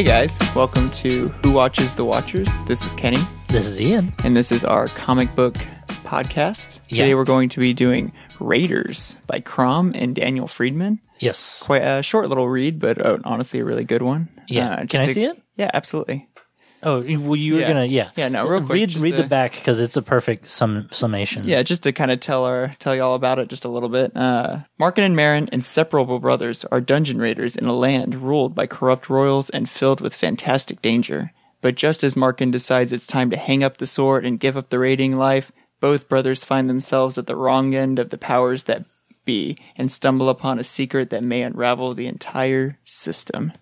Hey 0.00 0.06
guys, 0.06 0.38
welcome 0.56 0.90
to 0.92 1.28
Who 1.42 1.52
Watches 1.52 1.94
the 1.94 2.06
Watchers. 2.06 2.48
This 2.66 2.86
is 2.86 2.94
Kenny, 2.94 3.18
This 3.48 3.66
is 3.66 3.78
Ian. 3.78 4.14
and 4.24 4.34
this 4.34 4.50
is 4.50 4.64
our 4.64 4.86
comic 4.86 5.36
book 5.36 5.56
podcast. 5.88 6.80
Today 6.88 7.10
Yeah. 7.10 7.16
we're 7.16 7.26
going 7.26 7.50
to 7.50 7.60
be 7.60 7.74
doing 7.74 8.10
Raiders 8.40 9.16
by 9.26 9.40
Crom 9.40 9.92
and 9.94 10.14
Daniel 10.16 10.48
Friedman. 10.48 11.00
Yes. 11.18 11.64
Quite 11.66 11.82
a 11.82 12.02
short 12.02 12.30
little 12.30 12.48
read, 12.48 12.78
but 12.80 12.98
uh, 13.04 13.18
honestly 13.24 13.60
a 13.60 13.64
really 13.66 13.84
good 13.84 14.00
one. 14.00 14.30
Yeah. 14.48 14.70
Uh, 14.76 14.86
Can 14.86 15.02
I 15.02 15.06
to- 15.06 15.12
see 15.12 15.24
it? 15.24 15.38
Yeah, 15.58 15.70
absolutely. 15.74 16.29
Oh, 16.82 17.02
you- 17.02 17.20
well, 17.20 17.36
you 17.36 17.54
were 17.54 17.60
Yeah. 17.60 17.68
gonna, 17.68 17.84
yeah, 17.84 18.08
Yeah, 18.16 18.28
no, 18.28 18.46
real 18.46 18.60
quick, 18.60 18.72
read 18.72 18.94
read 18.98 19.16
to- 19.16 19.22
the 19.22 19.28
back 19.28 19.52
because 19.52 19.80
it's 19.80 19.96
a 19.96 20.02
perfect 20.02 20.48
sum 20.48 20.88
summation. 20.90 21.44
Yeah, 21.46 21.62
just 21.62 21.82
to 21.82 21.92
kind 21.92 22.10
of 22.10 22.20
tell 22.20 22.44
our 22.46 22.74
tell 22.78 22.94
you 22.94 23.02
all 23.02 23.14
about 23.14 23.38
it 23.38 23.48
just 23.48 23.64
a 23.64 23.68
little 23.68 23.88
bit. 23.90 24.16
Uh, 24.16 24.60
Markin 24.78 25.04
and 25.04 25.14
Marin, 25.14 25.48
inseparable 25.52 26.18
brothers, 26.20 26.64
are 26.72 26.80
dungeon 26.80 27.18
raiders 27.18 27.54
in 27.56 27.66
a 27.66 27.74
land 27.74 28.14
ruled 28.22 28.54
by 28.54 28.66
corrupt 28.66 29.10
royals 29.10 29.50
and 29.50 29.68
filled 29.68 30.00
with 30.00 30.14
fantastic 30.14 30.80
danger. 30.80 31.32
But 31.60 31.74
just 31.74 32.02
as 32.02 32.16
Markin 32.16 32.50
decides 32.50 32.92
it's 32.92 33.06
time 33.06 33.28
to 33.30 33.36
hang 33.36 33.62
up 33.62 33.76
the 33.76 33.86
sword 33.86 34.24
and 34.24 34.40
give 34.40 34.56
up 34.56 34.70
the 34.70 34.78
raiding 34.78 35.18
life, 35.18 35.52
both 35.80 36.08
brothers 36.08 36.44
find 36.44 36.70
themselves 36.70 37.18
at 37.18 37.26
the 37.26 37.36
wrong 37.36 37.74
end 37.74 37.98
of 37.98 38.08
the 38.08 38.16
powers 38.18 38.62
that 38.62 38.84
be 39.26 39.58
and 39.76 39.92
stumble 39.92 40.30
upon 40.30 40.58
a 40.58 40.64
secret 40.64 41.10
that 41.10 41.22
may 41.22 41.42
unravel 41.42 41.92
the 41.92 42.06
entire 42.06 42.78
system. 42.86 43.52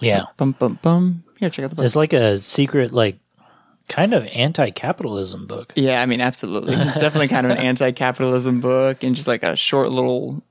yeah. 0.00 0.24
Bum 0.36 0.56
bum 0.58 0.80
bum. 0.82 1.22
Here, 1.38 1.50
check 1.50 1.64
out 1.64 1.70
the 1.70 1.76
book. 1.76 1.84
It's 1.84 1.96
like 1.96 2.12
a 2.12 2.40
secret, 2.40 2.92
like 2.92 3.18
kind 3.88 4.14
of 4.14 4.26
anti-capitalism 4.26 5.46
book. 5.46 5.72
Yeah, 5.76 6.00
I 6.02 6.06
mean, 6.06 6.20
absolutely. 6.20 6.74
It's 6.74 6.98
definitely 6.98 7.28
kind 7.28 7.46
of 7.46 7.52
an 7.52 7.58
anti-capitalism 7.64 8.60
book 8.60 9.02
and 9.02 9.14
just 9.14 9.28
like 9.28 9.42
a 9.42 9.54
short 9.56 9.90
little 9.90 10.42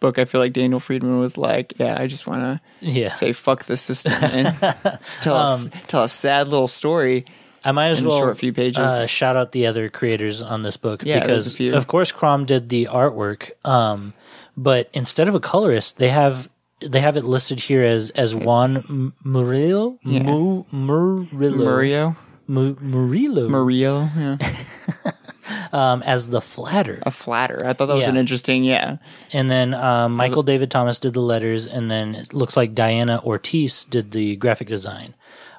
book. 0.00 0.18
I 0.18 0.24
feel 0.24 0.40
like 0.40 0.52
Daniel 0.52 0.78
Friedman 0.80 1.18
was 1.18 1.36
like, 1.36 1.74
yeah, 1.78 1.96
I 2.00 2.06
just 2.06 2.26
want 2.26 2.42
to 2.42 2.60
Yeah. 2.86 3.12
say 3.12 3.32
fuck 3.32 3.64
the 3.64 3.76
system 3.76 4.12
and 4.12 4.56
tell 5.22 5.36
us 5.36 5.68
tell 5.88 6.02
a 6.04 6.08
sad 6.08 6.48
little 6.48 6.68
story. 6.68 7.24
I 7.64 7.72
might 7.72 7.88
as 7.88 7.98
in 8.00 8.06
a 8.06 8.08
well 8.10 8.18
short 8.20 8.38
few 8.38 8.52
pages. 8.52 8.78
Uh, 8.78 9.06
shout 9.08 9.34
out 9.36 9.50
the 9.50 9.66
other 9.66 9.88
creators 9.88 10.40
on 10.40 10.62
this 10.62 10.76
book 10.76 11.02
Yeah, 11.04 11.18
because, 11.18 11.58
of 11.58 11.86
course, 11.88 12.12
Crom 12.12 12.44
did 12.44 12.68
the 12.68 12.86
artwork. 12.92 13.50
Um, 13.68 14.12
but 14.56 14.88
instead 14.92 15.26
of 15.26 15.34
a 15.34 15.40
colorist, 15.40 15.98
they 15.98 16.10
have 16.10 16.48
they 16.88 17.00
have 17.00 17.16
it 17.16 17.24
listed 17.24 17.60
here 17.60 17.82
as 17.82 18.10
as 18.10 18.34
Juan 18.34 19.12
Murillo. 19.24 19.98
Yeah. 20.04 20.22
Mu- 20.22 20.64
Murillo. 20.72 21.56
Murillo, 21.64 22.16
Mu- 22.46 22.76
Murillo. 22.80 23.48
Murillo, 23.48 24.08
yeah. 24.16 24.36
um, 25.72 26.02
as 26.02 26.28
the 26.30 26.40
flatter. 26.40 26.98
a 27.02 27.10
flatter. 27.10 27.62
I 27.66 27.72
thought 27.72 27.86
that 27.86 27.94
was 27.94 28.04
Yeah. 28.04 28.10
an 28.10 28.16
interesting, 28.16 28.64
yeah. 28.64 28.96
And 29.32 29.50
then 29.50 29.74
um, 29.74 30.12
Michael 30.14 30.42
David 30.42 30.70
Thomas 30.70 30.98
did 31.00 31.14
the 31.14 31.20
letters, 31.20 31.66
and 31.66 31.90
then 31.90 32.14
it 32.14 32.32
looks 32.34 32.56
like 32.56 32.74
Diana 32.74 33.20
Ortiz 33.24 33.84
did 33.84 34.12
the 34.12 34.36
graphic 34.36 34.68
design. 34.68 35.14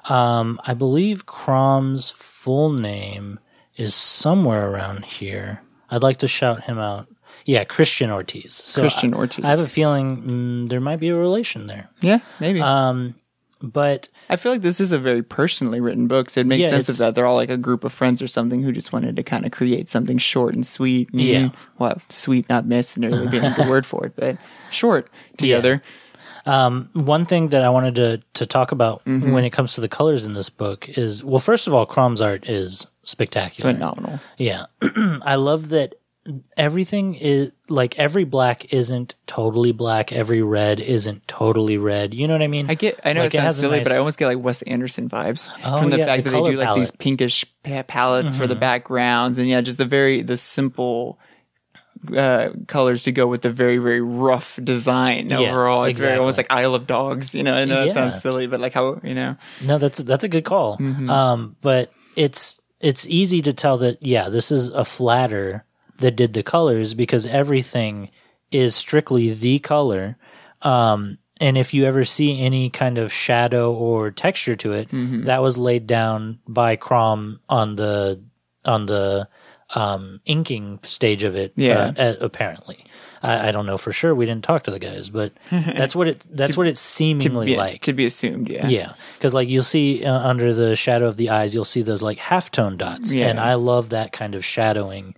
Um, 0.08 0.60
I 0.64 0.74
believe 0.74 1.26
Crom's 1.26 2.10
full 2.10 2.72
name 2.72 3.38
is 3.76 3.94
somewhere 3.94 4.70
around 4.70 5.04
here. 5.04 5.62
I'd 5.90 6.02
like 6.02 6.18
to 6.18 6.28
shout 6.28 6.64
him 6.64 6.78
out. 6.78 7.08
Yeah, 7.48 7.64
Christian 7.64 8.10
Ortiz. 8.10 8.52
So 8.52 8.82
Christian 8.82 9.14
Ortiz. 9.14 9.42
I 9.42 9.48
have 9.48 9.60
a 9.60 9.68
feeling 9.68 10.22
mm, 10.22 10.68
there 10.68 10.80
might 10.82 11.00
be 11.00 11.08
a 11.08 11.16
relation 11.16 11.66
there. 11.66 11.88
Yeah, 12.02 12.18
maybe. 12.40 12.60
Um, 12.60 13.14
but 13.62 14.10
I 14.28 14.36
feel 14.36 14.52
like 14.52 14.60
this 14.60 14.80
is 14.80 14.92
a 14.92 14.98
very 14.98 15.22
personally 15.22 15.80
written 15.80 16.08
book, 16.08 16.28
so 16.28 16.40
it 16.40 16.46
makes 16.46 16.60
Yeah, 16.60 16.68
sense 16.68 16.90
of 16.90 16.98
that. 16.98 17.14
They're 17.14 17.24
all 17.24 17.36
like 17.36 17.48
a 17.48 17.56
group 17.56 17.84
of 17.84 17.92
friends 17.94 18.20
or 18.20 18.28
something 18.28 18.62
who 18.62 18.70
just 18.70 18.92
wanted 18.92 19.16
to 19.16 19.22
kind 19.22 19.46
of 19.46 19.50
create 19.50 19.88
something 19.88 20.18
short 20.18 20.54
and 20.54 20.66
sweet. 20.66 21.10
And, 21.12 21.22
Yeah. 21.22 21.48
Well, 21.78 22.02
sweet, 22.10 22.50
not 22.50 22.66
necessarily 22.66 23.26
being 23.28 23.44
a 23.46 23.54
good 23.56 23.66
word 23.74 23.86
for 23.86 24.04
it, 24.04 24.12
but 24.14 24.36
short 24.70 25.08
together. 25.38 25.82
Um, 26.44 26.88
one 26.92 27.24
thing 27.24 27.48
that 27.48 27.64
I 27.64 27.70
wanted 27.70 27.94
to 27.96 28.20
to 28.34 28.44
talk 28.46 28.72
about 28.72 29.02
Mm-hmm. 29.06 29.32
when 29.32 29.44
it 29.44 29.50
comes 29.50 29.72
to 29.74 29.80
the 29.80 29.88
colors 29.88 30.26
in 30.26 30.34
this 30.34 30.50
book 30.50 30.88
is 30.98 31.24
well, 31.24 31.38
first 31.40 31.66
of 31.66 31.72
all, 31.72 31.86
Crom's 31.86 32.20
art 32.20 32.46
is 32.48 32.86
spectacular. 33.04 33.72
Phenomenal. 33.72 34.20
Yeah. 34.36 34.66
I 35.22 35.36
love 35.36 35.70
that 35.70 35.94
everything 36.56 37.14
is 37.14 37.52
like 37.68 37.98
every 37.98 38.24
black 38.24 38.72
isn't 38.72 39.14
totally 39.26 39.72
black, 39.72 40.12
every 40.12 40.42
red 40.42 40.80
isn't 40.80 41.26
totally 41.28 41.78
red. 41.78 42.14
You 42.14 42.26
know 42.28 42.34
what 42.34 42.42
I 42.42 42.48
mean? 42.48 42.70
I 42.70 42.74
get. 42.74 43.00
I 43.04 43.12
know 43.12 43.22
Like, 43.22 43.34
it 43.34 43.38
sounds 43.38 43.56
a 43.56 43.58
silly, 43.60 43.82
but 43.82 43.92
I 43.92 43.96
almost 43.96 44.18
get 44.18 44.26
like 44.26 44.38
Wes 44.42 44.62
Anderson 44.62 45.08
vibes 45.08 45.50
Oh, 45.64 45.80
from 45.80 45.90
the 45.90 45.98
yeah, 45.98 46.04
fact 46.06 46.24
the 46.24 46.30
that 46.30 46.44
they 46.44 46.50
do 46.50 46.56
like 46.56 46.74
these 46.76 46.90
palette. 46.90 46.92
Mm-hmm. 46.92 46.98
pinkish 46.98 47.44
pa- 47.62 47.82
palettes 47.82 48.36
for 48.36 48.46
the 48.46 48.56
backgrounds, 48.56 49.38
and 49.38 49.48
yeah, 49.48 49.60
just 49.60 49.78
the 49.78 49.84
very 49.84 50.22
the 50.22 50.36
simple 50.36 51.18
uh, 52.16 52.50
colors 52.68 53.02
to 53.04 53.12
go 53.12 53.26
with 53.26 53.42
the 53.42 53.50
very 53.50 53.78
very 53.78 54.00
rough 54.00 54.58
design 54.62 55.30
Yeah, 55.30 55.38
overall. 55.40 55.84
It's 55.84 55.98
very 55.98 56.10
exactly. 56.12 56.18
almost 56.20 56.36
like 56.36 56.46
Isle 56.52 56.74
of 56.74 56.86
Dogs. 56.86 57.34
You 57.34 57.42
know, 57.42 57.54
I 57.54 57.64
know 57.64 57.84
it 57.84 57.92
sounds 57.94 58.20
silly, 58.22 58.46
but 58.46 58.60
like 58.60 58.72
how 58.72 59.00
you 59.02 59.14
know. 59.14 59.36
No, 59.62 59.78
that's 59.78 59.98
that's 59.98 60.24
a 60.24 60.28
good 60.28 60.44
call. 60.44 60.78
Mm-hmm. 60.78 61.10
Um, 61.10 61.56
but 61.60 61.90
it's 62.16 62.60
it's 62.80 63.06
easy 63.08 63.42
to 63.42 63.52
tell 63.52 63.78
that 63.78 64.04
yeah, 64.04 64.28
this 64.28 64.52
is 64.52 64.68
a 64.68 64.84
flatter 64.84 65.64
that 65.98 66.16
did 66.16 66.34
the 66.34 66.42
colors 66.42 66.94
because 66.94 67.26
everything 67.26 68.10
is 68.50 68.74
strictly 68.74 69.32
the 69.34 69.58
color. 69.58 70.16
Um, 70.62 71.18
and 71.40 71.56
if 71.56 71.72
you 71.72 71.84
ever 71.84 72.04
see 72.04 72.40
any 72.40 72.68
kind 72.70 72.98
of 72.98 73.12
shadow 73.12 73.72
or 73.72 74.10
texture 74.10 74.56
to 74.56 74.72
it, 74.72 74.88
Mm-hmm. 74.90 75.24
that 75.24 75.42
was 75.42 75.56
laid 75.58 75.86
down 75.86 76.38
by 76.48 76.76
Crom 76.76 77.40
on 77.48 77.76
the 77.76 78.20
on 78.64 78.86
the 78.86 79.28
um, 79.74 80.20
inking 80.24 80.80
stage 80.82 81.22
of 81.22 81.36
it. 81.36 81.52
Yeah. 81.56 81.92
uh, 81.96 82.14
apparently. 82.20 82.84
I, 83.22 83.48
I 83.48 83.52
don't 83.52 83.66
know 83.66 83.78
for 83.78 83.92
sure. 83.92 84.14
We 84.14 84.26
didn't 84.26 84.44
talk 84.44 84.64
to 84.64 84.70
the 84.70 84.78
guys, 84.78 85.10
but 85.10 85.32
that's 85.50 85.94
what 85.94 86.08
it. 86.08 86.26
That's 86.30 86.56
what 86.56 86.66
it's 86.66 86.80
seemingly 86.80 87.52
Yeah, 87.52 87.58
like. 87.58 87.82
to 87.82 87.92
be 87.92 88.04
assumed. 88.06 88.50
Yeah. 88.50 88.66
Yeah, 88.68 88.92
because 89.16 89.34
like 89.34 89.48
you'll 89.48 89.62
see 89.62 90.04
uh, 90.04 90.18
under 90.18 90.52
the 90.54 90.74
shadow 90.76 91.06
of 91.06 91.16
the 91.18 91.30
eyes, 91.30 91.54
you'll 91.54 91.64
see 91.64 91.82
those 91.82 92.02
like 92.02 92.18
halftone 92.18 92.76
dots, 92.78 93.12
Yeah. 93.12 93.28
and 93.28 93.38
I 93.38 93.54
love 93.54 93.90
that 93.90 94.12
kind 94.12 94.34
of 94.34 94.44
shadowing 94.44 95.14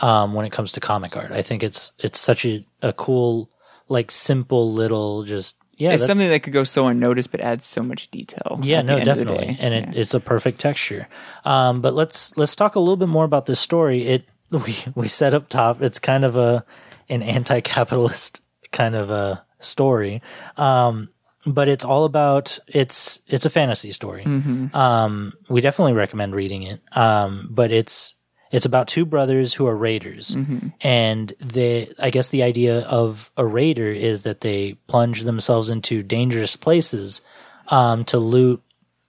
um, 0.00 0.34
when 0.34 0.46
it 0.46 0.50
comes 0.50 0.72
to 0.72 0.80
comic 0.80 1.16
art. 1.16 1.32
I 1.32 1.42
think 1.42 1.62
it's 1.62 1.92
it's 1.98 2.18
such 2.18 2.44
a, 2.44 2.64
a 2.82 2.92
cool, 2.92 3.50
like 3.88 4.10
simple 4.10 4.72
little 4.72 5.24
just 5.24 5.56
yeah. 5.76 5.92
It's 5.92 6.04
something 6.04 6.28
that 6.28 6.42
could 6.42 6.52
go 6.52 6.64
so 6.64 6.88
unnoticed, 6.88 7.30
but 7.30 7.40
adds 7.40 7.66
so 7.66 7.82
much 7.82 8.10
detail. 8.10 8.60
yeah, 8.62 8.82
no, 8.82 8.96
end 8.96 9.08
of 9.08 9.18
the 9.18 9.24
definitely, 9.24 9.56
and 9.58 9.72
it, 9.72 9.96
it's 9.96 10.12
a 10.12 10.20
perfect 10.20 10.60
texture. 10.60 11.08
Um, 11.44 11.80
but 11.80 11.94
let's 11.94 12.36
let's 12.36 12.54
talk 12.54 12.74
a 12.74 12.80
little 12.80 12.98
bit 12.98 13.08
more 13.08 13.24
about 13.24 13.46
this 13.46 13.60
story. 13.60 14.06
It 14.06 14.24
we 14.50 14.76
we 14.94 15.08
said 15.08 15.34
up 15.34 15.48
top, 15.48 15.80
it's 15.80 15.98
kind 15.98 16.24
of 16.24 16.36
a 16.36 16.64
an 17.08 17.22
anti-capitalist 17.22 18.42
kind 18.72 18.94
of 18.94 19.10
a 19.10 19.44
story, 19.58 20.22
um, 20.56 21.08
but 21.46 21.68
it's 21.68 21.84
all 21.84 22.04
about 22.04 22.58
it's 22.68 23.20
it's 23.26 23.46
a 23.46 23.50
fantasy 23.50 23.92
story. 23.92 24.24
Mm-hmm. 24.24 24.76
Um, 24.76 25.32
we 25.48 25.60
definitely 25.62 25.94
recommend 25.94 26.34
reading 26.34 26.62
it. 26.64 26.80
Um, 26.92 27.48
but 27.50 27.72
it's 27.72 28.14
it's 28.50 28.64
about 28.66 28.88
two 28.88 29.04
brothers 29.04 29.54
who 29.54 29.66
are 29.66 29.76
raiders, 29.76 30.34
Mm-hmm. 30.34 30.68
and 30.80 31.32
they 31.40 31.88
I 31.98 32.10
guess 32.10 32.28
the 32.30 32.42
idea 32.42 32.80
of 32.80 33.30
a 33.36 33.46
raider 33.46 33.90
is 33.90 34.22
that 34.22 34.40
they 34.40 34.74
plunge 34.86 35.22
themselves 35.22 35.70
into 35.70 36.02
dangerous 36.02 36.56
places 36.56 37.20
um, 37.68 38.04
to 38.06 38.18
loot 38.18 38.62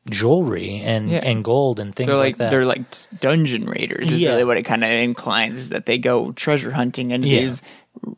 jewelry 0.10 0.78
and 0.84 1.10
Yeah. 1.12 1.20
and 1.24 1.44
gold 1.44 1.80
and 1.80 1.94
things 1.96 2.08
They're 2.08 2.16
like, 2.16 2.24
like, 2.34 2.38
that. 2.38 2.50
they're 2.52 2.66
like 2.66 2.84
dungeon 3.20 3.66
raiders. 3.66 4.12
Is 4.12 4.20
Yeah. 4.22 4.32
really 4.32 4.44
what 4.46 4.58
it 4.58 4.64
kind 4.64 4.84
of 4.84 4.90
inclines. 4.90 5.58
Is 5.60 5.70
that 5.70 5.86
they 5.86 5.98
go 6.00 6.32
treasure 6.32 6.72
hunting 6.72 7.14
and 7.14 7.24
Yeah. 7.24 7.42
these 7.42 7.62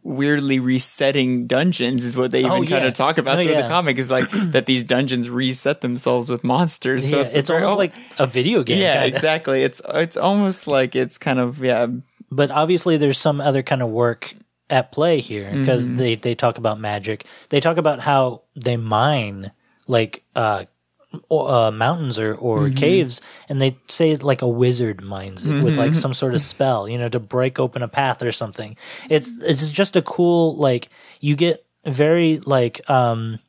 weirdly 0.04 0.60
resetting 0.60 1.48
dungeons 1.48 2.04
is 2.06 2.16
what 2.16 2.32
they 2.32 2.40
even 2.42 2.52
Oh, 2.52 2.66
kind 2.66 2.86
of 2.86 2.94
talk 2.94 3.18
about 3.18 3.38
No, 3.38 3.44
through 3.44 3.54
yeah. 3.54 3.62
the 3.64 3.68
comic. 3.68 3.98
Is 3.98 4.10
like 4.10 4.30
that 4.32 4.66
these 4.66 4.84
dungeons 4.84 5.30
reset 5.30 5.82
themselves 5.82 6.30
with 6.30 6.44
monsters. 6.44 7.10
So 7.10 7.18
yeah, 7.18 7.24
it's, 7.24 7.36
it's, 7.36 7.50
very- 7.50 7.64
almost 7.64 7.76
oh, 7.76 7.80
like 7.80 7.94
a 8.20 8.28
video 8.28 8.64
game. 8.64 8.82
yeah, 8.82 9.02
kinda. 9.04 9.16
exactly. 9.16 9.64
It's 9.64 9.82
it's 9.90 10.18
almost 10.18 10.68
like 10.68 10.96
it's 10.96 11.18
kind 11.18 11.40
of 11.40 11.60
yeah. 11.64 11.88
But 12.32 12.52
obviously, 12.52 12.98
there's 12.98 13.18
some 13.18 13.42
other 13.42 13.62
kind 13.64 13.82
of 13.82 13.90
work 13.90 14.34
at 14.70 14.92
play 14.92 15.20
here 15.20 15.52
because 15.52 15.88
Mm-hmm. 15.88 15.98
they 15.98 16.16
they 16.16 16.36
talk 16.36 16.58
about 16.58 16.80
magic. 16.80 17.26
They 17.50 17.60
talk 17.60 17.78
about 17.78 18.00
how 18.00 18.44
they 18.56 18.78
mine 18.78 19.52
like 19.88 20.24
uh, 20.36 20.66
uh 21.32 21.72
mountains 21.72 22.18
or 22.20 22.34
or 22.36 22.66
Mm-hmm. 22.66 22.76
caves, 22.76 23.22
and 23.50 23.62
they 23.62 23.78
say 23.88 24.16
like 24.16 24.42
a 24.42 24.48
wizard 24.48 25.02
mines 25.04 25.46
it 25.46 25.62
with 25.62 25.74
Mm-hmm. 25.74 25.80
like 25.80 25.96
some 25.96 26.14
sort 26.14 26.34
of 26.34 26.42
spell, 26.42 26.88
you 26.88 26.98
know, 26.98 27.10
to 27.10 27.20
break 27.20 27.60
open 27.60 27.82
a 27.82 27.88
path 27.88 28.22
or 28.24 28.32
something. 28.32 28.76
It's 29.10 29.38
it's 29.38 29.70
just 29.70 29.96
a 29.96 30.02
cool 30.02 30.56
like 30.56 30.90
you 31.20 31.36
get 31.36 31.66
very 31.86 32.40
like 32.40 32.90
um 32.90 33.40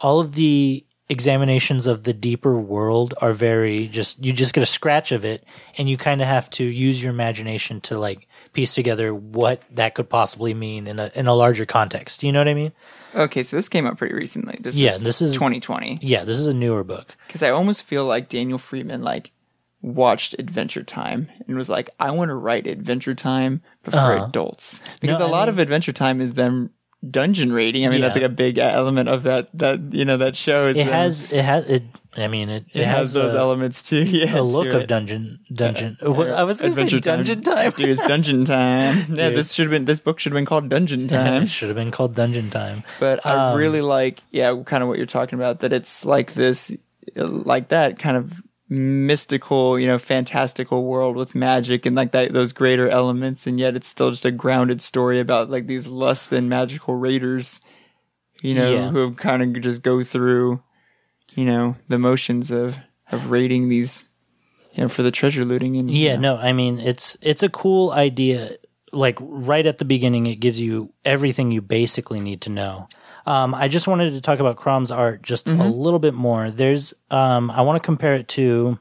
all 0.00 0.20
of 0.20 0.32
the 0.32 0.84
examinations 1.08 1.86
of 1.86 2.04
the 2.04 2.12
deeper 2.14 2.56
world 2.56 3.12
are 3.20 3.32
very 3.34 3.86
just 3.88 4.24
you 4.24 4.32
just 4.32 4.54
get 4.54 4.62
a 4.62 4.66
scratch 4.66 5.12
of 5.12 5.24
it 5.24 5.44
and 5.76 5.90
you 5.90 5.96
kind 5.98 6.22
of 6.22 6.28
have 6.28 6.48
to 6.48 6.64
use 6.64 7.02
your 7.02 7.12
imagination 7.12 7.80
to 7.82 7.98
like 7.98 8.26
piece 8.52 8.74
together 8.74 9.14
what 9.14 9.62
that 9.70 9.94
could 9.94 10.08
possibly 10.08 10.52
mean 10.54 10.86
in 10.86 10.98
a 10.98 11.10
in 11.14 11.26
a 11.26 11.34
larger 11.34 11.64
context 11.66 12.22
you 12.22 12.30
know 12.32 12.40
what 12.40 12.48
i 12.48 12.54
mean 12.54 12.72
Okay, 13.14 13.42
so 13.42 13.56
this 13.56 13.68
came 13.68 13.86
out 13.86 13.98
pretty 13.98 14.14
recently. 14.14 14.56
This 14.58 14.74
Yeah, 14.78 14.94
is 14.94 15.02
this 15.02 15.20
is- 15.20 15.34
2020. 15.34 15.98
yeah 16.00 16.24
this 16.24 16.38
is 16.40 16.46
a 16.46 16.54
newer 16.54 16.82
book 16.82 17.14
because 17.26 17.42
I 17.42 17.50
almost 17.50 17.82
feel 17.82 18.06
like 18.06 18.30
Daniel 18.30 18.56
Friedman 18.56 19.02
like 19.02 19.32
watched 19.82 20.34
Adventure 20.38 20.82
Time 20.82 21.28
and 21.46 21.56
was 21.56 21.68
like, 21.68 21.90
I 22.00 22.10
want 22.12 22.30
to 22.30 22.34
write 22.34 22.66
Adventure 22.66 23.14
Time 23.14 23.60
but 23.82 23.90
for 23.92 23.98
Uh-huh. 23.98 24.24
adults 24.24 24.80
because 25.02 25.18
No, 25.18 25.26
a 25.26 25.28
I 25.28 25.30
lot 25.30 25.40
mean- 25.40 25.48
of 25.50 25.58
Adventure 25.58 25.92
Time 25.92 26.22
is 26.22 26.32
them 26.34 26.70
dungeon 27.08 27.52
raiding. 27.52 27.86
I 27.86 27.88
mean, 27.90 28.00
that's 28.00 28.14
like 28.16 28.24
a 28.24 28.28
big 28.28 28.58
element 28.58 29.08
of 29.08 29.24
that 29.24 29.48
that 29.54 29.80
you 29.92 30.04
know 30.04 30.16
that 30.18 30.36
show. 30.36 30.68
It 30.68 30.74
them- 30.74 30.86
has 30.88 31.24
it 31.24 31.44
has 31.44 31.66
it. 31.68 31.82
I 32.14 32.28
mean 32.28 32.50
it. 32.50 32.66
It, 32.74 32.82
it 32.82 32.86
has 32.86 33.14
those 33.14 33.32
a, 33.32 33.38
elements 33.38 33.82
too. 33.82 34.02
Yeah, 34.06 34.38
a 34.38 34.42
look 34.42 34.66
of 34.68 34.82
it. 34.82 34.86
dungeon 34.86 35.40
dungeon. 35.52 35.96
I 36.02 36.44
was 36.44 36.60
going 36.60 36.74
to 36.74 36.90
say 36.90 37.00
dungeon 37.00 37.42
time. 37.42 37.70
Dude, 37.70 37.88
it's 37.88 38.06
dungeon 38.06 38.44
time. 38.46 39.14
Yeah, 39.16 39.28
Dude. 39.30 39.38
this 39.38 39.52
should 39.52 39.64
have 39.64 39.70
been 39.70 39.86
this 39.86 39.98
book 40.00 40.20
should 40.20 40.32
have 40.32 40.36
been 40.36 40.44
called 40.44 40.68
Dungeon 40.68 41.08
Time. 41.08 41.44
it 41.44 41.46
should 41.48 41.68
have 41.68 41.76
been 41.76 41.90
called 41.90 42.14
dungeon 42.14 42.50
time. 42.50 42.84
But 43.00 43.24
I 43.24 43.52
Um, 43.52 43.58
really 43.58 43.80
like, 43.80 44.22
yeah, 44.30 44.54
kind 44.66 44.82
of 44.82 44.88
what 44.90 44.98
you're 44.98 45.06
talking 45.06 45.38
about. 45.38 45.60
That 45.60 45.72
it's 45.72 46.04
like 46.04 46.34
this, 46.34 46.70
like 47.16 47.68
that 47.68 47.98
kind 47.98 48.18
of 48.18 48.32
mystical, 48.72 49.78
you 49.78 49.86
know, 49.86 49.98
fantastical 49.98 50.84
world 50.84 51.14
with 51.14 51.34
magic 51.34 51.84
and 51.84 51.94
like 51.94 52.12
that 52.12 52.32
those 52.32 52.52
greater 52.52 52.88
elements, 52.88 53.46
and 53.46 53.60
yet 53.60 53.76
it's 53.76 53.86
still 53.88 54.10
just 54.10 54.24
a 54.24 54.30
grounded 54.30 54.80
story 54.80 55.20
about 55.20 55.50
like 55.50 55.66
these 55.66 55.86
less 55.86 56.26
than 56.26 56.48
magical 56.48 56.94
raiders, 56.94 57.60
you 58.40 58.54
know, 58.54 58.72
Yeah. 58.72 58.90
who 58.90 59.14
kind 59.14 59.42
of 59.42 59.62
just 59.62 59.82
go 59.82 60.02
through, 60.02 60.62
you 61.34 61.44
know, 61.44 61.76
the 61.88 61.98
motions 61.98 62.50
of 62.50 62.76
of 63.10 63.30
raiding 63.30 63.68
these, 63.68 64.04
you 64.72 64.82
know, 64.82 64.88
for 64.88 65.02
the 65.02 65.10
treasure 65.10 65.44
looting 65.44 65.76
and 65.76 65.90
Yeah, 65.90 66.16
no, 66.16 66.36
I 66.38 66.52
mean 66.54 66.78
it's 66.78 67.16
it's 67.20 67.42
a 67.42 67.50
cool 67.50 67.90
idea. 67.92 68.56
Like 68.94 69.16
right 69.20 69.66
at 69.66 69.78
the 69.78 69.84
beginning, 69.86 70.26
it 70.26 70.36
gives 70.36 70.60
you 70.60 70.92
everything 71.04 71.50
you 71.50 71.62
basically 71.62 72.20
need 72.20 72.40
to 72.42 72.50
know. 72.50 72.88
Um, 73.26 73.54
I 73.54 73.68
just 73.68 73.86
wanted 73.86 74.12
to 74.14 74.20
talk 74.20 74.40
about 74.40 74.56
Crom's 74.56 74.90
art 74.90 75.22
just 75.22 75.46
a 75.48 75.52
little 75.52 75.98
bit 76.00 76.14
more. 76.14 76.50
There's, 76.50 76.92
um, 77.10 77.50
I 77.50 77.62
want 77.62 77.80
to 77.80 77.84
compare 77.86 78.14
it 78.14 78.26
to. 78.28 78.78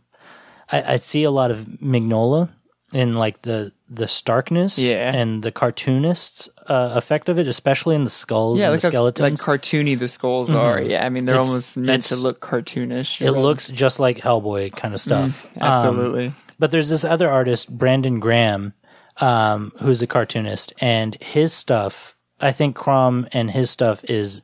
I, 0.71 0.93
I 0.93 0.95
see 0.97 1.23
a 1.23 1.31
lot 1.31 1.51
of 1.51 1.59
Mignola 1.81 2.49
in 2.93 3.13
like 3.13 3.43
the 3.43 3.71
the 3.93 4.07
starkness 4.07 4.77
Yeah. 4.79 5.13
and 5.13 5.43
the 5.43 5.51
cartoonists 5.51 6.47
uh, 6.67 6.91
effect 6.95 7.27
of 7.29 7.37
it, 7.37 7.45
especially 7.47 7.95
in 7.95 8.03
the 8.05 8.09
skulls 8.09 8.57
Yeah, 8.57 8.65
and 8.67 8.73
like, 8.73 8.81
the 8.81 8.87
skeletons. 8.87 9.45
like 9.47 9.61
cartoony 9.61 9.99
the 9.99 10.07
skulls 10.07 10.51
are. 10.53 10.81
Yeah, 10.81 11.05
I 11.05 11.09
mean 11.09 11.25
they're 11.25 11.35
It's- 11.35 11.47
almost 11.49 11.77
meant 11.77 12.03
to 12.03 12.15
look 12.15 12.39
cartoonish. 12.41 13.19
it 13.21 13.31
looks 13.33 13.67
just 13.69 13.99
like 13.99 14.17
Hellboy 14.19 14.73
kind 14.75 14.93
of 14.93 14.99
stuff. 15.01 15.45
Um, 15.57 15.61
absolutely. 15.61 16.33
But 16.57 16.71
there's 16.71 16.89
this 16.89 17.03
other 17.03 17.29
artist, 17.29 17.69
Brandon 17.77 18.19
Graham, 18.19 18.73
um, 19.17 19.71
who's 19.81 20.01
a 20.01 20.07
cartoonist, 20.07 20.73
and 20.79 21.15
his 21.21 21.53
stuff. 21.53 22.15
I 22.41 22.51
think 22.51 22.75
Crom 22.75 23.27
and 23.31 23.51
his 23.51 23.69
stuff 23.69 24.03
is 24.05 24.41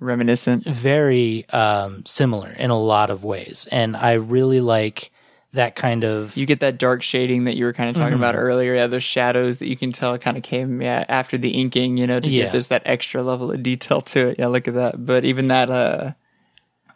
reminiscent. 0.00 0.64
very 0.64 1.48
um, 1.50 2.04
similar 2.06 2.50
in 2.50 2.70
a 2.70 2.78
lot 2.78 3.10
of 3.10 3.24
ways, 3.24 3.66
and 3.72 3.96
I 3.96 4.12
really 4.12 4.60
like 4.60 5.10
that 5.54 5.74
kind 5.74 6.04
of. 6.04 6.36
you 6.36 6.44
get 6.46 6.60
that 6.60 6.78
dark 6.78 7.02
shading 7.02 7.44
that 7.44 7.56
you 7.56 7.64
were 7.64 7.72
kind 7.72 7.88
of 7.90 7.96
talking 7.96 8.14
about 8.14 8.34
Mm-hmm. 8.34 8.44
earlier. 8.44 8.74
Yeah, 8.74 8.86
those 8.86 9.02
shadows 9.02 9.56
that 9.58 9.66
you 9.68 9.76
can 9.76 9.92
tell 9.92 10.16
kind 10.18 10.36
of 10.36 10.42
came 10.42 10.82
yeah 10.82 11.04
after 11.08 11.38
the 11.38 11.50
inking. 11.50 11.96
You 11.96 12.06
know, 12.06 12.20
to 12.20 12.28
Yeah. 12.30 12.44
get 12.44 12.52
there's 12.52 12.68
that 12.68 12.82
extra 12.84 13.22
level 13.22 13.50
of 13.50 13.62
detail 13.62 14.00
to 14.02 14.28
it. 14.28 14.38
Yeah, 14.38 14.48
look 14.48 14.68
at 14.68 14.74
that. 14.74 15.04
But 15.06 15.24
even 15.24 15.48
that, 15.48 15.70
uh, 15.70 16.12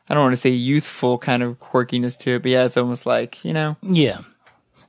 I 0.09 0.15
don't 0.15 0.23
want 0.23 0.33
to 0.35 0.37
say 0.41 0.51
youthful 0.51 1.17
kind 1.19 1.43
of 1.43 1.59
quirkiness 1.59 2.19
to 2.19 2.33
it, 2.37 2.43
but 2.43 2.51
yeah, 2.51 2.65
it's 2.65 2.77
almost 2.77 3.07
like 3.07 3.43
you 3.45 3.55
know, 3.55 3.77
yeah, 3.83 4.19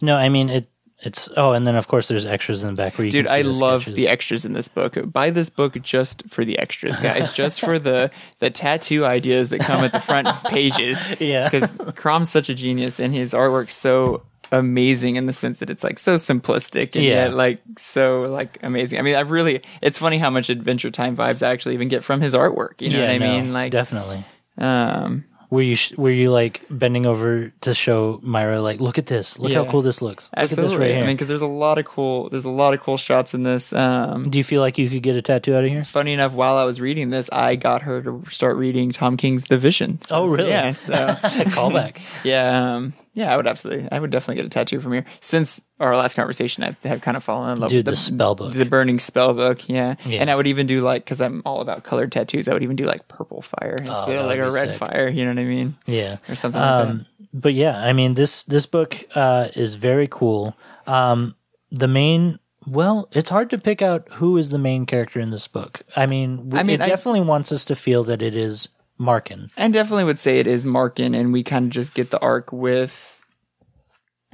no, 0.01 0.17
I 0.17 0.27
mean 0.29 0.49
it. 0.49 0.67
It's 1.05 1.29
oh, 1.35 1.51
and 1.51 1.67
then 1.67 1.75
of 1.75 1.87
course 1.87 2.07
there's 2.07 2.25
extras 2.25 2.63
in 2.63 2.69
the 2.69 2.75
back 2.81 2.97
where 2.97 3.05
you 3.05 3.11
dude, 3.11 3.27
I 3.27 3.41
love 3.41 3.81
sketches. 3.83 3.95
the 3.95 4.07
extras 4.07 4.45
in 4.45 4.53
this 4.53 4.67
book. 4.67 4.97
Buy 5.11 5.29
this 5.31 5.49
book 5.49 5.79
just 5.81 6.23
for 6.29 6.45
the 6.45 6.57
extras, 6.57 6.99
guys. 6.99 7.33
just 7.33 7.59
for 7.61 7.77
the 7.77 8.09
the 8.39 8.49
tattoo 8.49 9.05
ideas 9.05 9.49
that 9.49 9.59
come 9.59 9.83
at 9.83 9.91
the 9.91 9.99
front 9.99 10.27
pages. 10.45 11.13
Yeah. 11.19 11.49
because 11.49 11.75
Crom's 11.95 12.29
such 12.29 12.47
a 12.49 12.55
genius, 12.55 12.99
and 12.99 13.13
his 13.13 13.33
artwork's 13.33 13.75
so 13.75 14.23
amazing 14.51 15.15
in 15.15 15.25
the 15.25 15.33
sense 15.33 15.59
that 15.59 15.69
it's 15.71 15.83
like 15.83 15.97
so 15.97 16.13
simplistic 16.15 16.95
and 16.95 17.03
Yeah. 17.03 17.25
yet 17.25 17.33
like 17.33 17.59
so 17.77 18.21
like 18.23 18.59
amazing. 18.63 18.99
I 18.99 19.01
mean, 19.01 19.15
I 19.15 19.21
really 19.21 19.61
it's 19.81 19.97
funny 19.97 20.19
how 20.19 20.29
much 20.29 20.49
Adventure 20.49 20.91
Time 20.91 21.17
vibes 21.17 21.45
I 21.45 21.51
actually 21.51 21.73
even 21.73 21.87
get 21.89 22.03
from 22.03 22.21
his 22.21 22.33
artwork. 22.33 22.79
You 22.79 22.91
know 22.91 22.97
yeah, 22.99 23.05
what 23.07 23.11
I 23.11 23.17
no, 23.17 23.31
mean? 23.33 23.51
Like, 23.53 23.71
definitely. 23.71 24.23
um, 24.57 25.25
Were 25.53 25.61
you 25.61 25.75
sh- 25.75 25.93
were 25.97 26.09
you 26.09 26.31
like 26.31 26.65
bending 26.71 27.05
over 27.05 27.51
to 27.61 27.75
show 27.75 28.19
Myra 28.23 28.59
like 28.59 28.79
look 28.81 28.97
at 28.97 29.05
this, 29.05 29.37
look 29.37 29.53
how 29.53 29.65
cool 29.65 29.83
this 29.83 30.01
looks, 30.01 30.31
look 30.35 30.51
at 30.51 30.57
this 30.57 30.73
right 30.73 30.89
here. 30.89 31.03
I 31.03 31.05
mean, 31.05 31.15
because 31.15 31.27
there's 31.27 31.43
a 31.43 31.45
lot 31.63 31.77
of 31.77 31.85
cool 31.85 32.27
there's 32.29 32.45
a 32.45 32.49
lot 32.49 32.73
of 32.73 32.79
cool 32.81 32.97
shots 32.97 33.35
in 33.35 33.43
this. 33.43 33.71
Um, 33.71 34.23
Do 34.23 34.39
you 34.39 34.43
feel 34.43 34.61
like 34.61 34.79
you 34.79 34.89
could 34.89 35.03
get 35.03 35.15
a 35.15 35.21
tattoo 35.21 35.53
out 35.55 35.63
of 35.63 35.69
here? 35.69 35.83
funny 35.83 36.13
enough, 36.13 36.31
while 36.33 36.57
I 36.57 36.63
was 36.63 36.81
reading 36.81 37.11
this, 37.11 37.29
I 37.31 37.55
got 37.55 37.83
her 37.83 38.01
to 38.01 38.23
start 38.31 38.57
reading 38.57 38.91
Tom 38.91 39.15
King's 39.15 39.43
The 39.43 39.59
Vision. 39.59 40.01
So, 40.01 40.15
Oh, 40.15 40.25
really? 40.25 40.49
Yeah. 40.49 40.71
So 40.71 40.93
Callback. 41.53 41.97
yeah, 42.23 42.73
um, 42.75 42.93
yeah, 43.13 43.33
I 43.33 43.37
would 43.37 43.47
absolutely, 43.47 43.87
I 43.91 43.99
would 43.99 44.09
definitely 44.11 44.35
get 44.37 44.45
a 44.45 44.49
tattoo 44.49 44.81
from 44.81 44.93
here. 44.93 45.05
Since 45.21 45.61
our 45.79 45.95
last 45.95 46.15
conversation, 46.15 46.63
I 46.63 46.75
have 46.87 47.01
kind 47.01 47.15
of 47.17 47.23
fallen 47.23 47.51
in 47.51 47.59
love 47.59 47.69
Dude, 47.69 47.85
with 47.85 47.93
the 47.93 47.95
spell 47.95 48.35
book. 48.35 48.53
the 48.53 48.65
burning 48.65 48.99
spell 48.99 49.33
book. 49.33 49.67
Yeah. 49.69 49.95
Yeah. 50.05 50.19
and 50.21 50.29
I 50.31 50.35
would 50.35 50.47
even 50.47 50.65
do 50.67 50.81
like 50.81 51.03
because 51.03 51.21
I'm 51.21 51.41
all 51.45 51.61
about 51.61 51.83
colored 51.83 52.11
tattoos. 52.11 52.47
I 52.47 52.53
would 52.53 52.63
even 52.63 52.75
do 52.75 52.85
like 52.85 53.07
purple 53.07 53.41
fire 53.41 53.75
instead 53.79 54.17
Oh, 54.17 54.21
of 54.21 54.25
like 54.25 54.39
a 54.39 54.49
red 54.49 54.69
sick. 54.69 54.77
fire. 54.77 55.07
You 55.09 55.25
know 55.25 55.31
what 55.31 55.39
I 55.39 55.45
mean? 55.45 55.75
Yeah. 55.85 56.17
Or 56.29 56.35
something 56.35 56.59
like 56.61 56.87
Um, 56.87 57.05
but 57.33 57.53
yeah, 57.53 57.79
I 57.83 57.93
mean 57.93 58.13
this 58.15 58.43
this 58.43 58.65
book 58.65 59.03
uh, 59.15 59.47
is 59.55 59.75
very 59.75 60.07
cool. 60.09 60.55
Um, 60.87 61.35
the 61.71 61.87
main 61.87 62.39
well, 62.65 63.09
it's 63.11 63.29
hard 63.29 63.49
to 63.49 63.57
pick 63.57 63.81
out 63.81 64.07
who 64.13 64.37
is 64.37 64.49
the 64.49 64.57
main 64.57 64.85
character 64.85 65.19
in 65.19 65.31
this 65.31 65.49
book. 65.49 65.81
I 65.97 66.05
mean, 66.05 66.51
I 66.53 66.63
mean, 66.63 66.79
it 66.79 66.83
I- 66.83 66.87
definitely 66.87 67.19
wants 67.21 67.51
us 67.51 67.65
to 67.65 67.75
feel 67.75 68.03
that 68.05 68.21
it 68.21 68.35
is 68.37 68.69
Markin. 69.03 69.47
I 69.57 69.67
definitely 69.69 70.05
would 70.05 70.19
say 70.19 70.39
it 70.39 70.47
is 70.47 70.65
Markin, 70.65 71.13
and 71.13 71.31
we 71.33 71.43
kind 71.43 71.65
of 71.65 71.71
just 71.71 71.93
get 71.93 72.09
the 72.11 72.19
arc 72.19 72.51
with 72.51 73.09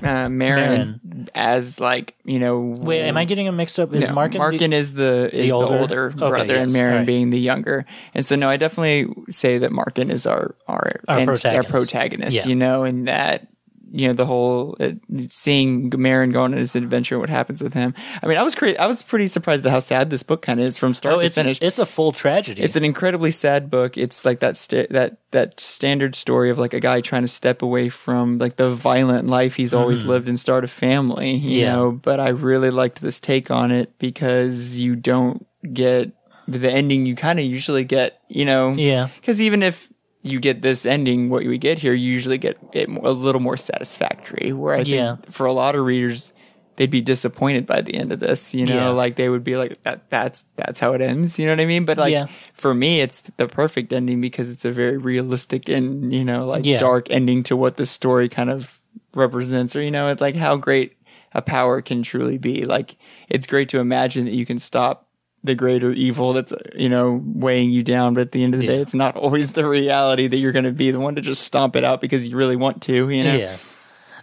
uh, 0.01 0.30
Marin, 0.30 1.27
as 1.36 1.80
like 1.80 2.16
you 2.24 2.39
know. 2.39 2.60
Wait, 2.62 3.01
am 3.01 3.18
I 3.18 3.25
getting 3.25 3.45
them 3.48 3.57
mixed 3.57 3.77
up? 3.80 3.94
Is 3.94 4.07
No, 4.07 4.13
Markin? 4.13 4.33
the- 4.33 4.39
Markin 4.39 4.71
is 4.71 4.94
the 4.94 5.30
is 5.33 5.48
the 5.48 5.51
older? 5.51 5.77
older, 5.77 6.06
Okay, 6.12 6.18
brother, 6.30 6.56
and 6.56 6.71
yes, 6.71 6.74
Marin 6.74 6.92
alright. 6.94 7.07
being 7.07 7.30
the 7.31 7.39
younger. 7.39 7.86
And 8.13 8.25
so, 8.25 8.38
no, 8.38 8.48
I 8.50 8.56
definitely 8.56 9.13
say 9.30 9.57
that 9.57 9.71
Markin 9.74 10.10
is 10.10 10.25
our 10.25 10.56
our 10.69 11.01
Our 11.10 11.25
protagonist. 11.25 11.69
protagonist, 11.69 12.36
Yeah. 12.38 12.48
You 12.48 12.56
know, 12.56 12.83
and 12.86 13.07
that 13.10 13.48
you 13.91 14.07
know 14.07 14.13
the 14.13 14.25
whole 14.25 14.75
uh, 14.80 14.91
seeing 15.30 15.91
Marin 15.97 16.31
go 16.31 16.41
on 16.41 16.53
his 16.53 16.75
adventure, 16.75 17.19
what 17.19 17.30
happens 17.30 17.62
with 17.63 17.74
him. 17.74 17.94
I 18.21 18.27
mean, 18.27 18.38
I 18.38 18.44
was 18.44 18.56
cra- 18.56 18.80
I 18.80 18.88
was 18.88 19.01
pretty 19.03 19.27
surprised 19.27 19.65
at 19.65 19.71
how 19.71 19.80
sad 19.80 20.09
this 20.09 20.24
book 20.24 20.41
kind 20.41 20.59
of 20.59 20.65
is 20.65 20.78
from 20.78 20.94
start 20.94 21.16
oh, 21.16 21.21
to 21.21 21.30
finish. 21.30 21.59
it's 21.61 21.80
a 21.80 21.85
full 21.85 22.11
tragedy. 22.11 22.61
It's 22.61 22.75
an 22.75 22.85
incredibly 22.85 23.31
sad 23.31 23.69
book. 23.71 23.97
It's 23.97 24.25
like 24.25 24.40
that 24.40 24.57
sta- 24.57 24.87
that 24.92 25.18
that 25.31 25.59
standard 25.59 26.16
story 26.16 26.49
of 26.49 26.57
like 26.57 26.73
a 26.73 26.80
guy 26.80 27.02
trying 27.02 27.21
to 27.23 27.28
step 27.28 27.61
away 27.61 27.90
from 27.90 28.37
like 28.37 28.56
the 28.56 28.69
violent 28.71 29.28
life 29.28 29.56
he's 29.56 29.73
always 29.73 30.04
lived 30.06 30.28
and 30.28 30.40
start 30.40 30.64
a 30.64 30.68
family, 30.68 31.31
you 31.31 31.40
Mm-hmm. 31.40 31.49
Yeah. 31.59 31.75
know. 31.75 31.92
But 31.92 32.19
I 32.19 32.30
really 32.30 32.71
liked 32.71 33.02
this 33.02 33.19
take 33.19 33.52
on 33.52 33.71
it 33.71 33.97
because 33.99 34.80
you 34.80 34.95
don't 34.95 35.45
get 35.73 36.11
the 36.47 36.71
ending 36.71 37.06
you 37.06 37.16
kind 37.16 37.37
of 37.40 37.45
usually 37.45 37.83
get, 37.83 38.19
you 38.28 38.44
know. 38.45 38.73
Yeah. 38.73 39.09
Because 39.21 39.40
even 39.42 39.61
if 39.61 39.87
you 40.23 40.40
get 40.40 40.61
this 40.61 40.85
ending, 40.85 41.30
what 41.30 41.45
we 41.45 41.57
get 41.57 41.80
here, 41.80 41.94
you 41.94 42.11
usually 42.11 42.38
get 42.38 42.57
it 42.73 42.90
a 42.90 43.11
little 43.11 43.42
more 43.42 43.57
satisfactory. 43.57 44.52
Where 44.54 44.76
I 44.76 44.81
Yeah. 44.83 45.16
think 45.18 45.31
for 45.31 45.45
a 45.45 45.54
lot 45.54 45.76
of 45.76 45.85
readers, 45.85 46.33
they'd 46.76 46.90
be 46.90 47.02
disappointed 47.02 47.66
by 47.66 47.81
the 47.81 47.94
end 47.95 48.11
of 48.11 48.19
this. 48.19 48.54
You 48.54 48.66
know, 48.66 48.76
Yeah. 48.76 48.88
like 48.90 49.16
they 49.16 49.30
would 49.30 49.44
be 49.44 49.56
like, 49.57 49.81
"That 49.83 50.09
that's 50.09 50.45
that's 50.56 50.80
how 50.80 50.94
it 50.94 51.02
ends." 51.02 51.38
You 51.40 51.45
know 51.45 51.54
what 51.54 51.59
I 51.61 51.66
mean? 51.66 51.85
But 51.85 51.97
like 51.97 52.11
Yeah. 52.14 52.28
for 52.54 52.73
me, 52.73 53.02
it's 53.02 53.19
the 53.38 53.47
perfect 53.47 53.92
ending 53.94 54.21
because 54.21 54.49
it's 54.49 54.66
a 54.66 54.71
very 54.71 54.97
realistic 54.97 55.68
and 55.69 56.14
you 56.14 56.23
know 56.23 56.45
like 56.47 56.64
dark 56.80 57.09
ending 57.11 57.44
to 57.44 57.56
what 57.57 57.78
the 57.78 57.85
story 57.85 58.30
kind 58.30 58.49
of 58.49 58.80
represents, 59.14 59.76
or 59.76 59.81
you 59.81 59.92
know, 59.92 60.07
it's 60.09 60.21
like 60.21 60.35
how 60.35 60.56
great 60.57 60.94
a 61.33 61.42
power 61.42 61.81
can 61.81 62.02
truly 62.04 62.38
be. 62.38 62.66
Like 62.66 62.95
it's 63.30 63.47
great 63.47 63.69
to 63.69 63.80
imagine 63.80 64.26
that 64.26 64.33
you 64.33 64.45
can 64.45 64.57
stop 64.57 65.07
the 65.44 65.56
greater 65.56 65.92
evil 65.94 66.34
that's 66.34 66.52
you 66.76 66.90
know 66.90 67.22
weighing 67.26 67.69
you 67.69 67.81
down 67.84 68.14
but 68.14 68.22
at 68.22 68.31
the 68.34 68.44
end 68.44 68.54
of 68.54 68.60
the 68.60 68.68
day 68.68 68.78
it's 68.81 68.94
not 68.94 69.16
always 69.16 69.54
the 69.54 69.66
reality 69.66 70.28
that 70.28 70.36
you're 70.38 70.52
going 70.52 70.66
to 70.66 70.72
be 70.72 70.92
the 70.92 71.00
one 71.00 71.16
to 71.16 71.22
just 71.22 71.44
stomp 71.44 71.76
it 71.78 71.84
out 71.86 72.02
because 72.02 72.28
you 72.28 72.36
really 72.36 72.58
want 72.58 72.81
to 72.81 73.10
you 73.10 73.24
know 73.24 73.36
Yeah. 73.36 73.58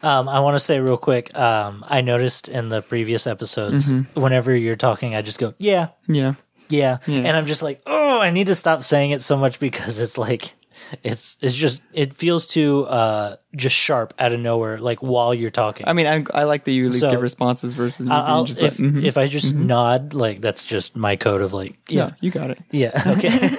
Um, 0.03 0.29
I 0.29 0.41
want 0.41 0.55
to 0.57 0.61
say 0.61 0.79
real 0.79 0.99
quick. 0.99 1.35
Um, 1.37 1.83
I 1.89 2.03
noticed 2.03 2.49
in 2.49 2.69
the 2.69 2.83
previous 2.83 3.27
episodes, 3.27 3.91
Mm-hmm. 3.91 4.21
whenever 4.21 4.55
you're 4.55 4.77
talking, 4.77 5.15
I 5.15 5.23
just 5.23 5.39
go, 5.39 5.55
"Yeah, 5.59 5.89
yeah 6.07 6.35
yeah. 6.69 6.99
Yeah. 7.07 7.19
and 7.25 7.35
I'm 7.37 7.47
just 7.47 7.63
like, 7.63 7.81
"Oh, 7.87 8.21
I 8.21 8.31
need 8.31 8.49
to 8.49 8.55
stop 8.55 8.83
saying 8.85 9.13
it 9.13 9.23
so 9.23 9.37
much 9.39 9.59
because 9.59 9.99
it's 9.99 10.19
like, 10.19 10.53
it's 11.02 11.37
it's 11.40 11.55
just 11.57 11.83
it 11.93 12.14
feels 12.14 12.47
too 12.47 12.85
uh 12.85 13.37
just 13.57 13.75
sharp 13.75 14.14
out 14.19 14.33
of 14.33 14.40
nowhere, 14.40 14.78
like 14.78 15.02
while 15.02 15.35
you're 15.35 15.50
talking. 15.50 15.87
i 15.88 15.93
mean 15.93 16.07
i, 16.07 16.25
I 16.35 16.45
like 16.45 16.64
that 16.64 16.73
you 16.73 16.85
at 16.85 16.90
least 16.93 17.00
So, 17.00 17.11
give 17.11 17.23
responses 17.23 17.73
versus 17.73 18.07
me 18.07 18.12
I'll, 18.12 18.23
being 18.23 18.31
I'll- 18.35 18.45
just 18.45 18.61
if 18.61 18.78
like, 18.78 18.93
mhm. 18.93 19.02
if 19.05 19.16
I 19.19 19.26
just 19.26 19.55
nod, 19.55 20.14
like 20.14 20.40
that's 20.40 20.62
just 20.64 20.95
my 20.97 21.16
code 21.16 21.43
of 21.43 21.52
like, 21.52 21.76
yeah 21.88 22.07
yeah, 22.07 22.11
you 22.21 22.31
got 22.31 22.50
it 22.50 22.59
yeah, 22.71 23.02
okay. 23.16 23.50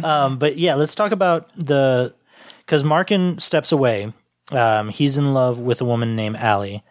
um, 0.02 0.38
but 0.38 0.56
yeah, 0.58 0.74
let's 0.74 0.94
talk 0.94 1.12
about 1.12 1.50
the 1.56 2.14
because 2.64 2.84
Markin 2.84 3.38
steps 3.38 3.72
away. 3.72 4.12
Um, 4.52 4.90
he's 4.90 5.18
in 5.18 5.34
love 5.34 5.58
with 5.60 5.80
a 5.80 5.84
woman 5.84 6.14
named 6.16 6.36
Allie. 6.36 6.84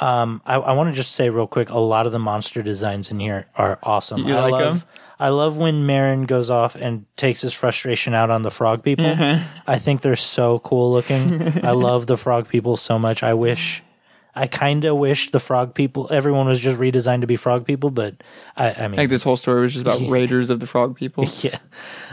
Um, 0.00 0.40
I, 0.46 0.54
I 0.54 0.72
want 0.72 0.88
to 0.90 0.96
just 0.96 1.12
say 1.12 1.28
real 1.28 1.46
quick, 1.46 1.68
a 1.68 1.78
lot 1.78 2.06
of 2.06 2.12
the 2.12 2.18
monster 2.18 2.62
designs 2.62 3.10
in 3.10 3.20
here 3.20 3.46
are 3.54 3.78
awesome. 3.82 4.26
You 4.26 4.34
I 4.34 4.40
like 4.48 4.52
love, 4.52 4.76
'em? 4.76 4.82
I 5.22 5.28
love 5.28 5.56
when 5.56 5.86
Marin 5.86 6.24
goes 6.24 6.50
off 6.50 6.74
and 6.74 7.06
takes 7.16 7.42
his 7.42 7.52
frustration 7.52 8.12
out 8.12 8.28
on 8.28 8.42
the 8.42 8.50
frog 8.50 8.82
people. 8.82 9.04
Mm-hmm. 9.04 9.46
I 9.68 9.78
think 9.78 10.00
they're 10.00 10.16
so 10.16 10.58
cool 10.58 10.90
looking. 10.90 11.40
I 11.64 11.70
love 11.70 12.08
the 12.08 12.16
frog 12.16 12.48
people 12.48 12.76
so 12.76 12.98
much. 12.98 13.22
I 13.22 13.32
wish 13.32 13.84
I 14.34 14.46
kind 14.46 14.84
of 14.86 14.96
wish 14.96 15.30
the 15.30 15.40
frog 15.40 15.74
people, 15.74 16.08
everyone 16.10 16.46
was 16.46 16.58
just 16.58 16.78
redesigned 16.78 17.20
to 17.20 17.26
be 17.26 17.36
frog 17.36 17.66
people, 17.66 17.90
but 17.90 18.14
I, 18.56 18.70
I 18.72 18.88
mean, 18.88 18.96
like 18.96 19.10
this 19.10 19.22
whole 19.22 19.36
story 19.36 19.60
was 19.60 19.74
just 19.74 19.84
about 19.86 20.00
raiders 20.08 20.48
of 20.48 20.58
the 20.60 20.66
frog 20.66 20.96
people. 20.96 21.24
yeah. 21.40 21.58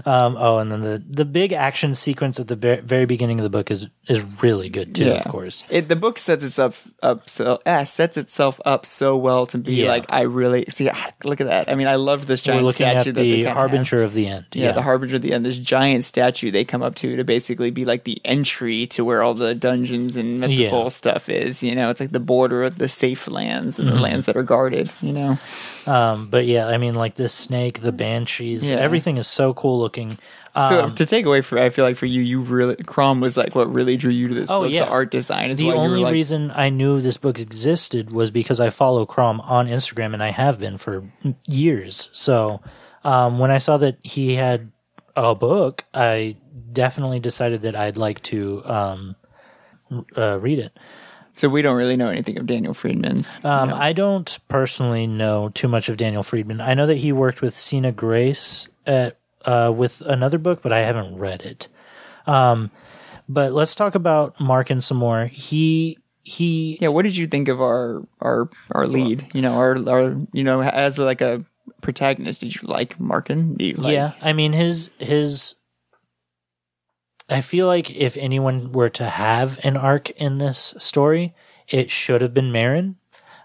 Um, 0.05 0.35
oh, 0.37 0.57
and 0.57 0.71
then 0.71 0.81
the 0.81 1.03
the 1.09 1.25
big 1.25 1.53
action 1.53 1.93
sequence 1.93 2.39
at 2.39 2.47
the 2.49 2.55
very, 2.55 2.81
very 2.81 3.05
beginning 3.05 3.39
of 3.39 3.43
the 3.43 3.49
book 3.49 3.71
is 3.71 3.87
is 4.07 4.23
really 4.43 4.69
good 4.69 4.95
too. 4.95 5.11
Of 5.11 5.27
course. 5.29 5.63
It, 5.69 5.87
the 5.87 5.95
book 5.95 6.17
sets 6.17 6.43
itself 6.43 6.85
up 7.01 7.29
so 7.29 7.61
eh, 7.65 7.83
sets 7.85 8.17
itself 8.17 8.59
up 8.65 8.85
so 8.85 9.15
well 9.15 9.45
to 9.47 9.57
be 9.57 9.75
Yeah. 9.75 9.87
like 9.89 10.05
I 10.09 10.21
really 10.21 10.65
see. 10.69 10.89
Look 11.23 11.39
at 11.39 11.47
that. 11.47 11.69
I 11.69 11.75
mean, 11.75 11.87
I 11.87 11.95
loved 11.95 12.27
this 12.27 12.41
giant 12.41 12.69
statue 12.69 13.11
that 13.13 13.21
the 13.21 13.43
harbinger 13.45 14.03
of 14.03 14.13
the 14.13 14.27
end. 14.27 14.45
Yeah, 14.53 14.73
the 14.73 14.81
harbinger 14.81 15.15
of 15.17 15.21
the 15.21 15.31
end. 15.33 15.45
This 15.45 15.57
giant 15.57 16.03
statue 16.03 16.51
they 16.51 16.65
come 16.65 16.81
up 16.83 16.95
to 16.95 17.15
to 17.15 17.23
basically 17.23 17.71
be 17.71 17.85
like 17.85 18.03
the 18.03 18.19
entry 18.25 18.87
to 18.87 19.05
where 19.05 19.21
all 19.23 19.33
the 19.33 19.55
dungeons 19.55 20.15
and 20.15 20.39
mythical 20.41 20.83
Yeah. 20.83 20.89
stuff 20.89 21.29
is. 21.29 21.63
You 21.63 21.75
know, 21.75 21.89
it's 21.89 21.99
like 21.99 22.08
the 22.11 22.19
border 22.19 22.63
of 22.63 22.77
the 22.77 22.89
safe 22.89 23.27
lands 23.27 23.79
and 23.79 23.87
Mm-hmm. 23.87 23.97
the 23.97 24.01
lands 24.03 24.25
that 24.25 24.35
are 24.37 24.43
guarded. 24.43 24.89
You 25.01 25.13
know, 25.13 25.37
Um, 25.87 26.27
but 26.29 26.45
yeah, 26.45 26.67
I 26.67 26.77
mean, 26.77 26.95
like 26.95 27.15
the 27.15 27.29
snake, 27.29 27.81
the 27.81 27.91
banshees, 27.91 28.69
Yeah. 28.69 28.77
everything 28.77 29.17
is 29.17 29.27
so 29.27 29.53
cool 29.53 29.79
looking. 29.79 30.17
so 30.55 30.81
Um, 30.85 30.95
to 30.95 31.05
take 31.05 31.25
away 31.25 31.41
from, 31.41 31.59
I 31.59 31.69
feel 31.69 31.85
like 31.85 31.95
for 31.95 32.05
you, 32.07 32.21
you 32.21 32.41
really 32.41 32.75
Crom 32.75 33.21
was 33.21 33.37
like 33.37 33.55
what 33.55 33.71
really 33.71 33.95
drew 33.97 34.11
you 34.11 34.27
to 34.27 34.33
this 34.33 34.49
Oh, 34.51 34.63
book. 34.63 34.71
yeah. 34.71 34.85
The 34.85 34.91
art 34.91 35.11
design 35.11 35.51
is 35.51 35.57
the 35.57 35.67
why 35.67 35.73
you 35.73 35.77
were 35.79 35.85
only 35.85 36.01
like, 36.01 36.13
reason 36.13 36.51
I 36.55 36.69
knew 36.69 36.99
this 36.99 37.17
book 37.17 37.39
existed 37.39 38.11
was 38.11 38.31
because 38.31 38.59
I 38.59 38.69
follow 38.69 39.05
Crom 39.05 39.39
on 39.41 39.67
Instagram, 39.67 40.13
and 40.13 40.21
I 40.23 40.31
have 40.31 40.59
been 40.59 40.77
for 40.77 41.03
years. 41.47 42.09
So 42.13 42.61
um, 43.03 43.39
when 43.39 43.51
I 43.51 43.59
saw 43.59 43.77
that 43.77 43.97
he 44.03 44.35
had 44.35 44.71
a 45.15 45.33
book, 45.35 45.85
I 45.93 46.35
definitely 46.73 47.19
decided 47.19 47.61
that 47.61 47.75
I'd 47.75 47.97
like 47.97 48.21
to 48.23 48.61
um, 48.65 49.15
uh, 50.17 50.39
read 50.39 50.59
it. 50.59 50.77
So 51.39 51.47
we 51.47 51.61
don't 51.61 51.77
really 51.77 51.95
know 51.95 52.09
anything 52.09 52.37
of 52.37 52.45
Daniel 52.47 52.73
Friedman's. 52.73 53.39
you 53.41 53.49
Um, 53.49 53.69
know. 53.69 53.75
I 53.77 53.93
don't 53.93 54.37
personally 54.49 55.07
know 55.07 55.47
too 55.47 55.69
much 55.69 55.87
of 55.87 55.95
Daniel 55.95 56.21
Friedman. 56.21 56.59
I 56.59 56.73
know 56.73 56.85
that 56.85 56.97
he 56.97 57.13
worked 57.13 57.41
with 57.41 57.55
Sina 57.55 57.93
Grace 57.93 58.67
at, 58.85 59.17
uh, 59.45 59.71
with 59.73 60.01
another 60.01 60.37
book, 60.37 60.61
but 60.61 60.73
I 60.73 60.81
haven't 60.81 61.15
read 61.17 61.41
it. 61.43 61.69
Um, 62.27 62.71
but 63.29 63.53
let's 63.53 63.73
talk 63.73 63.95
about 63.95 64.37
Markin 64.41 64.81
some 64.81 64.97
more. 64.97 65.27
He 65.27 65.97
he 66.23 66.77
yeah, 66.81 66.89
what 66.89 67.03
did 67.03 67.15
you 67.15 67.25
think 67.25 67.47
of 67.47 67.61
our 67.61 68.05
our 68.19 68.49
our 68.71 68.85
lead? 68.85 69.25
You 69.33 69.41
know, 69.41 69.53
our 69.53 69.77
our 69.89 70.17
you 70.33 70.43
know 70.43 70.61
as 70.61 70.97
like 70.97 71.21
a 71.21 71.45
protagonist. 71.79 72.41
Did 72.41 72.53
you 72.53 72.67
like 72.67 72.99
Markin? 72.99 73.55
You 73.59 73.75
like, 73.75 73.93
yeah, 73.93 74.11
I 74.21 74.33
mean 74.33 74.51
his 74.51 74.91
his. 74.99 75.55
I 77.29 77.41
feel 77.41 77.67
like 77.67 77.91
if 77.95 78.17
anyone 78.17 78.71
were 78.71 78.89
to 78.89 79.05
have 79.05 79.59
an 79.63 79.77
arc 79.77 80.09
in 80.11 80.37
this 80.39 80.73
story, 80.79 81.33
it 81.67 81.89
should 81.91 82.21
have 82.21 82.33
been 82.33 82.51
Marin. 82.51 82.95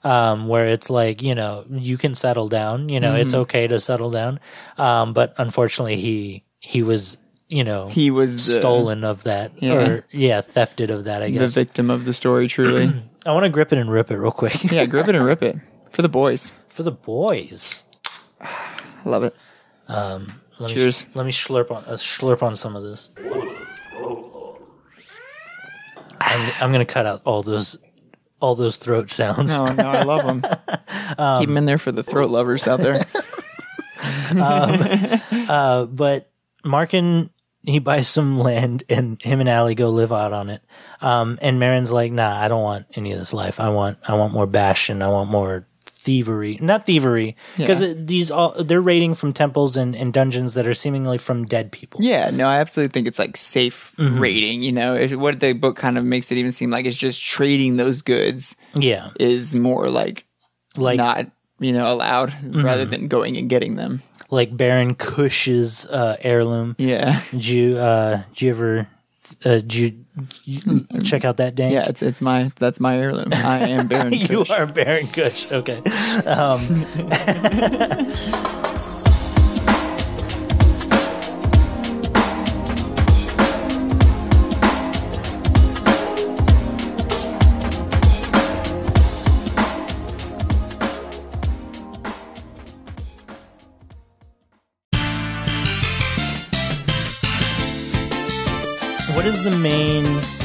Um, 0.03 0.49
where 0.49 0.67
it's 0.67 0.91
like, 0.91 1.23
you 1.23 1.35
know, 1.35 1.65
you 1.71 1.97
can 1.97 2.15
settle 2.15 2.49
down, 2.49 2.91
you 2.91 3.01
know, 3.01 3.13
Mm-hmm. 3.13 3.23
it's 3.23 3.35
okay 3.35 3.67
to 3.67 3.81
settle 3.81 4.11
down. 4.11 4.39
Um, 4.77 5.15
but 5.15 5.33
unfortunately 5.39 5.97
he, 5.97 6.45
he 6.61 6.83
was, 6.83 7.17
you 7.49 7.65
know, 7.65 7.89
he 7.89 8.11
was 8.11 8.35
the, 8.35 8.53
stolen 8.53 9.03
of 9.03 9.23
that 9.25 9.53
Yeah. 9.63 9.73
or 9.75 10.05
yeah, 10.11 10.43
thefted 10.43 10.91
of 10.91 11.05
that, 11.05 11.23
I 11.23 11.31
guess 11.31 11.55
the 11.55 11.61
victim 11.61 11.89
of 11.91 12.05
the 12.05 12.13
story. 12.13 12.49
Truly, 12.49 12.93
I 13.27 13.33
want 13.33 13.45
to 13.45 13.49
grip 13.49 13.73
it 13.73 13.79
and 13.79 13.91
rip 13.91 14.11
it 14.11 14.19
real 14.19 14.31
quick 14.31 14.71
yeah, 14.71 14.85
grip 14.85 15.09
it 15.09 15.15
and 15.15 15.25
rip 15.25 15.43
it 15.43 15.57
for 15.91 16.03
the 16.03 16.11
boys. 16.11 16.53
for 16.69 16.83
the 16.83 16.93
boys. 16.93 17.85
Love 19.07 19.25
it. 19.25 19.35
Let 19.89 20.21
me, 20.69 20.75
Cheers. 20.75 21.07
let 21.15 21.25
me 21.25 21.33
slurp 21.33 21.71
on, 21.71 21.83
uh, 21.87 21.93
slurp 21.93 22.43
on 22.43 22.55
some 22.57 22.77
of 22.77 22.83
this. 22.83 23.09
I'm, 26.25 26.53
I'm 26.61 26.73
going 26.73 26.85
to 26.85 26.93
cut 26.93 27.07
out 27.07 27.23
all 27.25 27.43
those, 27.43 27.79
all 28.41 28.55
those 28.55 28.77
throat 28.77 29.11
sounds. 29.11 29.53
Oh 29.55 29.65
no, 29.65 29.91
I 29.91 30.03
love 30.03 30.25
them. 30.25 30.43
Keep 31.41 31.49
them 31.49 31.57
in 31.57 31.65
there 31.65 31.79
for 31.79 31.93
the 31.93 32.03
throat 32.03 32.31
lovers 32.31 32.67
out 32.67 32.81
there. 32.81 33.01
Uh, 34.37 35.87
but 35.87 36.31
Markin 36.65 37.31
he 37.65 37.79
buys 37.79 38.09
some 38.09 38.39
land 38.39 38.85
and 38.91 39.21
him 39.23 39.41
and 39.41 39.49
Allie 39.49 39.75
go 39.75 39.89
live 39.89 40.13
out 40.13 40.33
on 40.33 40.51
it. 40.51 40.63
Um, 41.01 41.39
and 41.41 41.59
Marin's 41.59 41.91
like, 41.91 42.13
nah, 42.13 42.39
I 42.39 42.49
don't 42.49 42.63
want 42.63 42.87
any 42.95 43.13
of 43.13 43.19
this 43.19 43.33
life. 43.33 43.59
I 43.59 43.71
want, 43.71 43.99
I 44.07 44.15
want 44.15 44.35
more 44.35 44.47
bastion. 44.47 45.03
I 45.03 45.09
want 45.09 45.31
more 45.31 45.67
thievery, 46.05 46.59
not 46.61 46.85
thievery, 46.87 47.35
because 47.57 47.81
Yeah. 47.83 47.95
these 47.97 48.31
all 48.31 48.53
they're 48.63 48.81
raiding 48.81 49.15
from 49.15 49.33
temples 49.33 49.77
and, 49.77 49.97
and 49.97 50.13
dungeons 50.13 50.55
that 50.55 50.67
are 50.69 50.75
seemingly 50.75 51.19
from 51.19 51.45
dead 51.47 51.73
people. 51.73 52.01
Yeah, 52.05 52.31
no, 52.31 52.47
I 52.47 52.61
absolutely 52.61 52.93
think 52.93 53.09
it's 53.09 53.19
like 53.19 53.37
safe 53.37 53.93
Mm-hmm. 53.99 54.19
rating. 54.21 54.63
You 54.63 54.73
know, 54.73 54.95
if, 54.95 55.13
what 55.15 55.41
the 55.41 55.53
book 55.55 55.77
kind 55.77 55.97
of 55.99 56.05
makes 56.05 56.31
it 56.31 56.37
even 56.39 56.53
seem 56.53 56.71
like 56.71 56.85
it's 56.87 56.97
just 56.97 57.21
trading 57.25 57.77
those 57.77 58.03
goods 58.03 58.55
Yeah, 58.75 59.11
is 59.19 59.55
more 59.57 59.89
like 59.89 60.25
like 60.77 60.99
Mm-hmm. 61.01 61.07
not 61.07 61.31
you 61.61 61.73
know 61.73 61.91
allowed 61.93 62.35
rather 62.55 62.85
than 62.85 63.09
going 63.09 63.37
and 63.37 63.49
getting 63.49 63.77
them. 63.77 64.03
like 64.31 64.57
Baron 64.57 64.95
Cush's 64.95 65.87
uh, 65.87 66.17
heirloom. 66.21 66.75
Yeah, 66.79 67.23
Did 67.31 67.47
you 67.47 67.79
uh, 67.79 68.23
did 68.35 68.43
you 68.43 68.51
ever 68.51 68.89
uh, 69.45 69.61
did 69.61 69.75
you, 69.75 70.05
you 70.45 70.87
check 71.03 71.25
out 71.25 71.37
that 71.39 71.55
dank? 71.55 71.73
yeah, 71.73 71.89
it's 71.89 72.03
it's 72.03 72.21
my 72.21 72.51
that's 72.57 72.81
my 72.81 72.97
heirloom. 72.99 73.33
I 73.33 73.59
am 73.69 73.89
Baron. 73.93 74.13
you 74.13 74.29
Kush. 74.29 74.51
are 74.51 74.67
Baron 74.67 75.09
Cush. 75.09 75.51
Okay. 75.53 75.79
Um, 76.27 76.85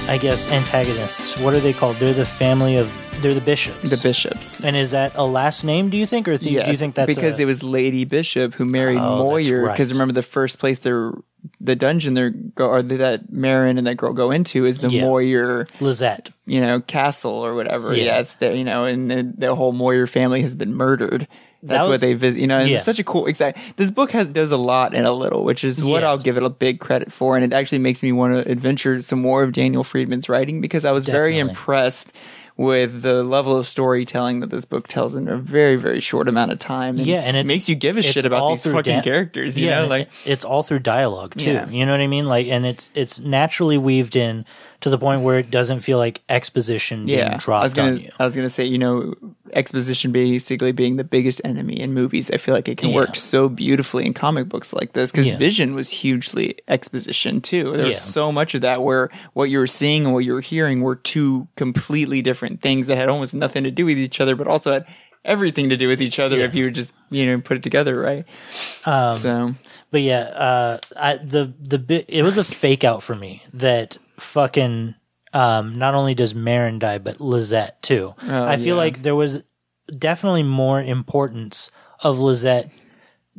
I 0.10 0.18
guess, 0.18 0.52
antagonists? 0.52 1.38
What 1.40 1.54
are 1.54 1.60
they 1.60 1.74
called? 1.74 1.96
They're 1.98 2.14
the 2.14 2.26
family 2.26 2.78
of. 2.78 2.92
They're 3.22 3.34
the 3.34 3.42
bishops. 3.42 3.92
the 3.92 4.02
bishops. 4.02 4.62
And 4.62 4.78
is 4.78 4.92
that 4.92 5.14
a 5.16 5.24
last 5.26 5.66
name? 5.66 5.90
Do 5.90 5.98
you 5.98 6.06
think, 6.06 6.26
or 6.30 6.38
th- 6.38 6.64
do 6.64 6.72
you 6.72 6.78
think 6.78 6.96
that's 6.96 7.14
because 7.14 7.38
a, 7.38 7.42
it 7.42 7.46
was 7.46 7.62
Lady 7.62 8.06
Bishop 8.06 8.54
who 8.54 8.64
married 8.64 8.98
Oh, 8.98 9.18
Moyer? 9.20 9.64
right. 9.64 9.74
Because 9.74 9.92
remember, 9.92 10.14
the 10.14 10.22
first 10.22 10.58
place 10.58 10.80
they're 10.80 11.12
the 11.62 11.76
dungeon 11.76 12.14
they're 12.14 12.30
go 12.32 12.68
or 12.70 12.82
that 12.82 13.30
Marin 13.32 13.78
and 13.78 13.86
that 13.88 13.96
girl 13.96 14.14
go 14.14 14.32
into 14.32 14.66
is 14.66 14.78
the 14.80 14.90
Yeah. 14.90 15.02
Moyer, 15.06 15.68
Lizette? 15.82 16.30
you 16.46 16.62
know, 16.62 16.80
castle 16.80 17.32
or 17.34 17.54
whatever. 17.56 17.94
Yeah. 17.94 18.04
Yeah, 18.06 18.20
it's 18.20 18.34
there, 18.34 18.56
you 18.56 18.64
know, 18.64 18.86
and 18.86 19.12
the, 19.12 19.34
the 19.38 19.56
whole 19.56 19.74
Moyer 19.74 20.08
family 20.08 20.42
has 20.42 20.56
been 20.56 20.74
murdered. 20.74 21.28
That's 21.62 21.86
was- 21.86 21.96
what 21.96 22.02
they 22.02 22.14
visit, 22.14 22.40
you 22.40 22.48
know. 22.48 22.60
And 22.60 22.70
yeah. 22.70 22.78
it's 22.78 22.86
such 22.86 23.00
a 23.00 23.04
cool, 23.04 23.26
exact. 23.28 23.60
This 23.78 23.92
book 23.92 24.12
has 24.12 24.28
does 24.28 24.52
a 24.52 24.58
lot 24.58 24.94
in 24.94 25.06
a 25.06 25.12
little, 25.12 25.44
which 25.44 25.64
is 25.64 25.84
what 25.84 26.02
Yeah. 26.02 26.10
I'll 26.10 26.18
give 26.18 26.38
it 26.38 26.44
a 26.44 26.50
big 26.50 26.80
credit 26.80 27.12
for, 27.12 27.36
and 27.36 27.44
it 27.44 27.54
actually 27.54 27.80
makes 27.80 28.02
me 28.04 28.12
want 28.12 28.34
to 28.34 28.50
adventure 28.52 29.02
some 29.02 29.20
more 29.22 29.44
of 29.44 29.52
Daniel 29.52 29.84
Friedman's 29.84 30.30
writing 30.30 30.62
because 30.62 30.86
I 30.86 30.92
was 30.92 31.06
very 31.06 31.38
impressed 31.38 32.14
with 32.60 33.04
the 33.04 33.24
level 33.24 33.56
of 33.56 33.66
storytelling 33.66 34.42
that 34.42 34.50
this 34.50 34.66
book 34.66 34.86
tells 34.90 35.16
in 35.16 35.30
a 35.30 35.38
very 35.38 35.78
very 35.78 36.02
short 36.02 36.28
amount 36.28 36.52
of 36.52 36.60
time. 36.60 36.98
Yeah, 36.98 37.22
and 37.22 37.38
it 37.38 37.48
makes 37.48 37.70
you 37.70 37.76
give 37.76 37.96
a 37.96 38.02
shit 38.02 38.26
about 38.26 38.50
these 38.50 38.64
fucking 38.66 38.84
Dan- 38.84 39.04
characters. 39.04 39.58
You 39.58 39.70
know, 39.70 39.88
like 39.88 40.10
it's 40.26 40.44
all 40.44 40.62
through 40.64 40.80
dialogue 40.80 41.36
too. 41.38 41.46
Yeah. 41.46 41.70
You 41.70 41.86
know 41.86 41.94
what 41.94 42.02
I 42.02 42.08
mean? 42.08 42.26
Like, 42.26 42.48
and 42.48 42.66
it's 42.66 42.90
it's 42.94 43.18
naturally 43.18 43.78
weaved 43.78 44.18
in 44.18 44.44
to 44.82 44.90
the 44.90 44.98
point 44.98 45.22
where 45.22 45.40
it 45.40 45.50
doesn't 45.50 45.80
feel 45.80 45.98
like 46.00 46.22
exposition 46.28 47.06
being 47.06 47.20
yeah, 47.20 47.38
dropped 47.38 47.62
I 47.62 47.66
was 47.66 47.74
gonna 47.74 47.92
on 47.92 48.00
you. 48.02 48.12
I 48.20 48.26
was 48.26 48.36
gonna 48.36 48.50
say 48.50 48.66
you 48.66 48.78
know 48.78 49.14
exposition 49.54 50.12
basically 50.12 50.72
being 50.72 50.96
the 50.98 51.04
biggest 51.04 51.42
enemy 51.44 51.80
in 51.80 51.94
movies. 51.94 52.30
I 52.32 52.38
feel 52.38 52.54
like 52.56 52.68
it 52.68 52.78
can 52.78 52.90
Yeah. 52.90 52.96
work 52.96 53.16
so 53.16 53.50
beautifully 53.50 54.06
in 54.06 54.14
comic 54.14 54.50
books 54.50 54.74
like 54.74 54.94
this 54.94 55.12
because 55.12 55.28
Yeah. 55.28 55.38
Vision 55.38 55.76
was 55.76 55.90
hugely 55.90 56.56
exposition 56.68 57.42
too. 57.42 57.76
There 57.78 57.88
was 57.88 57.96
Yeah. 57.98 58.02
so 58.02 58.32
much 58.32 58.56
of 58.56 58.62
that 58.62 58.84
where 58.84 59.10
what 59.34 59.50
you 59.50 59.60
were 59.60 59.68
seeing 59.68 60.06
and 60.06 60.14
what 60.14 60.26
you 60.26 60.34
were 60.34 60.42
hearing 60.42 60.82
were 60.82 60.96
two 60.96 61.48
completely 61.56 62.22
different 62.22 62.62
things 62.62 62.88
that 62.88 62.98
had 62.98 63.10
almost 63.10 63.34
nothing 63.34 63.64
to 63.64 63.72
do 63.72 63.86
with 63.86 63.98
each 63.98 64.20
other, 64.22 64.36
but 64.36 64.48
also 64.48 64.72
had 64.72 64.86
everything 65.26 65.70
to 65.70 65.76
do 65.78 65.88
with 65.88 66.02
each 66.02 66.18
other. 66.20 66.38
Um, 66.38 66.42
if 66.44 66.56
you 66.56 66.66
would 66.66 66.76
just 66.76 66.92
you 67.12 67.26
know 67.26 67.40
put 67.42 67.58
it 67.58 67.64
together 67.64 68.00
right. 68.00 68.26
so 68.84 69.56
But 69.92 70.02
yeah, 70.02 70.22
uh, 70.22 70.78
I, 70.98 71.18
the 71.18 71.54
the 71.60 71.80
bit 71.80 72.06
it 72.08 72.24
was 72.24 72.38
a 72.38 72.44
fake 72.44 72.84
out 72.84 73.04
for 73.04 73.16
me 73.16 73.44
that 73.54 73.98
fucking 74.18 74.96
um, 75.34 75.78
not 75.78 75.96
only 75.96 76.16
does 76.16 76.34
Marin 76.34 76.80
die, 76.80 76.98
but 76.98 77.20
Lizette 77.20 77.82
too. 77.82 78.14
I 78.22 78.58
feel 78.58 78.76
yeah. 78.76 78.82
like 78.82 79.02
there 79.02 79.16
was 79.16 79.44
definitely 79.98 80.44
more 80.44 80.82
importance 80.82 81.72
of 82.02 82.20
Lizette 82.20 82.72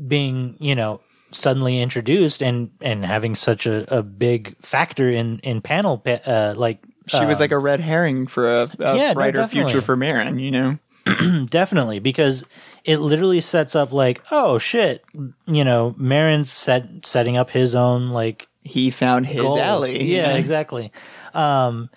being, 0.06 0.56
you 0.60 0.74
know, 0.74 1.00
suddenly 1.32 1.80
introduced 1.80 2.42
and 2.42 2.70
and 2.80 3.04
having 3.04 3.34
such 3.34 3.66
a, 3.66 3.96
a 3.96 4.02
big 4.02 4.56
factor 4.60 5.08
in 5.08 5.38
in 5.40 5.60
panel 5.60 5.98
pa- 5.98 6.20
uh, 6.26 6.54
like 6.56 6.82
she 7.06 7.24
was 7.24 7.40
like 7.40 7.52
a 7.52 7.58
red 7.58 7.80
herring 7.80 8.26
for 8.26 8.48
a, 8.48 8.68
a 8.78 8.96
yeah, 8.96 9.14
brighter 9.14 9.38
definitely. 9.38 9.70
future 9.70 9.84
for 9.84 9.96
Marin. 9.96 10.38
You 10.38 10.50
know. 10.50 10.78
definitely 11.48 11.98
because 11.98 12.44
it 12.84 12.98
literally 12.98 13.40
sets 13.40 13.74
up 13.74 13.90
like 13.90 14.22
oh 14.30 14.58
shit 14.58 15.02
you 15.46 15.64
know 15.64 15.94
Marin's 15.96 16.52
set 16.52 17.06
setting 17.06 17.38
up 17.38 17.50
his 17.50 17.74
own 17.74 18.10
like 18.10 18.48
He 18.62 18.90
found 18.90 19.26
his 19.26 19.40
goals. 19.40 19.58
Allie. 19.58 20.02
Yeah, 20.02 20.34
exactly. 20.36 20.92
Um, 21.34 21.90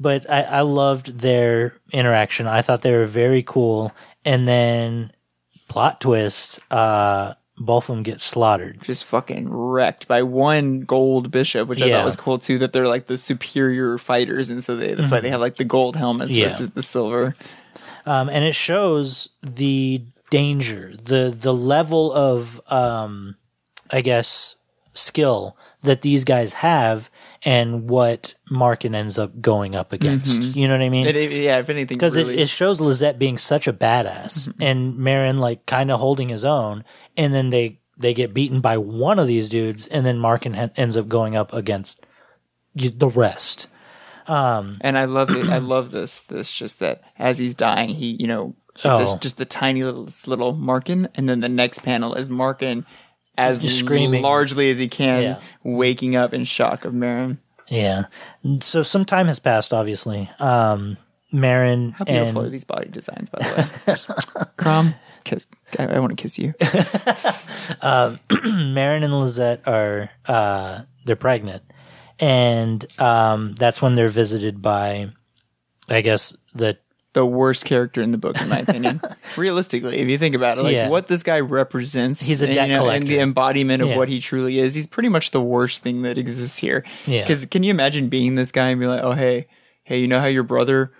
but 0.00 0.28
I, 0.30 0.42
I 0.42 0.60
loved 0.62 1.18
their 1.20 1.74
interaction. 1.92 2.46
I 2.46 2.62
thought 2.62 2.82
they 2.82 2.92
were 2.92 3.06
very 3.06 3.42
cool. 3.42 3.92
And 4.24 4.46
then 4.46 5.12
plot 5.68 6.00
twist, 6.00 6.58
uh, 6.70 7.34
both 7.56 7.88
of 7.88 7.96
them 7.96 8.02
get 8.04 8.20
slaughtered. 8.20 8.80
just 8.82 9.04
fucking 9.04 9.48
wrecked 9.50 10.06
by 10.06 10.22
one 10.22 10.80
gold 10.80 11.30
bishop, 11.30 11.68
which 11.68 11.82
I 11.82 11.90
thought 11.90 12.04
was 12.04 12.14
cool 12.16 12.38
too. 12.38 12.58
That 12.58 12.72
they're 12.72 12.86
like 12.86 13.06
the 13.06 13.18
superior 13.18 13.98
fighters, 13.98 14.50
and 14.50 14.62
so 14.62 14.76
they, 14.76 14.94
that's 14.94 15.10
why 15.10 15.18
they 15.20 15.30
have 15.30 15.40
like 15.40 15.56
the 15.56 15.64
gold 15.64 15.96
helmets 15.96 16.30
Mm-hmm. 16.32 16.40
Yeah. 16.40 16.48
versus 16.50 16.70
the 16.70 16.82
silver. 16.82 17.34
um, 18.06 18.28
and 18.28 18.44
it 18.44 18.54
shows 18.54 19.30
the 19.42 20.02
danger, 20.30 20.92
the 21.02 21.34
the 21.36 21.52
level 21.54 22.12
of, 22.12 22.60
um, 22.70 23.34
I 23.90 24.02
guess, 24.02 24.54
skill 24.94 25.56
that 25.82 26.02
these 26.02 26.24
guys 26.24 26.54
have, 26.54 27.10
and 27.44 27.88
what 27.88 28.34
Markin 28.50 28.94
ends 28.94 29.18
up 29.18 29.40
going 29.40 29.74
up 29.76 29.92
against. 29.92 30.40
Mm-hmm. 30.40 30.58
You 30.58 30.68
know 30.68 30.74
what 30.74 30.82
I 30.82 30.88
mean? 30.88 31.06
It, 31.06 31.16
it- 31.16 31.30
yeah, 31.32 31.58
if 31.58 31.70
anything, 31.70 31.96
because 31.96 32.16
really, 32.16 32.34
it, 32.34 32.40
it 32.40 32.48
shows 32.48 32.80
Lizette 32.80 33.18
being 33.18 33.38
such 33.38 33.68
a 33.68 33.72
badass 33.72 34.48
mm-hmm. 34.48 34.62
and 34.62 34.96
Marin 34.96 35.38
like 35.38 35.66
kind 35.66 35.90
of 35.90 36.00
holding 36.00 36.28
his 36.28 36.44
own, 36.44 36.84
and 37.16 37.32
then 37.32 37.50
they 37.50 37.80
they 37.96 38.14
get 38.14 38.34
beaten 38.34 38.60
by 38.60 38.76
one 38.78 39.18
of 39.18 39.26
these 39.26 39.48
dudes, 39.48 39.86
and 39.86 40.04
then 40.04 40.18
Markin 40.18 40.54
ha- 40.54 40.70
ends 40.76 40.96
up 40.96 41.08
going 41.08 41.36
up 41.36 41.52
against 41.52 42.04
the 42.74 43.08
rest. 43.08 43.68
Um, 44.26 44.78
and 44.82 44.98
I 44.98 45.04
love 45.04 45.30
it. 45.30 45.48
I 45.48 45.58
love 45.58 45.90
this. 45.90 46.20
This 46.20 46.52
just 46.52 46.80
that 46.80 47.02
as 47.18 47.38
he's 47.38 47.54
dying, 47.54 47.90
he 47.90 48.16
you 48.20 48.26
know 48.26 48.54
it's 48.76 48.86
oh. 48.86 48.98
just, 48.98 49.16
Oh. 49.16 49.18
just 49.18 49.38
the 49.38 49.44
tiny 49.44 49.82
little 49.82 50.08
little 50.26 50.52
Markin, 50.52 51.08
and 51.14 51.28
then 51.28 51.40
the 51.40 51.48
next 51.48 51.80
panel 51.80 52.14
is 52.14 52.28
Markin 52.28 52.84
as 53.38 53.60
Just 53.60 53.78
screaming. 53.78 54.20
largely 54.22 54.70
as 54.70 54.78
he 54.78 54.88
can, 54.88 55.22
Yeah. 55.22 55.38
waking 55.62 56.16
up 56.16 56.34
in 56.34 56.44
shock 56.44 56.84
of 56.84 56.92
Marin. 56.92 57.38
Yeah. 57.68 58.04
So 58.60 58.82
some 58.82 59.04
time 59.04 59.26
has 59.28 59.38
passed, 59.38 59.72
obviously. 59.72 60.28
Um, 60.38 60.96
Marin 61.30 61.92
How 61.92 62.04
beautiful 62.04 62.42
are 62.42 62.48
these 62.48 62.64
body 62.64 62.88
designs, 62.90 63.28
by 63.30 63.38
the 63.40 64.16
way. 64.42 64.46
Crom, 64.56 64.94
kiss. 65.24 65.46
I, 65.78 65.86
I 65.86 65.98
want 66.00 66.16
to 66.16 66.20
kiss 66.22 66.38
you. 66.38 66.54
Marin 67.82 69.02
and 69.02 69.18
Lizette 69.18 69.66
are 69.68 70.10
uh, 70.26 70.82
they're 71.04 71.16
pregnant, 71.16 71.62
and 72.18 72.84
um, 73.00 73.52
that's 73.52 73.82
when 73.82 73.94
they're 73.94 74.08
visited 74.08 74.62
by, 74.62 75.10
I 75.88 76.00
guess 76.00 76.34
the 76.54 76.78
the 77.14 77.24
worst 77.24 77.64
character 77.64 78.00
in 78.02 78.10
the 78.10 78.18
book, 78.18 78.40
in 78.40 78.48
my 78.48 78.58
opinion. 78.60 79.00
Realistically, 79.36 79.98
if 79.98 80.08
you 80.08 80.18
think 80.18 80.34
about 80.34 80.58
it, 80.58 80.62
like 80.62 80.74
Yeah. 80.74 80.88
what 80.88 81.06
this 81.08 81.22
guy 81.22 81.40
represents, 81.40 82.20
He's 82.26 82.42
a 82.42 82.46
and, 82.46 82.54
debt 82.54 82.68
you 82.68 82.74
know, 82.74 82.88
and 82.88 83.06
the 83.06 83.18
embodiment 83.20 83.82
of 83.82 83.88
Yeah. 83.88 83.96
what 83.96 84.08
he 84.08 84.20
truly 84.20 84.58
is. 84.58 84.74
He's 84.74 84.86
pretty 84.86 85.08
much 85.08 85.30
the 85.30 85.40
worst 85.40 85.82
thing 85.82 86.02
that 86.02 86.18
exists 86.18 86.58
here. 86.58 86.84
Yeah. 87.06 87.22
Because 87.22 87.46
can 87.46 87.62
you 87.62 87.70
imagine 87.70 88.08
being 88.08 88.34
this 88.34 88.52
guy 88.52 88.68
and 88.70 88.78
be 88.80 88.86
like, 88.86 89.02
oh 89.02 89.12
hey, 89.12 89.46
hey, 89.84 89.98
you 90.00 90.06
know 90.08 90.20
how 90.20 90.26
your 90.26 90.42
brother 90.42 90.92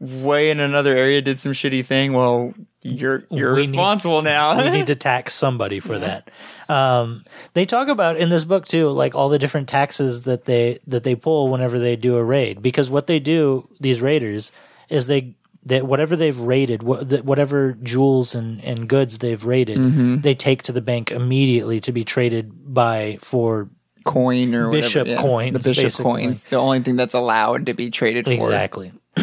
way 0.00 0.50
in 0.50 0.60
another 0.60 0.96
area 0.96 1.22
did 1.22 1.38
some 1.38 1.52
shitty 1.52 1.84
thing? 1.86 2.12
Well, 2.12 2.54
you're 2.82 3.22
you're 3.30 3.54
We 3.54 3.62
need- 3.62 3.68
responsible 3.70 4.22
now. 4.22 4.62
we 4.62 4.70
need 4.70 4.88
to 4.88 4.94
tax 5.10 5.32
somebody 5.34 5.78
for 5.78 5.98
that. 6.00 6.30
Um, 6.68 7.24
they 7.54 7.66
talk 7.66 7.86
about 7.88 8.16
in 8.16 8.28
this 8.30 8.44
book 8.44 8.66
too, 8.66 8.88
like 8.88 9.14
all 9.14 9.28
the 9.28 9.38
different 9.38 9.68
taxes 9.68 10.24
that 10.24 10.44
they 10.46 10.80
that 10.88 11.04
they 11.04 11.14
pull 11.14 11.48
whenever 11.48 11.78
they 11.78 11.94
do 11.94 12.16
a 12.16 12.24
raid. 12.24 12.60
Because 12.62 12.90
what 12.90 13.06
they 13.06 13.20
do, 13.20 13.68
these 13.80 14.00
raiders, 14.00 14.50
is 14.88 15.06
they 15.06 15.34
that 15.66 15.86
whatever 15.86 16.16
they've 16.16 16.38
raided, 16.38 16.82
whatever 16.82 17.72
jewels 17.82 18.34
and, 18.34 18.62
and 18.64 18.88
goods 18.88 19.18
they've 19.18 19.44
raided, 19.44 19.78
Mm-hmm. 19.78 20.20
they 20.20 20.34
take 20.34 20.62
to 20.64 20.72
the 20.72 20.80
bank 20.80 21.10
immediately 21.12 21.78
to 21.80 21.92
be 21.92 22.02
traded 22.04 22.50
by 22.74 23.18
for 23.20 23.68
coin 24.04 24.54
or 24.54 24.68
whatever, 24.68 24.82
Bishop 24.82 25.06
yeah. 25.06 25.16
coins, 25.22 25.52
The 25.62 25.70
bishop 25.70 25.84
basically. 25.84 26.22
coins, 26.24 26.42
the 26.44 26.56
only 26.56 26.80
thing 26.80 26.96
that's 26.96 27.14
allowed 27.14 27.66
to 27.66 27.74
be 27.74 27.90
traded 27.90 28.24
for. 28.24 28.32
exactly. 28.32 28.92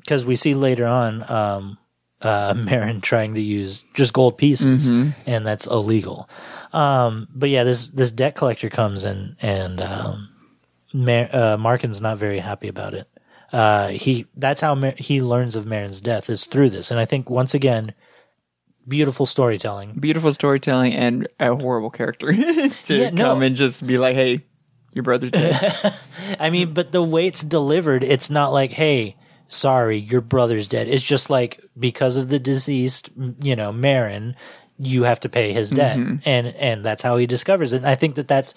Because 0.00 0.24
we 0.24 0.34
see 0.34 0.54
later 0.54 0.86
on, 0.86 1.30
um, 1.30 1.78
uh, 2.22 2.54
Marin 2.56 3.00
trying 3.00 3.34
to 3.34 3.40
use 3.40 3.84
just 3.94 4.12
gold 4.12 4.38
pieces, 4.38 4.90
Mm-hmm. 4.90 5.10
and 5.26 5.46
that's 5.46 5.66
illegal. 5.66 6.28
Um, 6.72 7.28
but 7.34 7.48
yeah, 7.50 7.64
this 7.64 7.90
this 7.90 8.10
debt 8.10 8.34
collector 8.34 8.70
comes 8.70 9.04
in, 9.04 9.36
and 9.42 9.80
um, 9.80 10.28
Mar- 10.92 11.28
uh, 11.32 11.56
Markin's 11.58 12.00
not 12.00 12.16
very 12.18 12.38
happy 12.40 12.68
about 12.68 12.94
it. 12.94 13.08
Uh, 13.52 13.88
he 13.88 14.26
that's 14.36 14.60
how 14.60 14.74
he 14.96 15.20
learns 15.22 15.56
of 15.56 15.66
Marin's 15.66 16.00
death 16.00 16.30
is 16.30 16.46
through 16.46 16.70
this, 16.70 16.90
and 16.90 17.00
I 17.00 17.04
think 17.04 17.28
once 17.28 17.52
again, 17.54 17.94
beautiful 18.86 19.26
storytelling. 19.26 19.94
Beautiful 19.98 20.32
storytelling 20.32 20.92
and 20.94 21.26
a 21.40 21.54
horrible 21.54 21.90
character 21.90 22.32
to 22.84 22.96
Yeah, 22.96 23.10
no. 23.10 23.24
come 23.24 23.42
and 23.42 23.56
just 23.56 23.86
be 23.86 23.98
like, 23.98 24.14
hey, 24.14 24.44
your 24.92 25.02
brother's 25.02 25.32
dead. 25.32 25.94
I 26.40 26.50
mean, 26.50 26.74
but 26.74 26.92
the 26.92 27.02
way 27.02 27.26
it's 27.26 27.42
delivered, 27.42 28.04
it's 28.04 28.30
not 28.30 28.52
like, 28.52 28.72
hey, 28.72 29.16
sorry, 29.48 29.98
your 29.98 30.20
brother's 30.20 30.68
dead. 30.68 30.86
It's 30.88 31.04
just 31.04 31.28
like 31.30 31.60
because 31.78 32.16
of 32.16 32.28
the 32.28 32.38
deceased, 32.38 33.10
you 33.42 33.56
know, 33.56 33.72
Marin, 33.72 34.36
you 34.78 35.02
have 35.02 35.20
to 35.20 35.28
pay 35.28 35.52
his 35.52 35.70
debt, 35.70 35.98
and 36.24 36.46
and 36.46 36.84
that's 36.84 37.02
how 37.02 37.16
he 37.18 37.26
discovers 37.26 37.72
it. 37.72 37.78
And 37.78 37.86
I 37.86 37.96
think 37.96 38.14
that 38.14 38.28
that's 38.28 38.54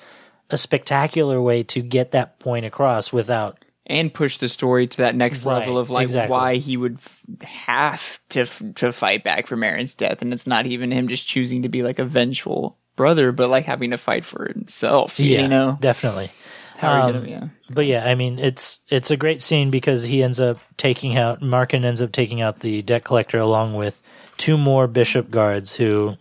a 0.49 0.57
spectacular 0.57 1.41
way 1.41 1.63
to 1.63 1.81
get 1.81 2.11
that 2.11 2.37
point 2.39 2.63
across 2.65 3.11
without 3.11 3.62
and 3.85 4.13
push 4.13 4.37
the 4.37 4.47
story 4.49 4.87
to 4.87 4.97
that 4.97 5.15
next 5.15 5.45
Right, 5.45 5.57
level 5.59 5.77
of 5.77 5.89
like 5.89 6.03
exactly. 6.05 6.31
why 6.31 6.55
he 6.55 6.77
would 6.77 6.95
f- 6.95 7.21
have 7.47 8.19
to 8.29 8.41
f- 8.41 8.61
to 8.75 8.93
fight 8.93 9.23
back 9.23 9.47
for 9.47 9.55
Marin's 9.57 9.93
death, 9.93 10.21
and 10.21 10.31
it's 10.33 10.47
not 10.47 10.65
even 10.65 10.91
him 10.91 11.07
just 11.07 11.27
choosing 11.27 11.61
to 11.63 11.69
be 11.69 11.83
like 11.83 11.99
a 11.99 12.05
vengeful 12.05 12.77
brother, 12.95 13.31
but 13.31 13.49
like 13.49 13.65
having 13.65 13.91
to 13.91 13.97
fight 13.97 14.23
for 14.23 14.47
himself. 14.53 15.19
Yeah, 15.19 15.41
you 15.41 15.47
know, 15.49 15.77
definitely. 15.81 16.29
how 16.77 16.89
are 16.91 16.97
you 16.99 17.03
Um, 17.03 17.13
gonna? 17.13 17.27
Yeah, 17.29 17.47
But 17.69 17.85
yeah, 17.85 18.05
I 18.07 18.15
mean, 18.15 18.39
it's 18.39 18.79
it's 18.87 19.11
a 19.11 19.17
great 19.17 19.41
scene 19.41 19.69
because 19.69 20.03
he 20.03 20.23
ends 20.23 20.39
up 20.39 20.59
taking 20.77 21.17
out 21.17 21.41
Markin 21.41 21.83
ends 21.83 22.01
up 22.01 22.11
taking 22.11 22.39
out 22.41 22.59
the 22.61 22.81
debt 22.83 23.03
collector 23.03 23.37
along 23.39 23.73
with 23.75 24.01
two 24.37 24.57
more 24.57 24.87
bishop 24.87 25.29
guards 25.29 25.75
who 25.75 26.15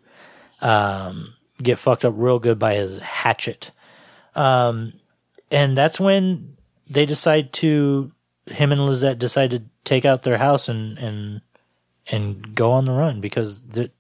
um, 0.61 1.35
get 1.63 1.79
fucked 1.79 2.05
up 2.05 2.15
real 2.17 2.39
good 2.39 2.59
by 2.59 2.75
his 2.75 2.99
hatchet. 2.99 3.71
Um, 4.35 4.95
and 5.51 5.77
that's 5.77 6.01
when 6.01 6.57
they 6.89 7.07
decide 7.07 7.53
to 7.55 8.13
him 8.47 8.73
and 8.73 8.85
Lizette 8.85 9.19
decide 9.19 9.51
to 9.53 9.63
take 9.85 10.05
out 10.05 10.23
their 10.23 10.39
house 10.39 10.69
and 10.69 10.99
and 10.99 11.41
and 12.11 12.55
go 12.55 12.73
on 12.73 12.85
the 12.85 12.93
run 12.93 13.21
because 13.21 13.61
the 13.61 13.91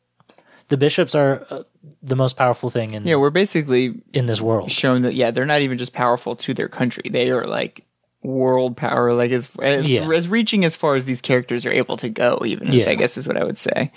the 0.68 0.76
bishops 0.76 1.14
are 1.14 1.44
uh, 1.50 1.62
the 2.02 2.16
most 2.16 2.36
powerful 2.36 2.70
thing 2.70 2.94
in 2.94 3.06
yeah. 3.06 3.16
We're 3.16 3.30
basically 3.30 4.02
in 4.12 4.26
this 4.26 4.40
world. 4.40 4.72
shown 4.72 5.02
that 5.02 5.14
yeah, 5.14 5.30
they're 5.30 5.44
not 5.46 5.60
even 5.60 5.78
just 5.78 5.92
powerful 5.92 6.34
to 6.36 6.54
their 6.54 6.68
country; 6.68 7.04
they 7.10 7.30
are 7.30 7.44
like 7.44 7.84
world 8.22 8.76
power, 8.76 9.12
like 9.14 9.30
as 9.32 9.48
as, 9.60 9.88
Yeah. 9.88 10.08
as 10.10 10.28
reaching 10.28 10.64
as 10.64 10.74
far 10.76 10.96
as 10.96 11.04
these 11.04 11.20
characters 11.20 11.66
are 11.66 11.72
able 11.72 11.96
to 11.98 12.08
go. 12.08 12.42
Even 12.44 12.72
Yeah. 12.72 12.88
I 12.88 12.94
guess 12.94 13.16
is 13.16 13.26
what 13.28 13.36
I 13.36 13.44
would 13.44 13.58
say. 13.58 13.92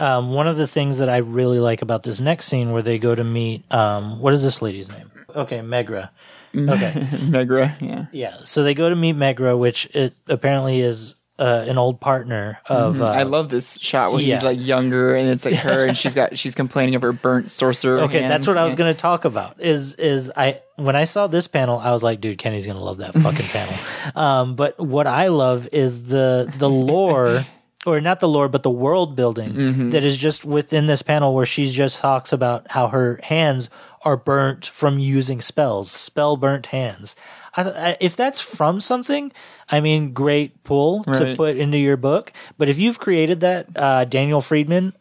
Um, 0.00 0.32
one 0.32 0.48
of 0.48 0.56
the 0.56 0.66
things 0.66 0.98
that 0.98 1.08
I 1.08 1.18
really 1.18 1.60
like 1.60 1.80
about 1.82 2.02
this 2.02 2.20
next 2.20 2.46
scene 2.46 2.72
where 2.72 2.82
they 2.82 2.98
go 2.98 3.14
to 3.14 3.22
meet, 3.22 3.64
um, 3.72 4.18
what 4.20 4.32
is 4.32 4.42
this 4.42 4.60
lady's 4.60 4.90
name? 4.90 5.10
Okay, 5.36 5.58
Megra. 5.58 6.10
Okay, 6.54 6.92
Megra, 7.30 7.80
yeah. 7.80 8.06
yeah. 8.12 8.36
So 8.44 8.62
they 8.62 8.74
go 8.74 8.88
to 8.88 8.96
meet 8.96 9.16
Megra, 9.16 9.58
which 9.58 9.86
it 9.94 10.14
apparently 10.28 10.80
is 10.80 11.16
uh, 11.38 11.64
an 11.66 11.78
old 11.78 12.00
partner 12.00 12.60
of. 12.66 13.00
Uh, 13.00 13.06
I 13.06 13.24
love 13.24 13.48
this 13.48 13.78
shot 13.78 14.12
where 14.12 14.20
yeah. 14.20 14.34
he's 14.34 14.44
like 14.44 14.60
younger 14.60 15.14
and 15.14 15.28
it's 15.28 15.44
like 15.44 15.54
her 15.56 15.86
and 15.86 15.96
she's 15.96 16.14
got 16.14 16.38
she's 16.38 16.54
complaining 16.54 16.94
of 16.94 17.02
her 17.02 17.12
burnt 17.12 17.50
sorcerer. 17.50 18.00
okay, 18.02 18.20
hands. 18.20 18.30
that's 18.30 18.46
what 18.46 18.56
I 18.56 18.64
was 18.64 18.74
going 18.74 18.94
to 18.94 18.98
talk 18.98 19.24
about. 19.24 19.60
Is 19.60 19.94
is 19.96 20.30
I 20.36 20.60
when 20.76 20.96
I 20.96 21.04
saw 21.04 21.26
this 21.26 21.48
panel, 21.48 21.78
I 21.78 21.90
was 21.90 22.02
like, 22.02 22.20
dude, 22.20 22.38
Kenny's 22.38 22.66
going 22.66 22.78
to 22.78 22.84
love 22.84 22.98
that 22.98 23.14
fucking 23.14 23.46
panel. 23.46 23.74
Um, 24.14 24.54
but 24.54 24.78
what 24.78 25.06
I 25.06 25.28
love 25.28 25.68
is 25.72 26.04
the 26.04 26.52
the 26.58 26.68
lore. 26.68 27.46
Or 27.86 28.00
not 28.00 28.20
the 28.20 28.28
lore, 28.28 28.48
but 28.48 28.62
the 28.62 28.70
world 28.70 29.14
building 29.14 29.52
Mm-hmm. 29.54 29.90
that 29.90 30.04
is 30.04 30.16
just 30.16 30.44
within 30.44 30.86
this 30.86 31.02
panel 31.02 31.34
where 31.34 31.44
she 31.46 31.70
just 31.70 31.98
talks 31.98 32.32
about 32.32 32.70
how 32.70 32.88
her 32.88 33.20
hands 33.22 33.68
are 34.04 34.16
burnt 34.16 34.66
from 34.66 34.98
using 34.98 35.40
spells, 35.40 35.90
spell 35.90 36.36
burnt 36.36 36.66
hands. 36.66 37.14
I, 37.56 37.62
I, 37.62 37.96
if 38.00 38.16
that's 38.16 38.40
from 38.40 38.80
something, 38.80 39.32
I 39.70 39.80
mean, 39.80 40.12
great 40.12 40.64
pull 40.64 41.04
to 41.04 41.36
put 41.36 41.56
into 41.56 41.78
your 41.78 41.96
book. 41.96 42.32
But 42.58 42.68
if 42.68 42.78
you've 42.78 42.98
created 42.98 43.40
that, 43.40 43.66
uh, 43.76 44.04
Daniel 44.04 44.40
Friedman, 44.40 44.92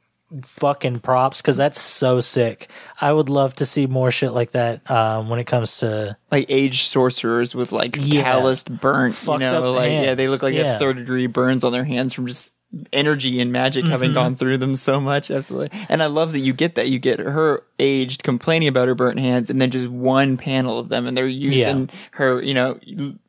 fucking 0.41 0.99
props 0.99 1.41
because 1.41 1.57
that's 1.57 1.79
so 1.79 2.19
sick. 2.19 2.69
I 2.99 3.13
would 3.13 3.29
love 3.29 3.53
to 3.55 3.65
see 3.65 3.85
more 3.85 4.09
shit 4.09 4.31
like 4.33 4.51
that 4.51 4.89
um, 4.89 5.29
when 5.29 5.39
it 5.39 5.43
comes 5.45 5.77
to 5.79 6.17
like 6.31 6.47
aged 6.49 6.87
sorcerers 6.89 7.53
with 7.53 7.71
like 7.71 7.95
Yeah. 7.99 8.23
calloused 8.23 8.69
burnt, 8.81 9.21
you 9.27 9.37
know, 9.37 9.73
like 9.73 9.91
yeah, 9.91 10.15
they 10.15 10.27
look 10.27 10.41
like 10.41 10.53
they 10.55 10.63
have 10.63 10.79
third 10.79 10.97
degree 10.97 11.27
burns 11.27 11.63
on 11.63 11.71
their 11.71 11.83
hands 11.83 12.13
from 12.13 12.25
just 12.27 12.53
energy 12.91 13.39
and 13.39 13.51
magic 13.51 13.83
Mm-hmm. 13.83 13.91
having 13.91 14.13
gone 14.13 14.35
through 14.35 14.57
them 14.57 14.75
so 14.75 14.99
much. 14.99 15.29
Absolutely. 15.29 15.69
And 15.89 16.01
I 16.01 16.07
love 16.07 16.33
that 16.33 16.39
you 16.39 16.53
get 16.53 16.75
that. 16.75 16.89
You 16.89 16.99
get 16.99 17.19
her 17.19 17.63
aged 17.79 18.23
complaining 18.23 18.67
about 18.67 18.87
her 18.87 18.95
burnt 18.95 19.19
hands 19.19 19.49
and 19.49 19.59
then 19.61 19.69
just 19.71 19.89
one 19.89 20.37
panel 20.37 20.79
of 20.79 20.89
them 20.89 21.05
and 21.05 21.15
they're 21.17 21.27
using 21.27 21.89
her, 22.11 22.41
you 22.41 22.53
know, 22.53 22.79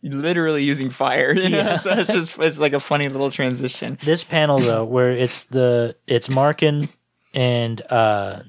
literally 0.02 0.62
using 0.62 0.90
fire. 0.90 1.32
You 1.34 1.48
know? 1.50 1.58
Yeah. 1.58 1.78
So 1.84 1.90
it's 1.92 2.10
just 2.12 2.38
it's 2.38 2.58
like 2.58 2.72
a 2.72 2.80
funny 2.80 3.08
little 3.08 3.30
transition. 3.30 3.98
this 4.02 4.24
panel 4.24 4.58
though, 4.60 4.84
where 4.94 5.12
it's 5.12 5.44
the 5.44 5.96
it's 6.06 6.28
Markin 6.28 6.88
and 7.34 7.82
uh, 7.90 8.40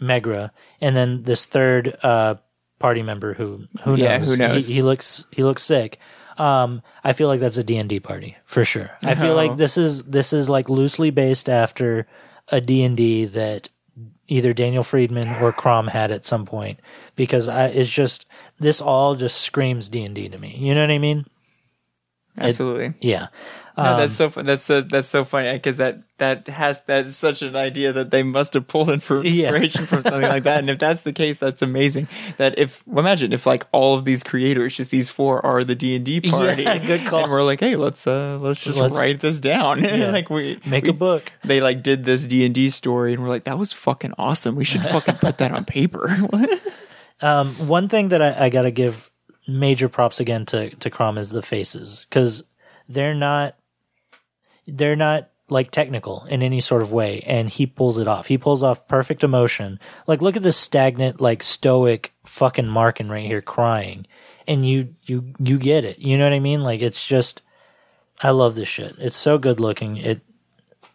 Megra, 0.00 0.50
and 0.80 0.94
then 0.96 1.22
this 1.22 1.46
third 1.46 1.96
uh, 2.02 2.36
party 2.78 3.02
member 3.02 3.34
who 3.34 3.64
who 3.84 3.92
knows 3.96 4.00
Yeah, 4.00 4.18
who 4.20 4.36
knows? 4.36 4.68
He, 4.68 4.74
he 4.74 4.82
looks 4.82 5.26
he 5.30 5.42
looks 5.44 5.62
sick. 5.62 5.98
Um, 6.42 6.82
I 7.04 7.12
feel 7.12 7.28
like 7.28 7.40
that's 7.40 7.58
a 7.58 7.64
D 7.64 7.76
and 7.76 7.88
D 7.88 8.00
party 8.00 8.36
for 8.44 8.64
sure. 8.64 8.90
I 9.02 9.14
feel 9.14 9.34
like 9.34 9.52
Oh. 9.52 9.54
this 9.54 9.76
is 9.78 10.02
this 10.04 10.32
is 10.32 10.48
like 10.50 10.68
loosely 10.68 11.10
based 11.10 11.48
after 11.48 12.06
a 12.48 12.60
D 12.60 12.82
and 12.82 12.96
D 12.96 13.24
that 13.26 13.68
either 14.28 14.52
Daniel 14.52 14.82
Friedman 14.82 15.28
or 15.42 15.52
Crom 15.52 15.86
had 15.88 16.10
at 16.10 16.24
some 16.24 16.44
point 16.46 16.80
because 17.16 17.48
I, 17.48 17.66
it's 17.66 17.90
just 17.90 18.26
this 18.58 18.80
all 18.80 19.14
just 19.14 19.40
screams 19.42 19.88
D 19.88 20.02
and 20.04 20.14
D 20.14 20.28
to 20.28 20.38
me. 20.38 20.56
You 20.58 20.74
know 20.74 20.80
what 20.80 20.90
I 20.90 20.98
mean? 20.98 21.26
Absolutely. 22.38 22.94
Yeah. 23.00 23.26
No, 23.76 23.96
that's 23.96 24.14
so 24.14 24.28
fun. 24.30 24.46
That's 24.46 24.64
so 24.64 24.80
that's 24.82 25.08
so 25.08 25.24
funny 25.24 25.52
because 25.52 25.76
that 25.76 26.02
that 26.18 26.46
has 26.48 26.80
that's 26.84 27.16
such 27.16 27.42
an 27.42 27.56
idea 27.56 27.92
that 27.92 28.10
they 28.10 28.22
must 28.22 28.54
have 28.54 28.66
pulled 28.68 28.90
in 28.90 29.00
for 29.00 29.24
Yeah. 29.24 29.48
inspiration 29.48 29.86
from 29.86 30.02
something 30.02 30.22
like 30.22 30.42
that. 30.44 30.58
And 30.58 30.70
if 30.70 30.78
that's 30.78 31.00
the 31.00 31.12
case, 31.12 31.38
that's 31.38 31.62
amazing. 31.62 32.06
That 32.36 32.58
if 32.58 32.86
well, 32.86 32.98
imagine 33.00 33.32
if 33.32 33.46
like 33.46 33.66
all 33.72 33.96
of 33.96 34.04
these 34.04 34.22
creators, 34.22 34.76
just 34.76 34.90
these 34.90 35.08
four, 35.08 35.44
are 35.44 35.64
the 35.64 35.74
D 35.74 35.96
and 35.96 36.04
D 36.04 36.20
party. 36.30 36.62
Yeah, 36.64 36.78
good 36.78 37.06
call. 37.06 37.22
And 37.24 37.30
we're 37.32 37.42
like, 37.42 37.60
hey, 37.60 37.76
let's 37.76 38.06
uh 38.06 38.38
let's 38.40 38.60
just 38.60 38.78
Let's- 38.78 38.94
write 38.94 39.20
this 39.20 39.38
down. 39.38 39.82
Yeah. 39.84 40.10
like 40.10 40.28
we 40.30 40.60
Make 40.66 40.84
we- 40.84 40.90
a 40.90 40.94
book. 40.94 41.32
They 41.44 41.60
like 41.60 41.82
did 41.82 42.04
this 42.04 42.24
D 42.24 42.44
and 42.44 42.54
D 42.54 42.70
story, 42.70 43.12
and 43.14 43.22
we're 43.22 43.28
like, 43.30 43.44
that 43.44 43.58
was 43.58 43.72
fucking 43.72 44.12
awesome. 44.18 44.54
We 44.56 44.64
should 44.64 44.82
fucking 44.82 45.16
put 45.16 45.38
that 45.38 45.52
on 45.52 45.64
paper. 45.64 46.16
Um, 47.20 47.54
one 47.68 47.88
thing 47.88 48.08
that 48.08 48.20
I, 48.20 48.46
I 48.46 48.48
got 48.48 48.62
to 48.62 48.70
give 48.72 49.08
major 49.46 49.88
props 49.88 50.18
again 50.20 50.44
to 50.46 50.70
to 50.70 50.90
Crom 50.90 51.18
is 51.18 51.30
the 51.30 51.42
faces 51.42 52.04
because 52.08 52.42
they're 52.88 53.14
not 53.14 53.54
they're 54.66 54.96
not 54.96 55.28
like 55.48 55.70
technical 55.70 56.24
in 56.24 56.42
any 56.42 56.60
sort 56.60 56.82
of 56.82 56.92
way, 56.92 57.20
and 57.26 57.50
he 57.50 57.66
pulls 57.66 57.98
it 57.98 58.08
off. 58.08 58.26
He 58.26 58.38
pulls 58.38 58.62
off 58.62 58.88
perfect 58.88 59.22
emotion. 59.22 59.78
Like, 60.06 60.22
look 60.22 60.36
at 60.36 60.42
this 60.42 60.56
stagnant, 60.56 61.20
like 61.20 61.42
stoic 61.42 62.12
fucking 62.24 62.68
Markin 62.68 63.08
right 63.10 63.26
here 63.26 63.42
crying, 63.42 64.06
and 64.48 64.66
you 64.66 64.94
you 65.04 65.32
you 65.38 65.58
get 65.58 65.84
it. 65.84 65.98
You 65.98 66.18
know 66.18 66.24
what 66.24 66.32
I 66.32 66.40
mean? 66.40 66.60
Like, 66.60 66.80
it's 66.80 67.04
just 67.04 67.42
I 68.22 68.30
love 68.30 68.54
this 68.54 68.68
shit. 68.68 68.96
It's 68.98 69.16
so 69.16 69.38
good 69.38 69.60
looking. 69.60 69.96
It 69.98 70.22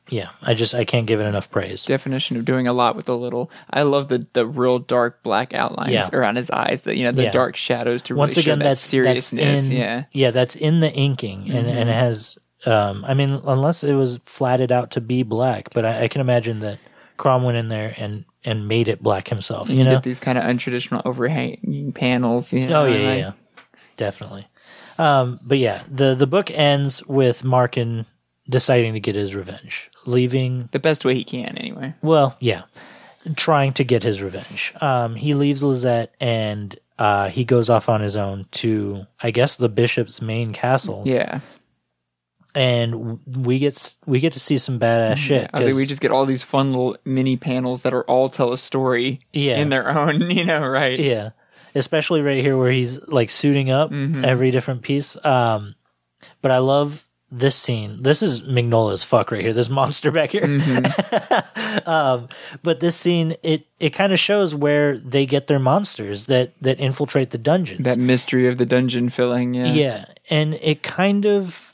yeah, 0.10 0.30
I 0.42 0.54
just 0.54 0.74
I 0.74 0.86
can't 0.86 1.06
give 1.06 1.20
it 1.20 1.26
enough 1.26 1.52
praise. 1.52 1.86
Definition 1.86 2.38
of 2.38 2.46
doing 2.46 2.68
a 2.68 2.74
lot 2.74 2.96
with 2.96 3.10
a 3.10 3.16
little. 3.16 3.52
I 3.70 3.82
love 3.84 4.08
the 4.08 4.26
the 4.34 4.46
real 4.46 4.80
dark 4.80 5.22
black 5.22 5.54
outlines 5.54 5.92
Yeah. 5.92 6.10
around 6.14 6.38
his 6.38 6.50
eyes. 6.50 6.82
The 6.82 6.96
you 6.96 7.04
know 7.04 7.12
the 7.12 7.24
Yeah. 7.24 7.32
dark 7.32 7.56
shadows 7.56 8.02
to 8.04 8.14
really 8.14 8.20
once 8.20 8.38
again 8.38 8.60
that 8.60 8.66
that's 8.66 8.82
seriousness. 8.82 9.44
that's 9.44 9.68
in, 9.68 9.76
yeah. 9.76 10.04
yeah 10.14 10.32
that's 10.32 10.56
in 10.56 10.80
the 10.80 10.92
inking 10.92 11.50
and 11.50 11.68
and 11.68 11.68
mm-hmm. 11.68 11.90
it 11.90 11.94
has 11.94 12.38
um 12.66 13.06
i 13.08 13.14
mean 13.14 13.42
unless 13.46 13.84
it 13.84 13.94
was 13.94 14.20
flatted 14.26 14.72
out 14.72 14.92
to 14.92 15.02
be 15.02 15.24
black 15.24 15.70
but 15.74 15.86
i, 15.86 16.04
I 16.04 16.08
can 16.08 16.22
imagine 16.22 16.60
that 16.60 16.80
crom 17.18 17.44
went 17.44 17.58
in 17.58 17.70
there 17.70 17.94
and 17.98 18.26
and 18.44 18.68
made 18.68 18.88
it 18.88 19.02
black 19.04 19.28
himself 19.28 19.70
you 19.70 19.78
You 19.78 19.84
know 19.84 19.92
get 19.96 20.04
these 20.04 20.20
kind 20.20 20.38
of 20.38 20.44
untraditional 20.44 21.02
overhanging 21.06 21.92
panels. 21.94 22.54
You 22.54 22.68
know, 22.68 22.84
oh 22.84 22.86
yeah, 22.86 22.98
yeah 22.98 23.10
like- 23.10 23.20
yeah 23.20 23.32
definitely 23.96 24.48
um 25.00 25.40
but 25.44 25.58
yeah 25.58 25.84
the 25.92 26.16
the 26.16 26.28
book 26.28 26.50
ends 26.52 27.06
with 27.08 27.44
markin 27.44 28.06
deciding 28.50 28.94
to 28.94 29.00
get 29.00 29.16
his 29.16 29.36
revenge 29.36 29.90
leaving 30.06 30.70
The 30.72 30.80
best 30.80 31.04
way 31.04 31.14
he 31.16 31.24
can, 31.26 31.58
anyway. 31.58 31.94
well, 32.02 32.38
yeah, 32.40 32.64
trying 33.36 33.74
to 33.74 33.84
get 33.84 34.04
his 34.04 34.22
revenge. 34.22 34.74
Um, 34.80 35.16
he 35.16 35.34
leaves 35.34 35.62
Lizette 35.62 36.16
and 36.22 36.80
uh, 36.98 37.28
he 37.28 37.44
goes 37.44 37.70
off 37.70 37.90
on 37.90 38.00
his 38.00 38.16
own 38.16 38.46
to, 38.52 39.06
I 39.22 39.32
guess, 39.32 39.58
the 39.58 39.68
bishop's 39.68 40.22
main 40.22 40.54
castle. 40.54 41.04
Yeah. 41.06 41.42
And 42.58 43.20
we 43.46 43.60
get 43.60 43.96
we 44.08 44.20
get 44.20 44.34
to 44.34 44.40
see 44.40 44.58
some 44.58 44.80
badass 44.80 45.18
shit. 45.18 45.50
I 45.54 45.62
'cause- 45.64 45.76
we 45.76 45.86
just 45.86 46.02
get 46.02 46.12
all 46.12 46.26
these 46.26 46.42
fun 46.44 46.72
little 46.72 46.98
mini 47.06 47.38
panels 47.38 47.82
that 47.82 47.94
are 47.94 48.04
all 48.04 48.30
tell 48.30 48.52
a 48.52 48.58
story 48.58 49.20
Yeah. 49.32 49.60
in 49.60 49.70
their 49.70 49.88
own, 49.96 50.30
you 50.38 50.44
know, 50.44 50.66
right? 50.66 51.00
yeah, 51.00 51.30
especially 51.76 52.22
right 52.22 52.42
here 52.44 52.58
where 52.58 52.72
he's 52.72 53.00
like 53.08 53.30
suiting 53.30 53.70
up 53.70 53.92
Mm-hmm. 53.92 54.26
every 54.26 54.50
different 54.52 54.82
piece. 54.82 55.16
Um, 55.24 55.76
but 56.42 56.50
I 56.52 56.58
love 56.58 57.04
this 57.30 57.56
scene. 57.58 58.02
This 58.04 58.24
is 58.24 58.42
Mignola's 58.44 59.04
fuck 59.04 59.32
right 59.32 59.42
here. 59.42 59.54
This 59.54 59.70
monster 59.70 60.12
back 60.18 60.32
here. 60.32 60.44
Mm-hmm. 60.48 61.90
um, 61.90 62.30
but 62.64 62.80
this 62.80 62.96
scene 62.96 63.36
it 63.44 63.68
it 63.80 63.92
kind 63.92 64.12
of 64.14 64.20
shows 64.20 64.56
where 64.56 64.98
they 64.98 65.26
get 65.26 65.48
their 65.48 65.60
monsters 65.60 66.26
that 66.28 66.54
that 66.62 66.80
infiltrate 66.80 67.32
the 67.32 67.38
dungeons. 67.38 67.84
That 67.84 67.98
mystery 68.00 68.48
of 68.48 68.58
the 68.58 68.66
dungeon 68.66 69.10
filling. 69.10 69.54
Yeah. 69.54 69.66
Yeah, 69.74 70.06
and 70.30 70.54
it 70.56 70.82
kind 70.84 71.26
of 71.26 71.67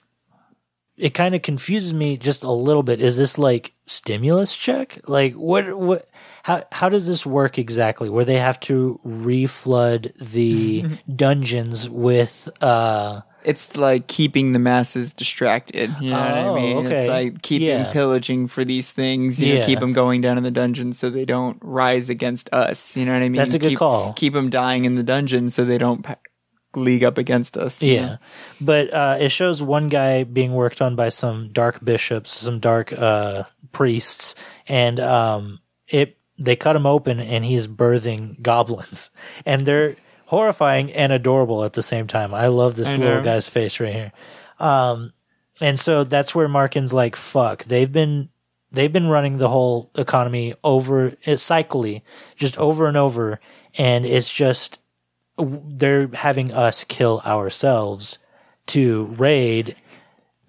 it 0.97 1.13
kind 1.13 1.33
of 1.35 1.41
confuses 1.41 1.93
me 1.93 2.17
just 2.17 2.43
a 2.43 2.51
little 2.51 2.83
bit. 2.83 3.01
Is 3.01 3.17
this 3.17 3.37
like 3.37 3.73
stimulus 3.85 4.55
check? 4.55 4.99
Like 5.07 5.33
what 5.33 5.77
what 5.77 6.07
how 6.43 6.63
how 6.71 6.89
does 6.89 7.07
this 7.07 7.25
work 7.25 7.57
exactly? 7.57 8.09
Where 8.09 8.25
they 8.25 8.37
have 8.37 8.59
to 8.61 8.99
reflood 9.05 10.13
the 10.17 10.85
dungeons 11.15 11.89
with 11.89 12.47
uh 12.61 13.21
It's 13.43 13.75
like 13.75 14.07
keeping 14.07 14.53
the 14.53 14.59
masses 14.59 15.13
distracted. 15.13 15.93
You 15.99 16.11
know 16.11 16.19
what 16.19 16.37
Oh, 16.37 16.55
I 16.55 16.59
mean? 16.59 16.85
okay. 16.85 16.97
It's 16.99 17.07
like 17.09 17.41
keeping 17.41 17.67
Yeah. 17.67 17.91
pillaging 17.91 18.47
for 18.47 18.63
these 18.63 18.91
things. 18.91 19.41
You 19.41 19.53
Yeah. 19.55 19.59
know, 19.61 19.65
keep 19.65 19.79
them 19.79 19.93
going 19.93 20.21
down 20.21 20.37
in 20.37 20.43
the 20.43 20.51
dungeon 20.51 20.93
so 20.93 21.09
they 21.09 21.25
don't 21.25 21.57
rise 21.61 22.07
against 22.09 22.49
us. 22.53 22.95
You 22.95 23.05
know 23.05 23.13
what 23.13 23.23
I 23.23 23.29
mean? 23.29 23.39
That's 23.39 23.53
a 23.55 23.59
good 23.59 23.69
keep, 23.69 23.79
call. 23.79 24.13
Keep 24.13 24.33
them 24.33 24.49
dying 24.49 24.85
in 24.85 24.95
the 24.95 25.03
dungeon 25.03 25.49
so 25.49 25.65
they 25.65 25.77
don't 25.77 26.03
pa- 26.03 26.17
league 26.75 27.03
up 27.03 27.17
against 27.17 27.57
us. 27.57 27.81
yeah. 27.83 28.05
know? 28.05 28.17
But 28.61 28.93
uh 28.93 29.17
it 29.19 29.29
shows 29.29 29.61
one 29.61 29.87
guy 29.87 30.23
being 30.23 30.53
worked 30.53 30.81
on 30.81 30.95
by 30.95 31.09
some 31.09 31.49
dark 31.51 31.83
bishops, 31.83 32.31
some 32.31 32.59
dark 32.59 32.93
uh 32.93 33.43
priests 33.71 34.35
and 34.67 34.99
um 34.99 35.59
it 35.87 36.17
they 36.37 36.55
cut 36.55 36.75
him 36.75 36.85
open 36.85 37.19
and 37.19 37.45
he's 37.45 37.67
birthing 37.67 38.41
goblins 38.41 39.11
and 39.45 39.65
they're 39.65 39.95
horrifying 40.25 40.91
and 40.93 41.11
adorable 41.13 41.63
at 41.63 41.73
the 41.73 41.81
same 41.83 42.07
time. 42.07 42.33
I 42.33 42.47
love 42.47 42.75
this 42.75 42.89
I 42.89 42.97
little 42.97 43.17
know. 43.17 43.23
guy's 43.23 43.47
face 43.47 43.79
right 43.79 43.93
here. 43.93 44.11
Um 44.59 45.13
and 45.61 45.79
so 45.79 46.03
that's 46.03 46.33
where 46.33 46.47
Markin's 46.47 46.93
like 46.93 47.15
fuck. 47.15 47.63
They've 47.65 47.91
been 47.91 48.29
they've 48.71 48.91
been 48.91 49.07
running 49.07 49.37
the 49.37 49.49
whole 49.49 49.91
economy 49.95 50.55
over 50.63 51.07
uh, 51.07 51.37
cyclically 51.37 52.01
just 52.35 52.57
over 52.57 52.87
and 52.87 52.97
over 52.97 53.39
and 53.77 54.05
it's 54.05 54.31
just 54.33 54.79
they're 55.37 56.07
having 56.13 56.51
us 56.51 56.83
kill 56.83 57.21
ourselves 57.25 58.19
to 58.67 59.05
raid 59.17 59.75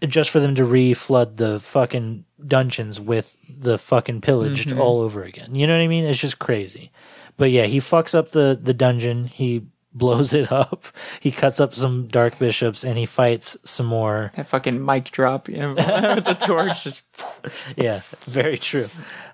just 0.07 0.31
for 0.31 0.38
them 0.40 0.55
to 0.55 0.64
re-flood 0.64 1.38
the 1.38 1.59
fucking 1.61 2.25
dungeons 2.47 3.01
with 3.01 3.37
the 3.49 3.79
fucking 3.79 4.20
pillaged 4.20 4.68
Mm-hmm. 4.68 4.81
all 4.81 5.01
over 5.01 5.23
again. 5.23 5.55
You 5.55 5.66
know 5.66 5.75
what 5.75 5.83
I 5.83 5.88
mean? 5.88 6.05
It's 6.05 6.20
just 6.20 6.38
crazy. 6.38 6.90
But 7.37 7.51
yeah, 7.51 7.64
he 7.64 7.79
fucks 7.79 8.14
up 8.14 8.33
the 8.33 8.59
the 8.61 8.75
dungeon. 8.75 9.27
He 9.27 9.66
blows 9.94 10.35
it 10.35 10.51
up. 10.53 10.87
He 11.20 11.31
cuts 11.31 11.61
up 11.61 11.73
some 11.73 12.09
dark 12.09 12.38
bishops 12.38 12.85
and 12.85 12.99
he 12.99 13.07
fights 13.07 13.57
some 13.64 13.87
more. 13.87 14.33
That 14.37 14.49
fucking 14.49 14.85
mic 14.85 15.11
drop, 15.12 15.49
you 15.49 15.57
know, 15.59 15.75
with 15.75 16.25
the 16.25 16.35
torch 16.38 16.85
just. 16.85 17.03
Yeah, 17.77 18.01
very 18.27 18.59
true. 18.59 18.88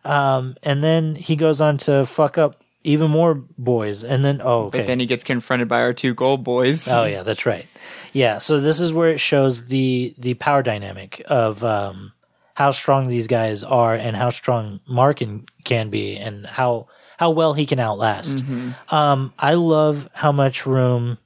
Um, 0.04 0.56
and 0.62 0.82
then 0.84 1.14
he 1.14 1.34
goes 1.36 1.60
on 1.60 1.78
to 1.78 2.04
fuck 2.04 2.36
up 2.38 2.62
even 2.82 3.10
more 3.10 3.34
boys. 3.34 4.04
And 4.04 4.24
then 4.24 4.40
oh, 4.42 4.64
okay. 4.64 4.78
But 4.78 4.86
then 4.86 5.00
he 5.00 5.06
gets 5.06 5.24
confronted 5.24 5.68
by 5.68 5.80
our 5.80 5.92
two 5.92 6.14
gold 6.14 6.44
boys. 6.44 6.88
Oh 6.88 7.04
yeah, 7.04 7.22
that's 7.22 7.46
right. 7.46 7.66
Yeah, 8.12 8.38
so 8.38 8.58
this 8.58 8.80
is 8.80 8.92
where 8.92 9.08
it 9.08 9.20
shows 9.20 9.66
the 9.66 10.14
the 10.18 10.34
power 10.34 10.62
dynamic 10.62 11.22
of 11.26 11.62
um, 11.62 12.12
how 12.54 12.70
strong 12.70 13.08
these 13.08 13.26
guys 13.26 13.62
are 13.62 13.94
and 13.94 14.16
how 14.16 14.30
strong 14.30 14.80
Markin 14.88 15.46
can 15.64 15.90
be 15.90 16.16
and 16.16 16.46
how 16.46 16.88
how 17.18 17.30
well 17.30 17.54
he 17.54 17.66
can 17.66 17.78
outlast. 17.78 18.42
Um, 18.88 19.32
I 19.38 19.54
love 19.54 20.08
how 20.14 20.32
much 20.32 20.66
room 20.66 21.18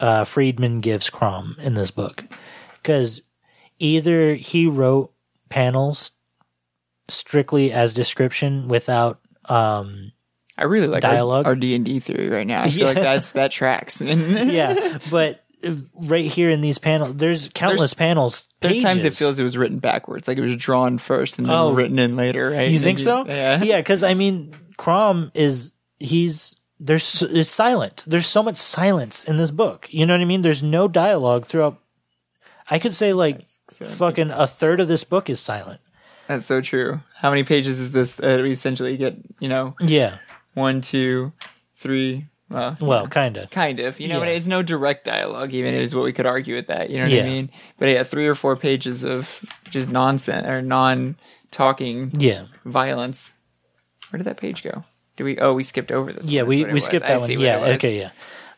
uh, 0.00 0.24
Friedman 0.24 0.80
gives 0.80 1.08
Crom 1.08 1.56
in 1.60 1.74
this 1.74 1.90
book 1.90 2.24
because 2.74 3.22
either 3.78 4.34
he 4.34 4.66
wrote 4.66 5.12
panels 5.48 6.12
strictly 7.08 7.72
as 7.72 7.94
description 7.94 8.68
without 8.68 9.20
um, 9.46 10.12
I 10.58 10.64
really 10.64 10.86
like 10.86 11.02
Dialogue. 11.02 11.46
our 11.46 11.54
D 11.54 11.74
and 11.74 11.84
D 11.84 12.00
theory 12.00 12.28
right 12.28 12.46
now. 12.46 12.62
I 12.62 12.70
feel 12.70 12.86
like 12.86 12.96
that's 12.96 13.32
that 13.32 13.50
tracks. 13.50 14.00
yeah, 14.02 14.98
but 15.10 15.44
right 16.08 16.30
here 16.30 16.50
in 16.50 16.60
these 16.60 16.78
panels, 16.78 17.16
there's 17.16 17.48
countless 17.54 17.92
panels. 17.94 18.44
There's 18.60 18.82
times 18.82 19.04
it 19.04 19.14
feels 19.14 19.38
it 19.38 19.42
was 19.42 19.56
written 19.56 19.78
backwards, 19.78 20.26
like 20.28 20.38
it 20.38 20.42
was 20.42 20.56
drawn 20.56 20.98
first 20.98 21.38
and 21.38 21.46
then 21.46 21.54
Oh. 21.54 21.72
written 21.72 21.98
in 21.98 22.16
later, 22.16 22.50
right? 22.50 22.70
You 22.70 22.78
think 22.78 22.98
Like, 22.98 23.04
so? 23.04 23.26
Yeah. 23.26 23.62
Yeah, 23.62 23.76
because 23.78 24.02
I 24.02 24.14
mean, 24.14 24.54
Crom 24.76 25.30
is 25.34 25.72
he's 25.98 26.56
there's 26.78 27.22
it's 27.22 27.50
silent. 27.50 28.04
There's 28.06 28.26
so 28.26 28.42
much 28.42 28.56
silence 28.56 29.24
in 29.24 29.36
this 29.38 29.50
book. 29.50 29.88
You 29.90 30.06
know 30.06 30.14
what 30.14 30.20
I 30.20 30.26
mean? 30.26 30.42
There's 30.42 30.62
no 30.62 30.88
dialogue 30.88 31.46
throughout. 31.46 31.78
I 32.70 32.78
could 32.78 32.94
say 32.94 33.12
like 33.12 33.44
fucking 33.70 34.30
a 34.30 34.46
third 34.46 34.80
of 34.80 34.88
this 34.88 35.04
book 35.04 35.28
is 35.30 35.40
silent. 35.40 35.80
That's 36.28 36.44
so 36.44 36.60
true. 36.60 37.00
How 37.14 37.30
many 37.30 37.44
pages 37.44 37.78
is 37.80 37.92
this 37.92 38.12
that 38.14 38.42
we 38.42 38.50
essentially 38.50 38.96
get? 38.96 39.16
You 39.40 39.48
know, 39.48 39.74
Yeah. 39.80 40.18
One, 40.56 40.80
two, 40.80 41.32
three. 41.76 42.26
Well, 42.48 42.76
Well, 42.80 43.06
kind 43.08 43.36
of. 43.36 43.50
kind 43.50 43.80
of. 43.80 43.98
You 44.00 44.08
know, 44.08 44.22
Yeah. 44.22 44.30
it's 44.30 44.46
no 44.46 44.62
direct 44.62 45.04
dialogue. 45.04 45.52
Even 45.52 45.74
is 45.74 45.94
what 45.94 46.04
we 46.04 46.12
could 46.12 46.26
argue 46.26 46.54
with 46.54 46.68
that. 46.68 46.90
You 46.90 46.98
know 46.98 47.02
what 47.04 47.12
Yeah. 47.12 47.22
I 47.22 47.26
mean? 47.26 47.50
But 47.78 47.88
yeah, 47.88 48.02
three 48.04 48.26
or 48.26 48.34
four 48.36 48.56
pages 48.56 49.02
of 49.02 49.44
just 49.68 49.88
nonsense 49.88 50.46
or 50.46 50.62
non-talking 50.62 52.12
Yeah. 52.18 52.44
violence. 52.64 53.32
Where 54.10 54.18
did 54.18 54.24
that 54.24 54.36
page 54.36 54.62
go? 54.62 54.84
Did 55.16 55.24
we? 55.24 55.38
Oh, 55.38 55.54
we 55.54 55.62
skipped 55.64 55.90
over 55.92 56.12
this. 56.12 56.28
Yeah, 56.28 56.42
one, 56.42 56.48
we 56.50 56.64
we 56.64 56.80
skipped 56.80 57.06
that 57.06 57.20
see 57.20 57.36
one. 57.36 57.44
Yeah. 57.46 57.58
Okay. 57.74 57.98
Yeah. 57.98 58.10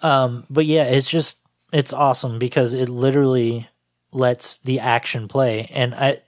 Um. 0.02 0.44
But 0.50 0.66
yeah, 0.66 0.84
it's 0.84 1.08
just 1.10 1.38
it's 1.72 1.92
awesome 1.92 2.38
because 2.38 2.74
it 2.74 2.88
literally 2.88 3.68
lets 4.12 4.58
the 4.58 4.80
action 4.80 5.28
play, 5.28 5.70
and 5.72 5.94
I, 5.94 6.18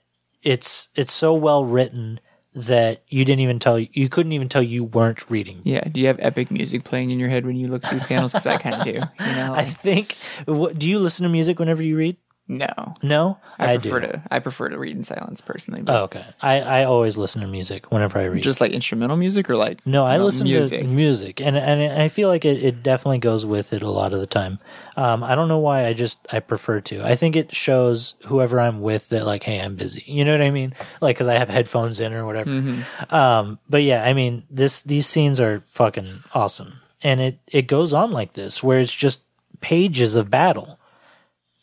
it's 0.41 0.87
it's 0.95 1.13
so 1.13 1.33
well 1.33 1.63
written 1.65 2.19
that 2.53 3.03
you 3.07 3.23
didn't 3.23 3.39
even 3.39 3.59
tell 3.59 3.79
you 3.79 4.09
couldn't 4.09 4.33
even 4.33 4.49
tell 4.49 4.61
you 4.61 4.83
weren't 4.83 5.29
reading. 5.29 5.61
Yeah. 5.63 5.83
Do 5.85 6.01
you 6.01 6.07
have 6.07 6.19
epic 6.19 6.51
music 6.51 6.83
playing 6.83 7.11
in 7.11 7.19
your 7.19 7.29
head 7.29 7.45
when 7.45 7.55
you 7.55 7.67
look 7.67 7.85
at 7.85 7.91
these 7.91 8.03
panels? 8.03 8.33
Because 8.33 8.45
I 8.45 8.57
kind 8.57 8.75
of 8.75 8.83
do. 8.83 8.91
You 8.91 9.35
know? 9.35 9.53
I 9.55 9.63
think. 9.63 10.17
Do 10.45 10.89
you 10.89 10.99
listen 10.99 11.23
to 11.23 11.29
music 11.29 11.59
whenever 11.59 11.81
you 11.81 11.95
read? 11.95 12.17
No. 12.51 12.95
No, 13.01 13.37
I, 13.57 13.73
I, 13.73 13.77
prefer 13.77 13.99
do. 14.01 14.07
to. 14.07 14.23
I 14.29 14.39
prefer 14.39 14.67
to 14.67 14.77
read 14.77 14.97
in 14.97 15.05
silence 15.05 15.39
personally. 15.39 15.83
Oh, 15.87 16.03
okay. 16.03 16.25
I, 16.41 16.59
I 16.59 16.83
always 16.83 17.17
listen 17.17 17.41
to 17.41 17.47
music 17.47 17.91
whenever 17.91 18.19
I 18.19 18.25
read. 18.25 18.43
just 18.43 18.59
like 18.59 18.73
instrumental 18.73 19.15
music 19.15 19.49
or 19.49 19.55
like 19.55 19.85
no, 19.87 20.05
I 20.05 20.17
listen 20.17 20.45
music. 20.45 20.81
to 20.81 20.87
music, 20.87 21.39
and 21.39 21.55
and 21.55 22.01
I 22.01 22.09
feel 22.09 22.27
like 22.27 22.43
it, 22.43 22.61
it 22.61 22.83
definitely 22.83 23.19
goes 23.19 23.45
with 23.45 23.71
it 23.71 23.81
a 23.81 23.89
lot 23.89 24.11
of 24.11 24.19
the 24.19 24.27
time. 24.27 24.59
Um, 24.97 25.23
I 25.23 25.35
don't 25.35 25.47
know 25.47 25.59
why. 25.59 25.87
I 25.87 25.93
just 25.93 26.19
I 26.31 26.41
prefer 26.41 26.81
to. 26.81 27.03
I 27.03 27.15
think 27.15 27.37
it 27.37 27.55
shows 27.55 28.15
whoever 28.25 28.59
I'm 28.59 28.81
with 28.81 29.09
that 29.09 29.25
like, 29.25 29.43
hey, 29.43 29.61
I'm 29.61 29.75
busy. 29.75 30.03
You 30.05 30.25
know 30.25 30.33
what 30.33 30.41
I 30.41 30.51
mean? 30.51 30.73
Like, 30.99 31.15
because 31.15 31.27
I 31.27 31.35
have 31.35 31.49
headphones 31.49 32.01
in 32.01 32.13
or 32.13 32.25
whatever. 32.25 32.51
Mm-hmm. 32.51 33.15
Um, 33.15 33.59
but 33.69 33.83
yeah, 33.83 34.03
I 34.03 34.13
mean, 34.13 34.43
this 34.49 34.81
these 34.81 35.07
scenes 35.07 35.39
are 35.39 35.63
fucking 35.69 36.23
awesome, 36.33 36.81
and 37.01 37.21
it 37.21 37.39
it 37.47 37.67
goes 37.67 37.93
on 37.93 38.11
like 38.11 38.33
this 38.33 38.61
where 38.61 38.79
it's 38.79 38.93
just 38.93 39.21
pages 39.61 40.15
of 40.15 40.29
battle, 40.29 40.79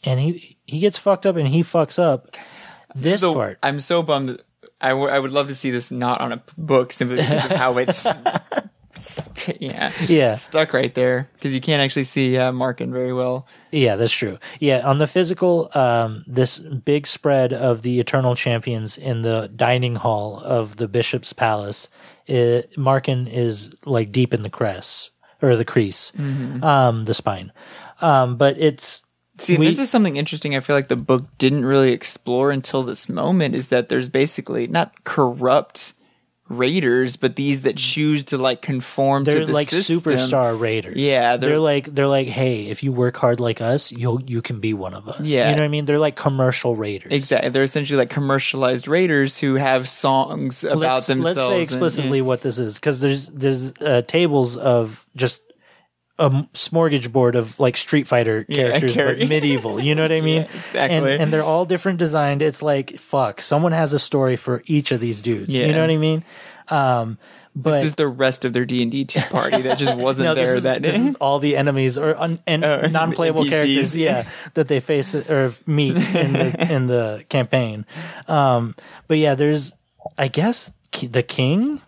and 0.05 0.21
he 0.21 0.57
he 0.67 0.79
gets 0.81 0.99
fucked 0.99 1.27
up 1.27 1.37
and 1.37 1.49
he 1.49 1.63
fucks 1.63 1.99
up. 1.99 2.37
This 2.95 3.21
So 3.21 3.35
part, 3.35 3.59
I'm 3.63 3.81
so 3.81 4.03
bummed. 4.03 4.43
I, 4.81 4.91
w- 4.91 5.09
I 5.09 5.19
would 5.19 5.33
love 5.33 5.49
to 5.49 5.55
see 5.57 5.71
this 5.73 5.91
not 5.91 6.21
on 6.21 6.31
a 6.33 6.43
book 6.57 6.93
simply 6.93 7.17
because 7.17 7.45
of 7.47 7.51
how 7.53 7.79
it's 7.79 8.07
yeah 9.61 9.93
Yeah. 10.07 10.33
stuck 10.33 10.73
right 10.73 10.95
there 10.95 11.29
because 11.35 11.55
you 11.55 11.61
can't 11.61 11.81
actually 11.83 12.05
see 12.05 12.37
uh, 12.37 12.53
Markin 12.53 12.93
very 12.93 13.13
well. 13.13 13.47
Yeah, 13.73 13.97
that's 13.97 14.13
true. 14.13 14.39
Yeah, 14.61 14.87
on 14.89 14.99
the 14.99 15.07
physical, 15.07 15.71
um, 15.75 16.25
this 16.27 16.59
big 16.61 17.07
spread 17.07 17.53
of 17.53 17.83
the 17.83 18.01
Eternal 18.01 18.35
Champions 18.35 18.97
in 18.99 19.23
the 19.23 19.51
dining 19.55 19.97
hall 19.97 20.41
of 20.41 20.77
the 20.77 20.89
Bishop's 20.89 21.33
Palace, 21.33 21.89
it, 22.27 22.77
Markin 22.77 23.27
is 23.27 23.75
like 23.85 24.13
deep 24.13 24.33
in 24.35 24.43
the 24.43 24.51
crest 24.51 25.13
or 25.43 25.55
the 25.57 25.65
crease, 25.65 26.13
um, 26.63 27.05
the 27.05 27.15
spine. 27.15 27.53
Um, 28.01 28.37
but 28.37 28.59
it's 28.59 29.03
See, 29.41 29.57
We- 29.57 29.67
this 29.67 29.79
is 29.79 29.89
something 29.91 30.17
interesting. 30.17 30.57
I 30.57 30.61
feel 30.61 30.77
like 30.77 30.89
the 30.89 30.97
book 30.97 31.25
didn't 31.39 31.65
really 31.65 31.93
explore 31.93 32.51
until 32.51 32.83
this 32.83 33.09
moment. 33.09 33.55
Is 33.55 33.69
that 33.69 33.89
there's 33.89 34.09
basically 34.09 34.67
not 34.67 35.05
corrupt 35.05 35.95
raiders, 36.51 37.17
but 37.17 37.37
these 37.37 37.61
that 37.61 37.77
choose 37.77 38.25
to 38.25 38.39
like 38.39 38.63
conform 38.63 39.23
they're 39.25 39.41
to 39.41 39.47
the 39.47 39.53
like 39.53 39.69
system. 39.69 39.99
superstar 39.99 40.59
raiders. 40.59 40.97
Yeah, 40.97 41.37
they're, 41.37 41.51
they're- 41.51 41.59
like 41.59 41.95
they're 41.95 42.09
like, 42.09 42.27
hey, 42.29 42.67
if 42.69 42.83
you 42.83 42.91
work 42.91 43.17
hard 43.19 43.39
like 43.39 43.61
us, 43.61 43.93
you'll 43.93 44.23
you 44.23 44.41
can 44.41 44.59
be 44.59 44.73
one 44.73 44.95
of 44.95 45.09
us. 45.09 45.29
Yeah. 45.29 45.51
you 45.51 45.57
know 45.57 45.63
what 45.63 45.67
I 45.67 45.69
mean. 45.69 45.85
They're 45.85 45.99
like 45.99 46.17
commercial 46.17 46.75
raiders. 46.75 47.13
Exactly, 47.13 47.51
they're 47.51 47.63
essentially 47.63 47.99
like 47.99 48.11
commercialized 48.11 48.89
raiders 48.89 49.37
who 49.37 49.57
have 49.57 49.89
songs 49.89 50.65
about 50.65 50.79
let's, 50.79 51.07
themselves. 51.07 51.37
let's 51.37 51.47
say 51.49 51.55
and- 51.57 51.63
explicitly 51.63 52.23
what 52.23 52.41
this 52.41 52.59
is 52.59 52.77
because 52.77 53.01
there's 53.03 53.27
there's 53.29 53.73
uh, 53.83 54.03
tables 54.07 54.57
of 54.57 55.05
just 55.17 55.43
a 56.19 56.31
smorgasbord 56.55 57.35
of 57.35 57.59
like 57.61 57.77
Street 57.77 58.07
Fighter 58.07 58.45
characters, 58.45 58.95
char- 58.95 59.15
but 59.15 59.29
medieval. 59.29 59.81
You 59.81 59.95
know 59.95 60.03
what 60.03 60.13
I 60.13 60.21
mean? 60.23 60.43
Yeah, 60.43 60.49
exactly. 60.57 60.97
And, 60.97 61.07
and 61.07 61.33
they're 61.33 61.45
all 61.45 61.65
different 61.65 61.99
designed. 61.99 62.43
It's 62.43 62.63
like 62.63 62.99
fuck. 62.99 63.41
Someone 63.41 63.73
has 63.73 63.93
a 63.93 63.99
story 63.99 64.37
for 64.37 64.63
each 64.67 64.91
of 64.93 65.01
these 65.01 65.23
dudes. 65.23 65.57
Yeah. 65.57 65.67
You 65.67 65.73
know 65.75 65.81
what 65.83 65.91
I 65.91 65.97
mean? 65.97 66.25
Um, 66.69 67.19
but 67.57 67.73
This 67.73 67.85
is 67.85 67.95
the 67.95 68.07
rest 68.07 68.45
of 68.45 68.53
their 68.53 68.65
D 68.65 68.83
and 68.83 68.93
D 68.93 69.05
party 69.31 69.63
that 69.63 69.79
just 69.79 69.97
wasn't 69.97 70.27
no, 70.27 70.35
there 70.35 70.55
is, 70.57 70.63
that 70.65 70.83
this 70.83 70.97
is 70.97 71.17
all 71.17 71.39
the 71.41 71.57
enemies 71.57 71.99
or 71.99 72.17
un, 72.17 72.39
and 72.47 72.65
Oh, 72.65 72.83
non-playable 72.91 73.47
characters, 73.47 73.97
yeah, 73.97 74.29
that 74.55 74.69
they 74.69 74.79
face 74.81 75.15
or 75.15 75.53
meet 75.67 75.97
in 75.97 76.33
the 76.35 76.73
in 76.73 76.87
the 76.87 77.25
campaign. 77.29 77.85
Um, 78.29 78.77
but 79.09 79.19
yeah, 79.19 79.35
there's, 79.35 79.75
I 80.17 80.29
guess, 80.29 80.71
the 81.03 81.23
king. 81.23 81.81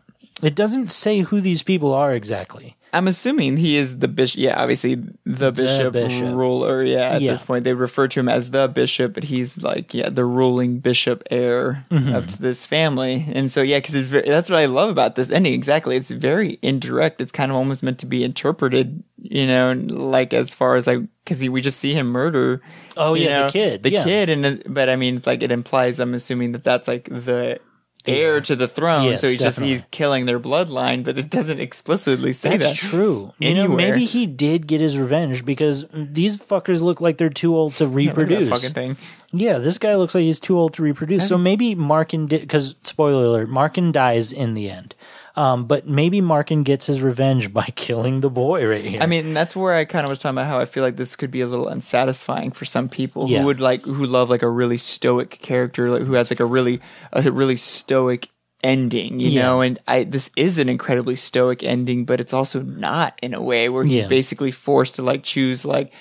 It 0.42 0.54
doesn't 0.56 0.90
say 0.90 1.20
who 1.20 1.40
these 1.40 1.62
people 1.62 1.92
are 1.92 2.14
exactly. 2.14 2.76
I'm 2.92 3.07
assuming 3.09 3.57
he 3.57 3.76
is 3.76 3.98
the 4.00 4.09
bishop. 4.09 4.40
Yeah, 4.40 4.61
obviously 4.61 4.96
the 5.24 5.53
bishop, 5.53 5.92
bishop. 5.92 6.35
ruler. 6.35 6.83
Yeah, 6.83 7.11
at 7.11 7.22
Yeah. 7.22 7.33
this 7.33 7.44
point 7.44 7.64
they 7.64 7.74
refer 7.74 8.09
to 8.09 8.20
him 8.20 8.29
as 8.29 8.50
the 8.50 8.68
bishop, 8.68 9.14
but 9.14 9.24
he's 9.24 9.62
like 9.62 9.94
yeah 9.94 10.09
the 10.11 10.24
ruling 10.24 10.79
bishop 10.81 11.22
heir 11.31 11.87
Mm-hmm. 11.90 12.14
of 12.14 12.38
this 12.38 12.66
family. 12.66 13.26
And 13.33 13.50
so 13.50 13.62
yeah, 13.62 13.79
because 13.79 14.11
that's 14.11 14.50
what 14.50 14.59
I 14.59 14.66
love 14.66 14.90
about 14.90 15.14
this 15.14 15.31
ending. 15.31 15.55
Exactly, 15.55 15.96
it's 15.96 16.11
very 16.11 16.59
indirect. 16.62 17.20
It's 17.20 17.33
kind 17.33 17.50
of 17.50 17.57
almost 17.57 17.83
meant 17.83 17.98
to 18.00 18.07
be 18.07 18.24
interpreted, 18.24 19.03
you 19.18 19.46
know, 19.46 19.72
like 19.72 20.35
as 20.35 20.53
far 20.55 20.76
as 20.76 20.87
like 20.87 20.98
because 21.24 21.46
we 21.48 21.61
just 21.61 21.79
see 21.79 21.94
him 21.94 22.09
murder. 22.09 22.61
Oh, 22.96 23.14
yeah, 23.14 23.46
the 23.46 23.53
kid, 23.53 23.83
the 23.85 23.92
yeah. 23.92 24.05
kid, 24.05 24.29
and 24.31 24.62
but 24.66 24.88
I 24.88 24.96
mean 24.96 25.22
like 25.24 25.42
it 25.42 25.53
implies. 25.53 26.00
I'm 26.00 26.14
assuming 26.14 26.53
that 26.53 26.64
that's 26.64 26.88
like 26.88 27.05
the. 27.05 27.61
Heir 28.06 28.40
to 28.40 28.56
the 28.56 28.66
throne, 28.66 29.04
Yes, 29.04 29.20
so 29.20 29.28
he's 29.28 29.40
just 29.40 29.60
he's 29.60 29.82
killing 29.90 30.26
their 30.26 30.40
bloodline, 30.40 31.04
but 31.04 31.18
it 31.18 31.28
doesn't 31.30 31.60
explicitly 31.60 32.32
say 32.32 32.56
That's 32.56 32.80
that. 32.80 32.88
true. 32.88 33.32
You 33.38 33.54
know, 33.54 33.68
maybe 33.68 34.04
he 34.04 34.26
did 34.26 34.66
get 34.66 34.80
his 34.80 34.96
revenge 34.98 35.44
because 35.44 35.84
these 35.92 36.36
fuckers 36.38 36.80
look 36.82 37.00
like 37.00 37.18
they're 37.18 37.28
too 37.28 37.54
old 37.54 37.74
to 37.76 37.84
Look 37.86 37.90
at 38.08 38.14
that 38.16 38.16
reproduce. 38.26 38.48
fucking 38.48 38.74
thing. 38.74 38.96
Yeah, 39.32 39.58
this 39.58 39.78
guy 39.78 39.94
looks 39.96 40.14
like 40.14 40.22
he's 40.22 40.40
too 40.40 40.58
old 40.58 40.74
to 40.74 40.82
reproduce. 40.82 41.28
So 41.28 41.36
maybe 41.38 41.74
Markin 41.74 42.26
did 42.26 42.40
because 42.40 42.74
spoiler 42.82 43.24
alert, 43.26 43.48
Markin 43.48 43.92
dies 43.92 44.32
in 44.32 44.54
the 44.54 44.70
end. 44.70 44.94
Um, 45.36 45.64
but 45.66 45.86
maybe 45.86 46.20
Markin 46.20 46.62
gets 46.62 46.86
his 46.86 47.02
revenge 47.02 47.52
by 47.52 47.64
killing 47.76 48.20
the 48.20 48.30
boy 48.30 48.66
right 48.66 48.84
here. 48.84 49.00
I 49.00 49.06
mean, 49.06 49.32
that's 49.34 49.54
where 49.54 49.74
I 49.74 49.84
kind 49.84 50.04
of 50.04 50.10
was 50.10 50.18
talking 50.18 50.34
about 50.36 50.46
how 50.48 50.58
I 50.60 50.64
feel 50.64 50.82
like 50.82 50.96
this 50.96 51.14
could 51.16 51.30
be 51.30 51.40
a 51.40 51.46
little 51.46 51.68
unsatisfying 51.68 52.50
for 52.50 52.64
some 52.64 52.88
people 52.88 53.28
Yeah. 53.28 53.40
who 53.40 53.46
would 53.46 53.60
like 53.60 53.84
who 53.84 54.06
love 54.06 54.28
like 54.30 54.42
a 54.42 54.48
really 54.48 54.76
stoic 54.78 55.30
character, 55.40 55.90
like, 55.90 56.04
who 56.04 56.14
has 56.14 56.30
like 56.30 56.40
a 56.40 56.44
really 56.46 56.80
a 57.12 57.22
really 57.30 57.56
stoic 57.56 58.28
ending, 58.62 59.20
you 59.20 59.30
Yeah. 59.30 59.42
know. 59.42 59.60
And 59.62 59.78
I 59.88 60.04
this 60.04 60.30
is 60.36 60.58
an 60.58 60.68
incredibly 60.68 61.16
stoic 61.16 61.62
ending, 61.62 62.04
but 62.04 62.20
it's 62.20 62.32
also 62.34 62.60
not 62.62 63.18
in 63.22 63.32
a 63.32 63.40
way 63.42 63.68
where 63.68 63.84
he's 63.84 64.02
Yeah. 64.02 64.08
basically 64.08 64.50
forced 64.50 64.96
to 64.96 65.02
like 65.02 65.22
choose 65.22 65.64
like 65.64 65.92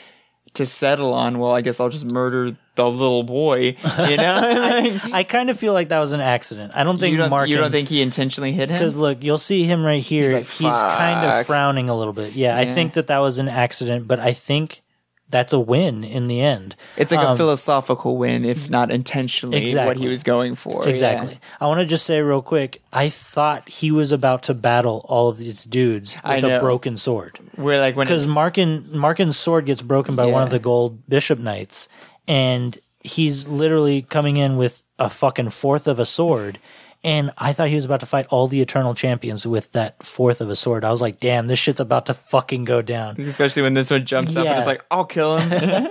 to 0.59 0.65
settle 0.65 1.13
on. 1.13 1.39
Well, 1.39 1.51
I 1.51 1.61
guess 1.61 1.79
I'll 1.79 1.87
just 1.87 2.03
murder 2.03 2.53
the 2.75 2.89
little 2.89 3.23
boy, 3.23 3.77
you 4.09 4.17
know. 4.17 4.99
I 5.13 5.23
kind 5.27 5.49
of 5.49 5.57
feel 5.57 5.71
like 5.71 5.87
that 5.87 5.99
was 5.99 6.11
an 6.11 6.19
accident. 6.19 6.73
I 6.75 6.83
don't 6.83 6.99
think 6.99 7.13
you 7.13 7.17
don't 7.17 7.29
Markin. 7.29 7.49
you 7.49 7.57
don't 7.57 7.71
think 7.71 7.87
he 7.87 8.01
intentionally 8.01 8.51
hit 8.51 8.69
him? 8.69 8.77
because 8.77 8.97
look, 8.97 9.23
you'll 9.23 9.37
see 9.37 9.63
him 9.63 9.85
right 9.85 10.03
here. 10.03 10.33
like, 10.33 10.47
He's, 10.47 10.73
kind 10.73 11.25
of 11.25 11.45
frowning 11.45 11.87
a 11.87 11.95
little 11.95 12.11
bit. 12.11 12.33
Yeah, 12.33 12.57
I 12.57 12.65
think 12.65 12.93
that 12.93 13.07
that 13.07 13.19
was 13.19 13.39
an 13.39 13.47
accident, 13.47 14.05
but 14.05 14.19
I 14.19 14.33
think 14.33 14.81
that's 15.29 15.53
a 15.53 15.59
win 15.59 16.03
in 16.03 16.27
the 16.27 16.41
end. 16.41 16.75
It's 16.97 17.11
like 17.11 17.19
a 17.25 17.29
Um, 17.29 17.37
philosophical 17.37 18.17
win, 18.17 18.45
if 18.45 18.69
not 18.69 18.91
intentionally, 18.91 19.57
exactly. 19.57 19.87
what 19.87 19.97
he 19.97 20.07
was 20.07 20.23
going 20.23 20.55
for. 20.55 20.83
yeah. 20.83 20.89
Exactly. 20.89 21.39
I 21.61 21.67
want 21.67 21.79
to 21.81 21.85
just 21.85 22.05
say 22.05 22.19
real 22.21 22.41
quick. 22.41 22.81
I 22.91 23.09
thought 23.09 23.69
he 23.69 23.91
was 23.91 24.11
about 24.11 24.43
to 24.43 24.53
battle 24.53 25.05
all 25.07 25.29
of 25.29 25.37
these 25.37 25.63
dudes 25.65 26.17
with 26.23 26.43
a 26.43 26.59
broken 26.59 26.97
sword. 26.97 27.39
Where 27.55 27.79
like 27.79 27.95
when 27.95 28.07
because 28.07 28.25
Markin 28.27 28.87
Markin's 28.91 29.37
sword 29.37 29.65
gets 29.65 29.81
broken 29.81 30.15
by 30.15 30.25
one 30.25 30.43
of 30.43 30.49
the 30.49 30.59
gold 30.59 31.07
bishop 31.07 31.37
knights, 31.39 31.87
and 32.27 32.77
he's 33.01 33.47
literally 33.47 34.01
coming 34.01 34.37
in 34.37 34.57
with 34.57 34.83
a 34.97 35.09
fucking 35.09 35.49
fourth 35.49 35.87
of 35.87 35.99
a 35.99 36.05
sword. 36.05 36.59
And 37.03 37.31
I 37.37 37.53
thought 37.53 37.69
he 37.69 37.75
was 37.75 37.85
about 37.85 38.01
to 38.01 38.05
fight 38.05 38.25
all 38.27 38.47
the 38.47 38.59
eternal 38.59 38.93
champions 38.93 39.47
with 39.47 39.71
that 39.71 40.03
fourth 40.05 40.41
of 40.41 40.49
a 40.49 40.55
sword. 40.55 40.83
I 40.83 40.91
was 40.91 40.99
like, 41.01 41.19
damn, 41.21 41.47
this 41.47 41.57
shit's 41.57 41.79
about 41.79 42.07
to 42.07 42.13
fucking 42.13 42.65
go 42.65 42.81
down. 42.81 43.19
especially 43.21 43.61
when 43.61 43.73
this 43.73 43.89
one 43.89 44.05
jumps 44.05 44.31
up 44.31 44.37
and 44.39 44.45
Yeah. 44.45 44.57
it's 44.57 44.67
like, 44.67 44.83
I'll 44.91 45.05
kill 45.05 45.37
him. 45.37 45.89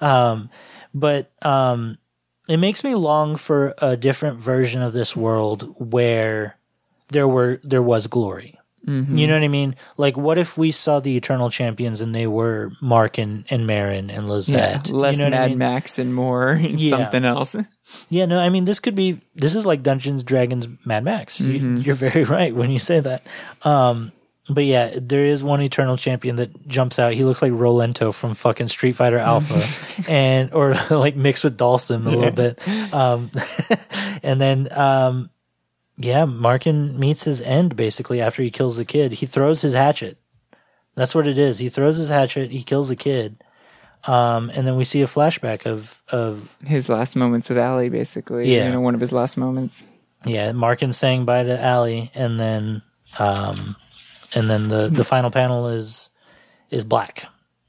But 0.92 1.30
um, 1.42 1.98
it 2.48 2.56
makes 2.58 2.82
me 2.84 2.94
long 2.94 3.36
for 3.36 3.74
a 3.78 3.96
different 3.96 4.38
version 4.38 4.82
of 4.82 4.92
this 4.92 5.14
world 5.16 5.74
where 5.78 6.56
there 7.08 7.28
were 7.28 7.60
there 7.62 7.82
was 7.82 8.06
glory. 8.06 8.59
Mm-hmm. 8.86 9.16
You 9.16 9.26
know 9.26 9.34
what 9.34 9.42
I 9.42 9.48
mean? 9.48 9.76
Like, 9.96 10.16
what 10.16 10.38
if 10.38 10.56
we 10.56 10.70
saw 10.70 11.00
the 11.00 11.16
eternal 11.16 11.50
champions 11.50 12.00
and 12.00 12.14
they 12.14 12.26
were 12.26 12.72
Mark 12.80 13.18
and, 13.18 13.44
and 13.50 13.66
Marin 13.66 14.10
and 14.10 14.26
yeah, 14.26 14.32
Lizette? 14.32 14.88
less 14.90 15.18
you 15.18 15.24
know 15.24 15.30
Mad 15.30 15.42
I 15.42 15.48
mean? 15.48 15.58
Max 15.58 15.98
and 15.98 16.14
more 16.14 16.54
Yeah. 16.62 16.90
something 16.96 17.24
else. 17.24 17.56
Yeah, 18.08 18.26
no, 18.26 18.38
I 18.38 18.48
mean 18.48 18.64
this 18.64 18.80
could 18.80 18.94
be 18.94 19.20
this 19.34 19.54
is 19.54 19.66
like 19.66 19.82
Dungeons 19.82 20.22
Dragons 20.22 20.66
Mad 20.84 21.04
Max. 21.04 21.40
You, 21.40 21.76
you're 21.76 21.94
very 21.94 22.24
right 22.36 22.54
when 22.54 22.70
you 22.70 22.78
say 22.78 23.00
that. 23.00 23.26
Um, 23.62 24.12
but 24.48 24.64
yeah, 24.64 24.94
there 24.96 25.26
is 25.26 25.44
one 25.44 25.60
eternal 25.62 25.96
champion 25.96 26.36
that 26.36 26.66
jumps 26.66 26.98
out. 26.98 27.12
He 27.12 27.22
looks 27.24 27.40
like 27.42 27.52
Rolento 27.52 28.12
from 28.12 28.34
fucking 28.34 28.68
Street 28.68 28.92
Fighter 28.92 29.18
Alpha, 29.18 29.62
and 30.10 30.52
or 30.52 30.74
like 30.90 31.14
mixed 31.14 31.44
with 31.44 31.56
Dawson 31.56 32.06
a 32.06 32.10
little 32.10 32.32
bit. 32.32 32.58
Um, 32.92 33.30
and 34.22 34.40
then 34.40 34.68
um, 34.72 35.30
yeah, 36.00 36.24
Markin 36.24 36.98
meets 36.98 37.24
his 37.24 37.40
end 37.42 37.76
basically 37.76 38.20
after 38.20 38.42
he 38.42 38.50
kills 38.50 38.76
the 38.76 38.84
kid. 38.84 39.12
He 39.12 39.26
throws 39.26 39.60
his 39.60 39.74
hatchet. 39.74 40.16
That's 40.94 41.14
what 41.14 41.28
it 41.28 41.36
is. 41.36 41.58
He 41.58 41.68
throws 41.68 41.98
his 41.98 42.08
hatchet. 42.08 42.50
He 42.50 42.62
kills 42.62 42.88
the 42.88 42.96
kid. 42.96 43.44
Um, 44.04 44.50
and 44.54 44.66
then 44.66 44.76
we 44.76 44.84
see 44.84 45.02
a 45.02 45.06
flashback 45.06 45.66
of 45.66 46.02
of 46.08 46.48
His 46.64 46.88
last 46.88 47.16
moments 47.16 47.50
with 47.50 47.58
Allie, 47.58 47.90
basically. 47.90 48.50
Yeah. 48.54 48.66
You 48.66 48.72
know, 48.72 48.80
one 48.80 48.94
of 48.94 49.00
his 49.00 49.12
last 49.12 49.36
moments. 49.36 49.82
Yeah, 50.24 50.52
Markin 50.52 50.92
saying 50.92 51.26
bye 51.26 51.42
to 51.42 51.62
Allie, 51.62 52.10
and 52.14 52.40
then, 52.40 52.82
um, 53.18 53.76
and 54.34 54.48
then 54.48 54.68
the 54.68 54.88
the 54.88 55.04
final 55.04 55.30
panel 55.30 55.68
is 55.68 56.08
is 56.70 56.84
black. 56.84 57.26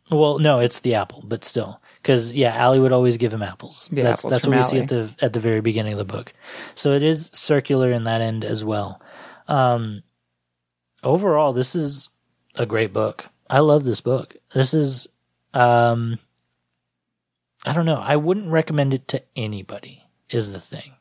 Well, 0.10 0.40
no, 0.40 0.60
it's 0.60 0.80
the 0.80 0.96
apple, 0.96 1.24
but 1.26 1.44
still, 1.44 1.81
because 2.02 2.34
yeah, 2.34 2.56
Allie 2.56 2.80
would 2.80 2.92
always 2.92 3.18
give 3.18 3.34
him 3.34 3.44
apples. 3.44 3.90
The 3.92 4.02
that's 4.02 4.22
apples 4.22 4.32
that's 4.32 4.48
what 4.48 4.56
we 4.58 4.64
see 4.64 4.80
at 4.80 4.88
the 4.88 5.10
at 5.22 5.34
the 5.34 5.40
very 5.40 5.62
beginning 5.62 5.94
of 5.94 6.00
the 6.00 6.06
book. 6.06 6.34
So 6.76 6.94
it 6.94 7.04
is 7.04 7.30
circular 7.34 7.92
in 7.92 8.04
that 8.06 8.22
end 8.22 8.44
as 8.44 8.64
well. 8.64 9.02
Um, 9.48 10.04
overall, 11.04 11.54
this 11.54 11.76
is 11.76 12.10
a 12.56 12.66
great 12.66 12.94
book. 12.94 13.26
I 13.50 13.60
love 13.60 13.84
this 13.84 14.00
book. 14.02 14.36
This 14.54 14.74
is, 14.74 15.08
um, 15.54 16.18
I 17.66 17.74
don't 17.74 17.86
know. 17.86 18.00
I 18.02 18.16
wouldn't 18.16 18.50
recommend 18.50 18.94
it 18.94 19.08
to 19.10 19.24
anybody. 19.36 20.04
Is 20.30 20.54
the 20.54 20.62
thing. 20.62 20.94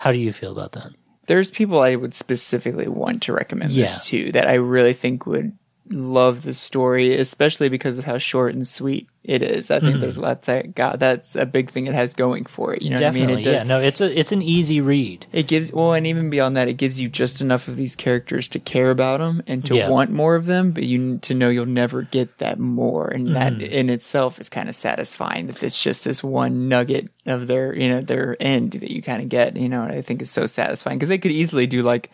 How 0.00 0.12
do 0.12 0.18
you 0.18 0.30
feel 0.32 0.52
about 0.52 0.72
that? 0.72 0.90
There's 1.26 1.50
people 1.50 1.80
I 1.80 1.96
would 1.96 2.14
specifically 2.14 2.88
want 2.88 3.22
to 3.22 3.32
recommend 3.32 3.72
Yeah. 3.72 3.84
this 3.86 4.06
to 4.08 4.32
that 4.32 4.46
I 4.46 4.54
really 4.54 4.92
think 4.92 5.24
would 5.24 5.56
love 5.90 6.42
the 6.42 6.54
story, 6.54 7.14
especially 7.14 7.68
because 7.68 7.98
of 7.98 8.04
how 8.04 8.18
short 8.18 8.54
and 8.54 8.66
sweet 8.66 9.08
it 9.22 9.42
is. 9.42 9.70
I 9.70 9.80
think 9.80 10.00
there's 10.00 10.18
a 10.18 10.20
lot 10.20 10.42
that 10.42 10.74
got 10.74 10.98
that's 10.98 11.34
a 11.34 11.46
big 11.46 11.70
thing 11.70 11.86
it 11.86 11.94
has 11.94 12.12
going 12.12 12.44
for 12.44 12.74
it. 12.74 12.82
You 12.82 12.90
know 12.90 12.96
Mm-hmm. 12.96 13.00
Definitely, 13.00 13.26
what 13.26 13.32
I 13.32 13.36
mean? 13.36 13.48
It, 13.48 13.52
yeah. 13.52 13.62
No, 13.62 13.80
it's 13.80 14.00
a 14.02 14.18
it's 14.18 14.32
an 14.32 14.42
easy 14.42 14.80
read. 14.82 15.26
It 15.32 15.46
gives 15.46 15.72
well, 15.72 15.94
and 15.94 16.06
even 16.06 16.28
beyond 16.30 16.56
that, 16.56 16.68
it 16.68 16.74
gives 16.74 17.00
you 17.00 17.08
just 17.08 17.40
enough 17.40 17.66
of 17.68 17.76
these 17.76 17.96
characters 17.96 18.48
to 18.48 18.58
care 18.58 18.90
about 18.90 19.20
them 19.20 19.42
and 19.46 19.64
to 19.66 19.76
Yeah. 19.76 19.88
want 19.88 20.10
more 20.10 20.36
of 20.36 20.44
them, 20.46 20.72
but 20.72 20.82
you 20.84 20.98
need 20.98 21.22
to 21.22 21.34
know 21.34 21.48
you'll 21.48 21.64
never 21.66 22.02
get 22.02 22.36
that 22.38 22.58
more, 22.58 23.08
and 23.08 23.34
that 23.34 23.54
Mm-hmm. 23.54 23.62
in 23.62 23.88
itself 23.90 24.38
is 24.40 24.48
kind 24.50 24.68
of 24.68 24.74
satisfying. 24.74 25.46
That 25.46 25.62
it's 25.62 25.82
just 25.82 26.04
this 26.04 26.22
one 26.22 26.68
nugget 26.68 27.08
of 27.24 27.46
their, 27.46 27.74
you 27.74 27.88
know, 27.88 28.00
their 28.02 28.36
end 28.40 28.72
that 28.72 28.90
you 28.90 29.00
kind 29.02 29.22
of 29.22 29.28
get. 29.30 29.56
You 29.56 29.68
know, 29.70 29.84
and 29.84 29.92
I 29.92 30.02
think 30.02 30.20
is 30.20 30.30
so 30.30 30.46
satisfying 30.46 30.98
because 30.98 31.08
they 31.08 31.18
could 31.18 31.30
easily 31.32 31.66
do 31.66 31.82
like 31.82 32.10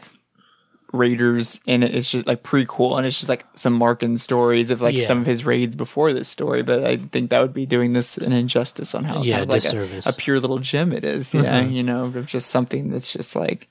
Raiders, 0.93 1.61
and 1.67 1.85
it's 1.85 2.11
just 2.11 2.27
like 2.27 2.43
prequel, 2.43 2.97
and 2.99 3.07
it's 3.07 3.17
just 3.19 3.29
like 3.29 3.45
some 3.55 3.73
Markin 3.75 4.17
stories 4.17 4.71
of 4.71 4.81
like 4.83 4.95
Yeah. 4.95 5.07
some 5.07 5.21
of 5.21 5.27
his 5.27 5.45
raids 5.45 5.77
before 5.77 6.13
this 6.13 6.29
story. 6.29 6.63
But 6.63 6.85
I 6.85 6.97
think 6.97 7.31
that 7.31 7.41
would 7.41 7.55
be 7.55 7.67
doing 7.67 7.93
this 7.93 8.17
an 8.19 8.33
injustice 8.33 8.95
on 8.95 9.05
how 9.05 9.23
Yeah, 9.23 9.39
kind 9.45 9.51
of 9.51 9.65
like 9.65 9.65
a, 10.07 10.09
a 10.09 10.13
pure 10.13 10.41
little 10.41 10.59
gem 10.59 10.93
it 10.93 11.05
is. 11.05 11.33
Yeah, 11.35 11.43
Mm-hmm. 11.43 11.73
you 11.73 11.83
know, 11.83 12.11
just 12.23 12.49
something 12.49 12.91
that's 12.91 13.13
just 13.13 13.37
like 13.37 13.69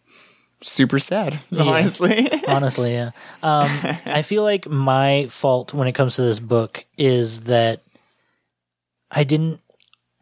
super 0.62 1.00
sad, 1.00 1.40
honestly. 1.58 2.30
honestly 2.48 2.92
yeah 2.94 3.12
um, 3.44 3.70
i 4.06 4.22
feel 4.22 4.44
like 4.44 4.68
my 4.68 5.26
fault 5.30 5.74
when 5.74 5.88
it 5.88 5.94
comes 5.94 6.16
to 6.18 6.22
this 6.22 6.42
book 6.42 6.84
is 6.98 7.42
that 7.44 7.82
i 9.10 9.24
didn't 9.24 9.62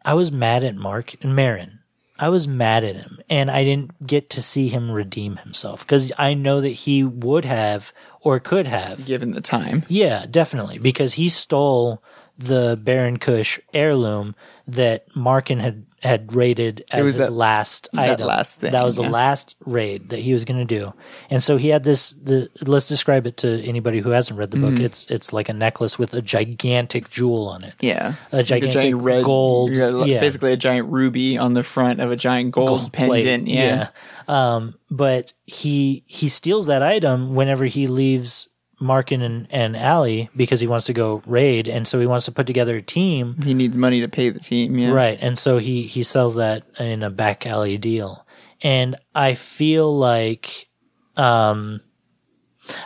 i 0.04 0.14
was 0.14 0.30
mad 0.30 0.62
at 0.62 0.76
mark 0.76 1.16
and 1.24 1.34
marin 1.34 1.77
i 2.18 2.28
was 2.28 2.48
mad 2.48 2.84
at 2.84 2.96
him 2.96 3.18
and 3.28 3.50
i 3.50 3.64
didn't 3.64 4.06
get 4.06 4.30
to 4.30 4.42
see 4.42 4.68
him 4.68 4.90
redeem 4.90 5.36
himself 5.36 5.80
because 5.80 6.12
i 6.18 6.34
know 6.34 6.60
that 6.60 6.68
he 6.68 7.02
would 7.02 7.44
have 7.44 7.92
or 8.20 8.40
could 8.40 8.66
have. 8.66 9.06
Given 9.06 9.32
the 9.32 9.40
time, 9.40 9.84
yeah 9.88 10.26
definitely 10.28 10.78
because 10.78 11.14
he 11.14 11.28
stole 11.28 12.02
the 12.36 12.78
baron 12.82 13.16
kush 13.16 13.58
heirloom 13.72 14.34
that 14.66 15.04
markin 15.14 15.60
had 15.60 15.84
had 16.02 16.34
raided 16.34 16.84
as 16.92 17.04
his 17.06 17.16
that- 17.16 17.32
last 17.32 17.88
that 17.92 18.10
item 18.12 18.26
last 18.28 18.56
thing, 18.56 18.70
that 18.72 18.84
was 18.84 18.96
the 18.96 19.02
last 19.02 19.56
raid 19.66 20.10
that 20.10 20.20
he 20.20 20.32
was 20.32 20.44
going 20.44 20.58
to 20.58 20.64
do 20.78 20.92
and 21.30 21.42
so 21.42 21.56
he 21.56 21.68
had 21.68 21.82
this 21.84 22.10
the 22.22 22.48
let's 22.66 22.86
describe 22.88 23.26
it 23.26 23.36
to 23.36 23.62
anybody 23.64 23.98
who 24.00 24.10
hasn't 24.10 24.38
read 24.38 24.50
the 24.50 24.56
Mm-hmm. 24.58 24.76
book 24.76 24.84
it's 24.84 25.06
it's 25.10 25.32
like 25.32 25.48
a 25.48 25.52
necklace 25.52 25.98
with 25.98 26.14
a 26.14 26.22
gigantic 26.22 27.10
jewel 27.10 27.48
on 27.48 27.64
it 27.64 27.74
yeah, 27.80 28.14
A 28.32 28.36
Like 28.38 28.46
gigantic 28.46 28.94
gold- 29.24 29.74
yeah, 29.76 29.86
like 29.86 30.08
yeah. 30.08 30.20
basically 30.20 30.52
a 30.52 30.56
giant 30.56 30.88
ruby 30.88 31.36
on 31.38 31.54
the 31.54 31.62
front 31.62 32.00
of 32.00 32.10
a 32.10 32.16
giant 32.16 32.52
gold, 32.52 32.92
plate, 32.92 33.24
pendant. 33.24 33.48
Yeah. 33.48 33.88
Um, 34.28 34.74
but 34.90 35.32
he 35.46 36.04
he 36.06 36.28
steals 36.28 36.66
that 36.66 36.82
item 36.82 37.34
whenever 37.34 37.64
he 37.66 37.86
leaves 37.86 38.48
Markin 38.80 39.22
and, 39.22 39.46
and 39.50 39.76
Allie 39.76 40.30
because 40.36 40.60
he 40.60 40.66
wants 40.66 40.86
to 40.86 40.92
go 40.92 41.22
raid, 41.26 41.68
and 41.68 41.86
so 41.86 41.98
he 42.00 42.06
wants 42.06 42.26
to 42.26 42.32
put 42.32 42.46
together 42.46 42.76
a 42.76 42.82
team. 42.82 43.40
he 43.42 43.54
needs 43.54 43.76
money 43.76 44.00
to 44.00 44.08
pay 44.08 44.30
the 44.30 44.40
team. 44.40 44.78
Yeah, 44.78 44.92
Right. 44.92 45.18
And 45.20 45.36
so 45.38 45.58
he, 45.58 45.82
he 45.82 46.02
sells 46.02 46.36
that 46.36 46.64
in 46.78 47.02
a 47.02 47.10
back 47.10 47.46
alley 47.46 47.78
deal. 47.78 48.26
And 48.62 48.96
I 49.14 49.34
feel 49.34 49.96
like, 49.96 50.68
um, 51.16 51.80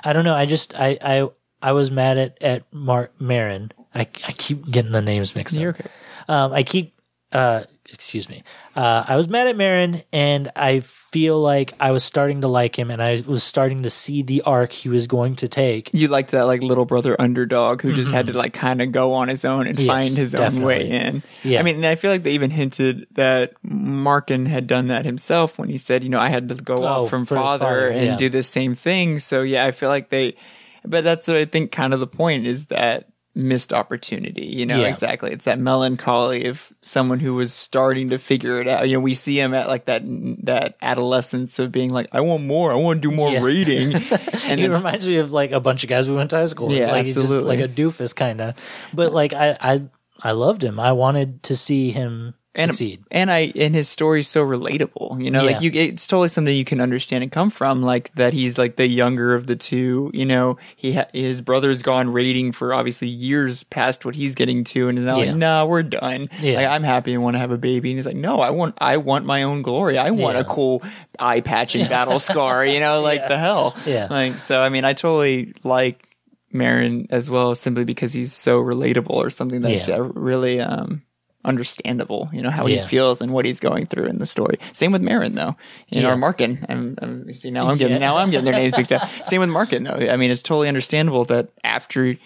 I 0.04 0.12
don't 0.12 0.24
know. 0.24 0.34
I 0.34 0.46
just, 0.46 0.74
I, 0.78 0.98
I, 1.02 1.28
I 1.60 1.72
was 1.72 1.90
mad 1.90 2.18
at, 2.18 2.42
at 2.42 2.72
Mark 2.72 3.20
Marin. 3.20 3.72
I, 3.94 4.00
I 4.00 4.32
keep 4.32 4.70
getting 4.70 4.92
the 4.92 5.02
names 5.02 5.34
mixed 5.34 5.56
up. 5.56 5.62
okay. 5.62 5.90
Um, 6.28 6.52
I 6.52 6.62
keep, 6.62 6.94
uh, 7.32 7.64
excuse 7.92 8.28
me. 8.28 8.42
Uh, 8.74 9.04
I 9.06 9.16
was 9.16 9.28
mad 9.28 9.46
at 9.48 9.56
Marin 9.56 10.02
and 10.12 10.50
I 10.56 10.80
feel 10.80 11.38
like 11.40 11.74
I 11.78 11.90
was 11.90 12.02
starting 12.02 12.40
to 12.40 12.48
like 12.48 12.78
him 12.78 12.90
and 12.90 13.02
I 13.02 13.20
was 13.26 13.42
starting 13.44 13.82
to 13.82 13.90
see 13.90 14.22
the 14.22 14.40
arc 14.42 14.72
he 14.72 14.88
was 14.88 15.06
going 15.06 15.36
to 15.36 15.48
take. 15.48 15.90
You 15.92 16.08
liked 16.08 16.30
that 16.30 16.44
like 16.44 16.62
little 16.62 16.86
brother 16.86 17.14
underdog 17.20 17.82
who 17.82 17.92
just 17.92 18.10
had 18.12 18.26
to 18.28 18.32
like 18.32 18.54
kind 18.54 18.80
of 18.80 18.92
go 18.92 19.12
on 19.12 19.28
his 19.28 19.44
own 19.44 19.66
and 19.66 19.76
Mm-hmm. 19.76 19.86
Yes, 19.86 20.04
find 20.06 20.16
his 20.16 20.34
own 20.34 20.62
way 20.62 20.88
in. 20.88 21.22
Yeah. 21.42 21.60
I 21.60 21.62
mean, 21.64 21.76
and 21.76 21.86
I 21.86 21.96
feel 21.96 22.10
like 22.10 22.22
they 22.22 22.32
even 22.32 22.50
hinted 22.50 23.06
that 23.12 23.52
Markin 23.62 24.46
had 24.46 24.66
done 24.66 24.86
that 24.88 25.04
himself 25.04 25.58
when 25.58 25.68
he 25.68 25.76
said, 25.76 26.02
you 26.02 26.08
know, 26.08 26.20
I 26.20 26.28
had 26.28 26.48
to 26.48 26.54
go 26.54 26.76
Oh, 26.78 27.04
off 27.04 27.10
from 27.10 27.26
father, 27.26 27.58
father, 27.64 27.88
and 27.90 28.06
yeah. 28.06 28.16
do 28.16 28.28
the 28.30 28.42
same 28.42 28.74
thing. 28.74 29.18
So 29.18 29.42
yeah, 29.42 29.66
I 29.66 29.72
feel 29.72 29.90
like 29.90 30.08
they, 30.08 30.36
but 30.84 31.04
that's 31.04 31.28
what 31.28 31.36
I 31.36 31.44
think 31.44 31.72
kind 31.72 31.92
of 31.92 32.00
the 32.00 32.06
point 32.06 32.46
is 32.46 32.66
that 32.66 33.08
missed 33.34 33.72
opportunity. 33.72 34.44
You 34.44 34.66
know, 34.66 34.80
Yeah. 34.80 34.88
exactly. 34.88 35.32
It's 35.32 35.46
that 35.46 35.58
melancholy 35.58 36.46
of 36.46 36.72
someone 36.82 37.18
who 37.20 37.34
was 37.34 37.52
starting 37.52 38.10
to 38.10 38.18
figure 38.18 38.60
it 38.60 38.68
out. 38.68 38.86
You 38.88 38.94
know, 38.96 39.00
we 39.00 39.14
see 39.14 39.40
him 39.40 39.54
at 39.54 39.68
like 39.68 39.86
that 39.86 40.02
that 40.44 40.76
adolescence 40.82 41.58
of 41.58 41.72
being 41.72 41.90
like, 41.90 42.08
I 42.12 42.20
want 42.20 42.44
more. 42.44 42.72
I 42.72 42.74
want 42.76 43.00
to 43.02 43.08
do 43.08 43.14
more 43.14 43.30
Yeah. 43.30 43.42
reading. 43.42 43.94
and 44.46 44.60
it 44.60 44.70
reminds 44.70 45.06
me 45.06 45.16
of 45.16 45.32
like 45.32 45.52
a 45.52 45.60
bunch 45.60 45.82
of 45.82 45.88
guys 45.88 46.08
we 46.08 46.14
went 46.14 46.30
to 46.30 46.36
high 46.36 46.46
school 46.46 46.68
with. 46.68 46.76
Yeah, 46.76 46.92
like 46.92 47.06
he's 47.06 47.14
just 47.14 47.24
absolutely. 47.24 47.56
like 47.56 47.64
a 47.70 47.72
doofus 47.72 48.14
kind 48.14 48.40
of. 48.40 48.54
But 48.92 49.12
like 49.12 49.32
I, 49.32 49.56
I 49.60 49.80
I 50.22 50.32
loved 50.32 50.62
him. 50.62 50.78
I 50.78 50.92
wanted 50.92 51.42
to 51.44 51.56
see 51.56 51.90
him 51.90 52.34
and, 52.54 52.70
succeed. 52.70 53.02
And 53.10 53.30
I 53.30 53.52
and 53.56 53.74
his 53.74 53.88
story's 53.88 54.28
so 54.28 54.44
relatable. 54.44 55.22
You 55.24 55.30
know, 55.30 55.44
like 55.44 55.60
you 55.62 55.70
it's 55.72 56.06
totally 56.06 56.28
something 56.28 56.54
you 56.54 56.64
can 56.64 56.80
understand 56.80 57.22
and 57.22 57.32
come 57.32 57.48
from. 57.50 57.82
Like 57.82 58.12
that 58.16 58.32
he's 58.34 58.58
like 58.58 58.76
the 58.76 58.86
younger 58.86 59.34
of 59.34 59.46
the 59.46 59.56
two. 59.56 60.10
You 60.12 60.26
know, 60.26 60.58
he 60.76 60.92
ha- 60.94 61.06
his 61.14 61.40
brother's 61.40 61.82
gone 61.82 62.12
raiding 62.12 62.52
for 62.52 62.74
obviously 62.74 63.08
years 63.08 63.64
past 63.64 64.04
what 64.04 64.14
he's 64.14 64.34
getting 64.34 64.64
to, 64.64 64.88
and 64.88 64.98
is 64.98 65.04
now 65.04 65.18
Yeah. 65.18 65.26
like, 65.30 65.36
nah, 65.36 65.64
we're 65.64 65.82
done. 65.82 66.28
Yeah. 66.40 66.56
Like 66.56 66.66
I'm 66.66 66.82
happy 66.82 67.14
and 67.14 67.22
want 67.22 67.34
to 67.34 67.38
have 67.38 67.50
a 67.52 67.58
baby. 67.58 67.90
And 67.90 67.98
he's 67.98 68.06
like, 68.06 68.16
no, 68.16 68.40
I 68.40 68.50
want 68.50 68.74
I 68.78 68.98
want 68.98 69.24
my 69.24 69.44
own 69.44 69.62
glory. 69.62 69.96
I 69.98 70.10
want 70.10 70.34
Yeah. 70.34 70.42
a 70.42 70.44
cool 70.44 70.82
eye 71.18 71.40
patching 71.40 71.86
battle 71.88 72.18
scar. 72.20 72.66
You 72.66 72.80
know, 72.80 73.00
like 73.00 73.28
the 73.28 73.38
hell. 73.38 73.74
Yeah. 73.86 74.08
Like 74.10 74.38
so. 74.38 74.60
I 74.60 74.68
mean, 74.68 74.84
I 74.84 74.92
totally 74.92 75.54
like. 75.62 76.06
Marin 76.54 77.06
as 77.08 77.30
well, 77.30 77.54
simply 77.54 77.84
because 77.84 78.12
he's 78.12 78.30
so 78.34 78.62
relatable 78.62 79.08
or 79.08 79.30
something 79.30 79.62
that's 79.62 79.88
Yeah. 79.88 80.06
really 80.12 80.60
um, 80.60 81.00
understandable. 81.44 82.30
You 82.32 82.42
know 82.42 82.50
how 82.50 82.66
Yeah. 82.66 82.82
he 82.82 82.88
feels 82.88 83.20
and 83.20 83.32
what 83.32 83.44
he's 83.44 83.60
going 83.60 83.86
through 83.86 84.06
in 84.06 84.18
the 84.18 84.26
story. 84.26 84.58
Same 84.72 84.92
with 84.92 85.02
Marin 85.02 85.34
though. 85.34 85.56
You 85.88 86.02
know, 86.02 86.08
Yeah. 86.08 86.14
or 86.14 86.16
Markin. 86.16 86.64
I'm, 86.68 86.96
I'm 87.02 87.32
see 87.32 87.50
now 87.50 87.68
I'm 87.68 87.78
getting 87.78 87.94
Yeah. 87.96 87.98
now 88.08 88.16
I'm 88.18 88.30
getting 88.30 88.44
their 88.44 88.54
names 88.54 88.76
mixed 88.76 88.92
up. 88.92 89.08
Same 89.24 89.40
with 89.40 89.50
Markin 89.50 89.84
though. 89.84 89.94
I 90.10 90.16
mean, 90.16 90.30
it's 90.30 90.42
totally 90.42 90.68
understandable 90.68 91.24
that 91.26 91.48
after 91.64 92.16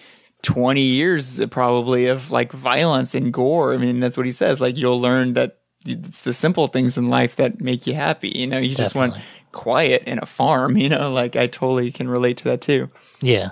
20 0.43 0.81
years 0.81 1.39
uh, 1.39 1.47
probably 1.47 2.07
of 2.07 2.29
like 2.31 2.51
violence 2.51 3.15
and 3.15 3.33
gore. 3.33 3.73
I 3.73 3.77
mean, 3.77 3.99
that's 3.99 4.17
what 4.17 4.25
he 4.27 4.31
says. 4.31 4.61
Like 4.61 4.77
you'll 4.77 5.01
learn 5.01 5.33
that 5.33 5.57
it's 5.85 6.21
the 6.21 6.33
simple 6.33 6.67
things 6.67 6.97
in 6.97 7.09
life 7.09 7.35
that 7.37 7.59
make 7.61 7.87
you 7.87 7.93
happy. 7.95 8.29
You 8.35 8.45
know, 8.47 8.57
you 8.59 8.75
just 8.75 8.93
want 8.93 9.15
quiet 9.51 10.03
in 10.05 10.19
a 10.19 10.25
farm. 10.27 10.77
You 10.83 10.89
know, 10.89 11.11
like 11.11 11.35
I 11.35 11.47
totally 11.47 11.91
can 11.91 12.07
relate 12.07 12.37
to 12.37 12.43
that 12.45 12.61
too. 12.61 12.89
Yeah. 13.21 13.51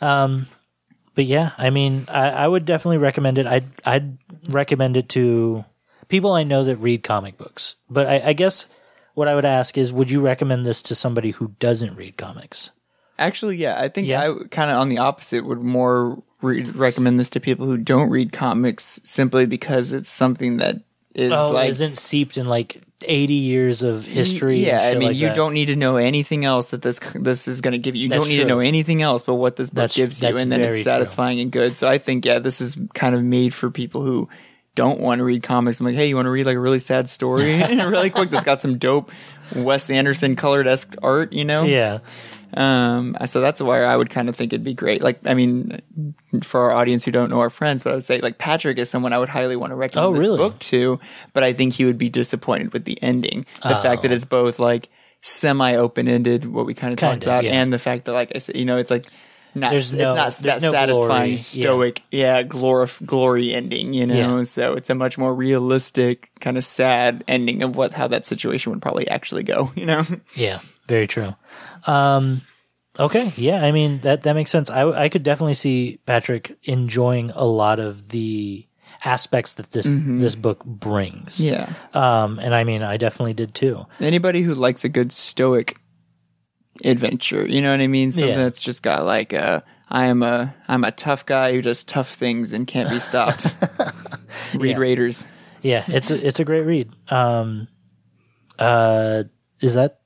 Um, 0.00 0.46
but 1.14 1.24
yeah, 1.24 1.52
I 1.58 1.70
mean, 1.70 2.06
I, 2.08 2.30
I 2.30 2.48
would 2.48 2.64
definitely 2.64 2.98
recommend 2.98 3.38
it. 3.38 3.46
I'd 3.46 3.64
I'd 3.84 4.18
recommend 4.48 4.96
it 4.96 5.08
to 5.10 5.64
people 6.08 6.32
I 6.32 6.44
know 6.44 6.64
that 6.64 6.76
read 6.76 7.02
comic 7.02 7.38
books. 7.38 7.76
But 7.88 8.06
I, 8.06 8.22
I 8.26 8.32
guess 8.32 8.66
what 9.14 9.28
I 9.28 9.34
would 9.34 9.44
ask 9.44 9.78
is, 9.78 9.92
would 9.92 10.10
you 10.10 10.20
recommend 10.20 10.66
this 10.66 10.82
to 10.82 10.94
somebody 10.94 11.30
who 11.30 11.54
doesn't 11.58 11.96
read 11.96 12.16
comics? 12.16 12.70
Actually, 13.18 13.56
yeah, 13.56 13.80
I 13.80 13.88
think 13.88 14.08
Yeah. 14.08 14.20
I 14.22 14.44
kind 14.50 14.70
of 14.70 14.76
on 14.78 14.88
the 14.88 14.98
opposite 14.98 15.44
would 15.44 15.60
more 15.60 16.20
re- 16.42 16.64
recommend 16.64 17.20
this 17.20 17.30
to 17.30 17.40
people 17.40 17.66
who 17.66 17.78
don't 17.78 18.10
read 18.10 18.32
comics 18.32 19.00
simply 19.04 19.46
because 19.46 19.92
it's 19.92 20.10
something 20.10 20.56
that 20.56 20.82
is 21.14 21.32
Oh, 21.32 21.52
like 21.52 21.68
isn't 21.70 21.96
seeped 21.96 22.36
in 22.36 22.46
like 22.46 22.82
eighty 23.02 23.34
years 23.34 23.82
of 23.82 24.06
history? 24.06 24.64
Yeah, 24.66 24.80
I 24.82 24.94
mean, 24.94 25.08
like 25.08 25.16
you 25.16 25.28
that. 25.28 25.36
don't 25.36 25.54
need 25.54 25.66
to 25.66 25.76
know 25.76 25.96
anything 25.96 26.44
else 26.44 26.68
that 26.68 26.82
this 26.82 27.00
this 27.14 27.48
is 27.48 27.60
going 27.60 27.72
to 27.72 27.78
give 27.78 27.96
you. 27.96 28.04
You 28.04 28.08
That's 28.08 28.20
don't 28.22 28.28
need 28.28 28.38
to 28.38 28.44
know 28.46 28.60
anything 28.60 29.02
else 29.02 29.22
but 29.22 29.34
what 29.34 29.56
this 29.56 29.70
book 29.70 29.76
That's- 29.76 29.96
gives 29.96 30.22
you, 30.22 30.36
and 30.36 30.50
then 30.50 30.60
it's 30.60 30.76
true. 30.76 30.82
satisfying 30.82 31.40
and 31.40 31.50
good. 31.50 31.76
So 31.76 31.88
I 31.88 31.98
think 31.98 32.24
yeah, 32.24 32.38
this 32.38 32.60
is 32.60 32.76
kind 32.94 33.14
of 33.14 33.22
made 33.22 33.52
for 33.54 33.70
people 33.70 34.02
who 34.02 34.28
don't 34.74 34.98
want 35.00 35.20
to 35.20 35.24
read 35.24 35.42
comics. 35.42 35.78
I'm 35.80 35.86
like, 35.86 35.94
hey, 35.94 36.08
you 36.08 36.16
want 36.16 36.26
to 36.26 36.30
read 36.30 36.46
like 36.46 36.56
a 36.56 36.60
really 36.60 36.80
sad 36.80 37.08
story, 37.08 37.62
really 37.68 38.10
quick 38.10 38.30
that's 38.30 38.44
got 38.44 38.60
some 38.60 38.78
dope 38.78 39.10
Wes 39.54 39.88
Anderson 39.90 40.34
colored 40.36 40.66
esque 40.66 40.96
art, 41.02 41.32
you 41.32 41.44
know? 41.44 41.62
Yeah. 41.64 41.98
Um, 42.56 43.16
so 43.26 43.40
that's 43.40 43.60
why 43.60 43.82
I 43.82 43.96
would 43.96 44.10
kind 44.10 44.28
of 44.28 44.36
think 44.36 44.52
it'd 44.52 44.64
be 44.64 44.74
great. 44.74 45.02
Like, 45.02 45.18
I 45.24 45.34
mean, 45.34 45.82
for 46.42 46.60
our 46.60 46.72
audience 46.72 47.04
who 47.04 47.10
don't 47.10 47.30
know 47.30 47.40
our 47.40 47.50
friends, 47.50 47.82
but 47.82 47.92
I 47.92 47.94
would 47.96 48.04
say 48.04 48.20
like 48.20 48.38
Patrick 48.38 48.78
is 48.78 48.88
someone 48.90 49.12
I 49.12 49.18
would 49.18 49.28
highly 49.28 49.56
want 49.56 49.70
to 49.72 49.76
recommend 49.76 50.06
Oh, 50.06 50.12
this 50.12 50.20
really? 50.26 50.38
book 50.38 50.58
to. 50.60 51.00
But 51.32 51.42
I 51.42 51.52
think 51.52 51.74
he 51.74 51.84
would 51.84 51.98
be 51.98 52.08
disappointed 52.08 52.72
with 52.72 52.84
the 52.84 53.00
ending. 53.02 53.44
The 53.62 53.70
fact 53.70 53.98
Oh. 54.00 54.02
that 54.02 54.12
it's 54.12 54.24
both 54.24 54.58
like 54.58 54.88
semi 55.22 55.74
open 55.74 56.06
ended, 56.08 56.44
what 56.52 56.66
we 56.66 56.74
kind 56.74 56.92
of 56.92 56.98
talked 56.98 57.12
Kinda, 57.22 57.26
about, 57.26 57.44
yeah. 57.44 57.52
and 57.60 57.72
the 57.72 57.78
fact 57.78 58.04
that, 58.04 58.12
like 58.12 58.32
I 58.34 58.38
said, 58.38 58.56
you 58.56 58.64
know, 58.64 58.76
it's 58.78 58.90
like 58.90 59.06
not 59.56 59.70
There's 59.70 59.94
it's 59.94 59.98
no- 60.02 60.14
not 60.16 60.32
there's 60.32 60.38
that 60.40 60.62
no 60.62 60.72
satisfying 60.72 61.08
glory, 61.08 61.30
yeah. 61.30 61.36
stoic 61.36 62.02
yeah, 62.10 62.42
glorif- 62.42 63.06
glory 63.06 63.54
ending 63.54 63.94
you 63.94 64.04
know 64.04 64.38
Yeah. 64.38 64.42
so 64.42 64.72
it's 64.74 64.90
a 64.90 64.96
much 64.96 65.16
more 65.16 65.32
realistic 65.32 66.30
kind 66.40 66.58
of 66.58 66.64
sad 66.64 67.22
ending 67.28 67.62
of 67.62 67.76
what 67.76 67.92
how 67.92 68.08
that 68.08 68.26
situation 68.26 68.72
would 68.72 68.82
probably 68.82 69.06
actually 69.06 69.44
go 69.44 69.70
you 69.76 69.86
know 69.86 70.04
Yeah, 70.34 70.58
very 70.88 71.06
true. 71.06 71.36
Um, 71.86 72.40
okay, 72.98 73.32
yeah, 73.36 73.64
I 73.64 73.72
mean 73.72 74.00
that 74.00 74.22
that 74.22 74.34
makes 74.34 74.50
sense. 74.50 74.70
I 74.70 74.88
I 74.90 75.08
could 75.08 75.22
definitely 75.22 75.54
see 75.54 75.98
Patrick 76.06 76.56
enjoying 76.64 77.30
a 77.34 77.44
lot 77.44 77.78
of 77.80 78.08
the 78.08 78.66
aspects 79.04 79.54
that 79.54 79.72
this 79.72 79.94
this 79.98 80.34
book 80.34 80.64
brings. 80.64 81.40
yeah 81.44 81.72
Um, 81.92 82.38
and 82.38 82.54
I 82.54 82.64
mean, 82.64 82.82
I 82.82 82.96
definitely 82.96 83.34
did 83.34 83.54
too. 83.54 83.86
anybody 84.00 84.42
who 84.42 84.54
likes 84.54 84.84
a 84.84 84.88
good 84.88 85.12
stoic 85.12 85.76
adventure 86.84 87.46
you 87.46 87.62
know 87.62 87.70
what 87.70 87.80
i 87.80 87.86
mean 87.86 88.10
something 88.10 88.30
Yeah. 88.30 88.42
that's 88.42 88.58
just 88.58 88.82
got 88.82 89.04
like 89.04 89.32
a 89.32 89.62
i 89.90 90.06
am 90.06 90.24
a 90.24 90.52
i'm 90.66 90.82
a 90.82 90.90
tough 90.90 91.24
guy 91.24 91.52
who 91.52 91.62
does 91.62 91.84
tough 91.84 92.12
things 92.12 92.52
and 92.52 92.66
can't 92.66 92.90
be 92.90 92.98
stopped 92.98 93.54
read 94.54 94.72
Yeah. 94.72 94.76
raiders 94.78 95.24
Yeah, 95.62 95.84
it's 95.86 96.10
a, 96.10 96.26
it's 96.26 96.40
a 96.40 96.44
great 96.44 96.62
read. 96.66 96.90
Um, 97.10 97.68
uh, 98.58 99.22
is 99.64 99.74
that 99.74 99.98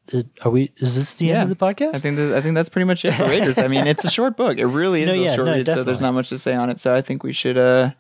are 0.44 0.50
we? 0.50 0.70
Is 0.78 0.94
this 0.94 1.16
the 1.16 1.32
end 1.32 1.42
of 1.42 1.48
the 1.50 1.56
podcast? 1.56 1.96
I 1.96 1.98
think 1.98 2.16
that, 2.16 2.34
I 2.34 2.40
think 2.40 2.54
that's 2.54 2.68
pretty 2.68 2.86
much 2.86 3.04
it 3.04 3.12
for 3.12 3.24
Raiders. 3.24 3.59
I 3.59 3.68
mean, 3.68 3.86
it's 3.86 4.04
a 4.04 4.11
short 4.11 4.36
book. 4.36 4.59
It 4.59 4.66
really 4.66 5.02
is 5.02 5.06
No, 5.09 5.12
a 5.12 5.16
yeah, 5.16 5.34
short 5.34 5.46
no, 5.46 5.52
read, 5.54 5.66
so 5.66 5.84
there's 5.84 6.00
not 6.00 6.14
much 6.14 6.28
to 6.30 6.38
say 6.38 6.54
on 6.54 6.70
it. 6.70 6.80
So 6.80 6.94
I 6.94 7.02
think 7.02 7.22
we 7.22 7.32
should. 7.32 7.59
uh 7.59 7.90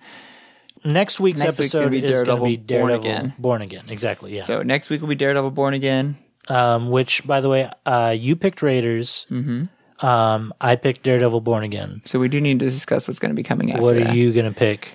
next 0.84 1.18
week's 1.20 1.42
Next 1.42 1.58
week's 1.58 1.72
gonna 1.72 1.86
episode 1.86 1.90
be 1.90 1.98
is 1.98 2.02
going 2.02 2.12
to 2.12 2.24
Daredevil 2.24 2.46
be 2.46 2.56
Born 2.56 2.66
Daredevil 2.66 3.00
Again. 3.10 3.34
Born 3.38 3.62
Again. 3.62 3.84
Exactly. 3.88 4.36
Yeah. 4.36 4.42
So 4.42 4.62
next 4.62 4.90
week 4.90 5.00
will 5.00 5.08
be 5.08 5.14
Daredevil 5.16 5.50
Born 5.50 5.74
Again. 5.74 6.16
um, 6.48 6.90
which, 6.90 7.26
by 7.26 7.40
the 7.40 7.48
way, 7.48 7.70
uh, 7.84 8.14
you 8.16 8.36
picked 8.36 8.62
Raiders. 8.62 9.26
Mm-hmm. 9.30 10.06
Um, 10.06 10.54
I 10.60 10.76
picked 10.76 11.02
Daredevil 11.02 11.40
Born 11.40 11.64
Again. 11.64 12.00
So 12.04 12.18
we 12.20 12.28
do 12.28 12.40
need 12.40 12.60
to 12.60 12.70
discuss 12.70 13.08
what's 13.08 13.18
going 13.18 13.30
to 13.30 13.34
be 13.36 13.42
coming 13.42 13.72
after. 13.72 13.82
What 13.82 13.96
are 13.96 14.04
that. 14.04 14.14
you 14.14 14.32
going 14.32 14.46
to 14.46 14.56
pick? 14.56 14.92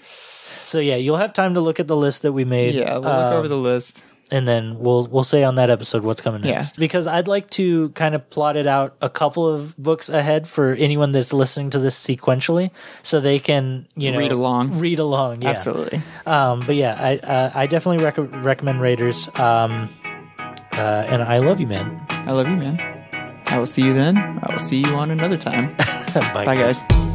So 0.65 0.79
yeah, 0.79 0.95
you'll 0.95 1.17
have 1.17 1.33
time 1.33 1.55
to 1.55 1.59
look 1.59 1.81
at 1.81 1.87
the 1.87 1.97
list 1.97 2.21
that 2.21 2.31
we 2.31 2.45
made. 2.45 2.73
Yeah, 2.73 2.93
we'll 2.93 3.01
look 3.01 3.11
um, 3.11 3.33
over 3.33 3.47
the 3.49 3.57
list. 3.57 4.03
And 4.33 4.47
then 4.47 4.79
we'll 4.79 5.07
we'll 5.07 5.23
say 5.23 5.43
on 5.43 5.55
that 5.55 5.69
episode 5.69 6.03
what's 6.03 6.19
coming 6.21 6.43
Yeah. 6.43 6.55
next. 6.55 6.77
Because 6.77 7.07
I'd 7.07 7.27
like 7.29 7.49
to 7.51 7.89
kind 7.89 8.15
of 8.15 8.29
plot 8.29 8.57
it 8.57 8.67
out 8.67 8.95
a 9.01 9.09
couple 9.09 9.47
of 9.47 9.77
books 9.77 10.09
ahead 10.09 10.47
for 10.47 10.73
anyone 10.73 11.11
that's 11.13 11.31
listening 11.31 11.69
to 11.69 11.79
this 11.79 11.95
sequentially, 11.97 12.71
so 13.03 13.19
they 13.19 13.39
can 13.39 13.87
you 13.95 14.11
know 14.11 14.17
Read 14.17 14.31
along. 14.31 14.79
Read 14.79 14.99
along, 14.99 15.41
yeah. 15.43 15.49
Absolutely. 15.51 16.01
Um, 16.25 16.61
but 16.65 16.75
yeah, 16.75 16.97
I 16.99 17.17
uh, 17.17 17.51
I 17.53 17.67
definitely 17.67 18.03
rec- 18.03 18.43
recommend 18.43 18.81
Raiders. 18.81 19.27
Um, 19.39 19.89
uh, 20.73 21.05
and 21.07 21.21
I 21.21 21.37
love 21.37 21.59
you, 21.59 21.67
man. 21.67 22.03
I 22.09 22.31
love 22.31 22.47
you, 22.49 22.55
man. 22.55 22.79
I 23.45 23.59
will 23.59 23.67
see 23.67 23.83
you 23.83 23.93
then. 23.93 24.17
I 24.17 24.51
will 24.51 24.59
see 24.59 24.77
you 24.77 24.95
on 24.95 25.11
another 25.11 25.37
time. 25.37 25.75
Bye, 26.33 26.45
Bye, 26.45 26.55
guys. 26.55 27.12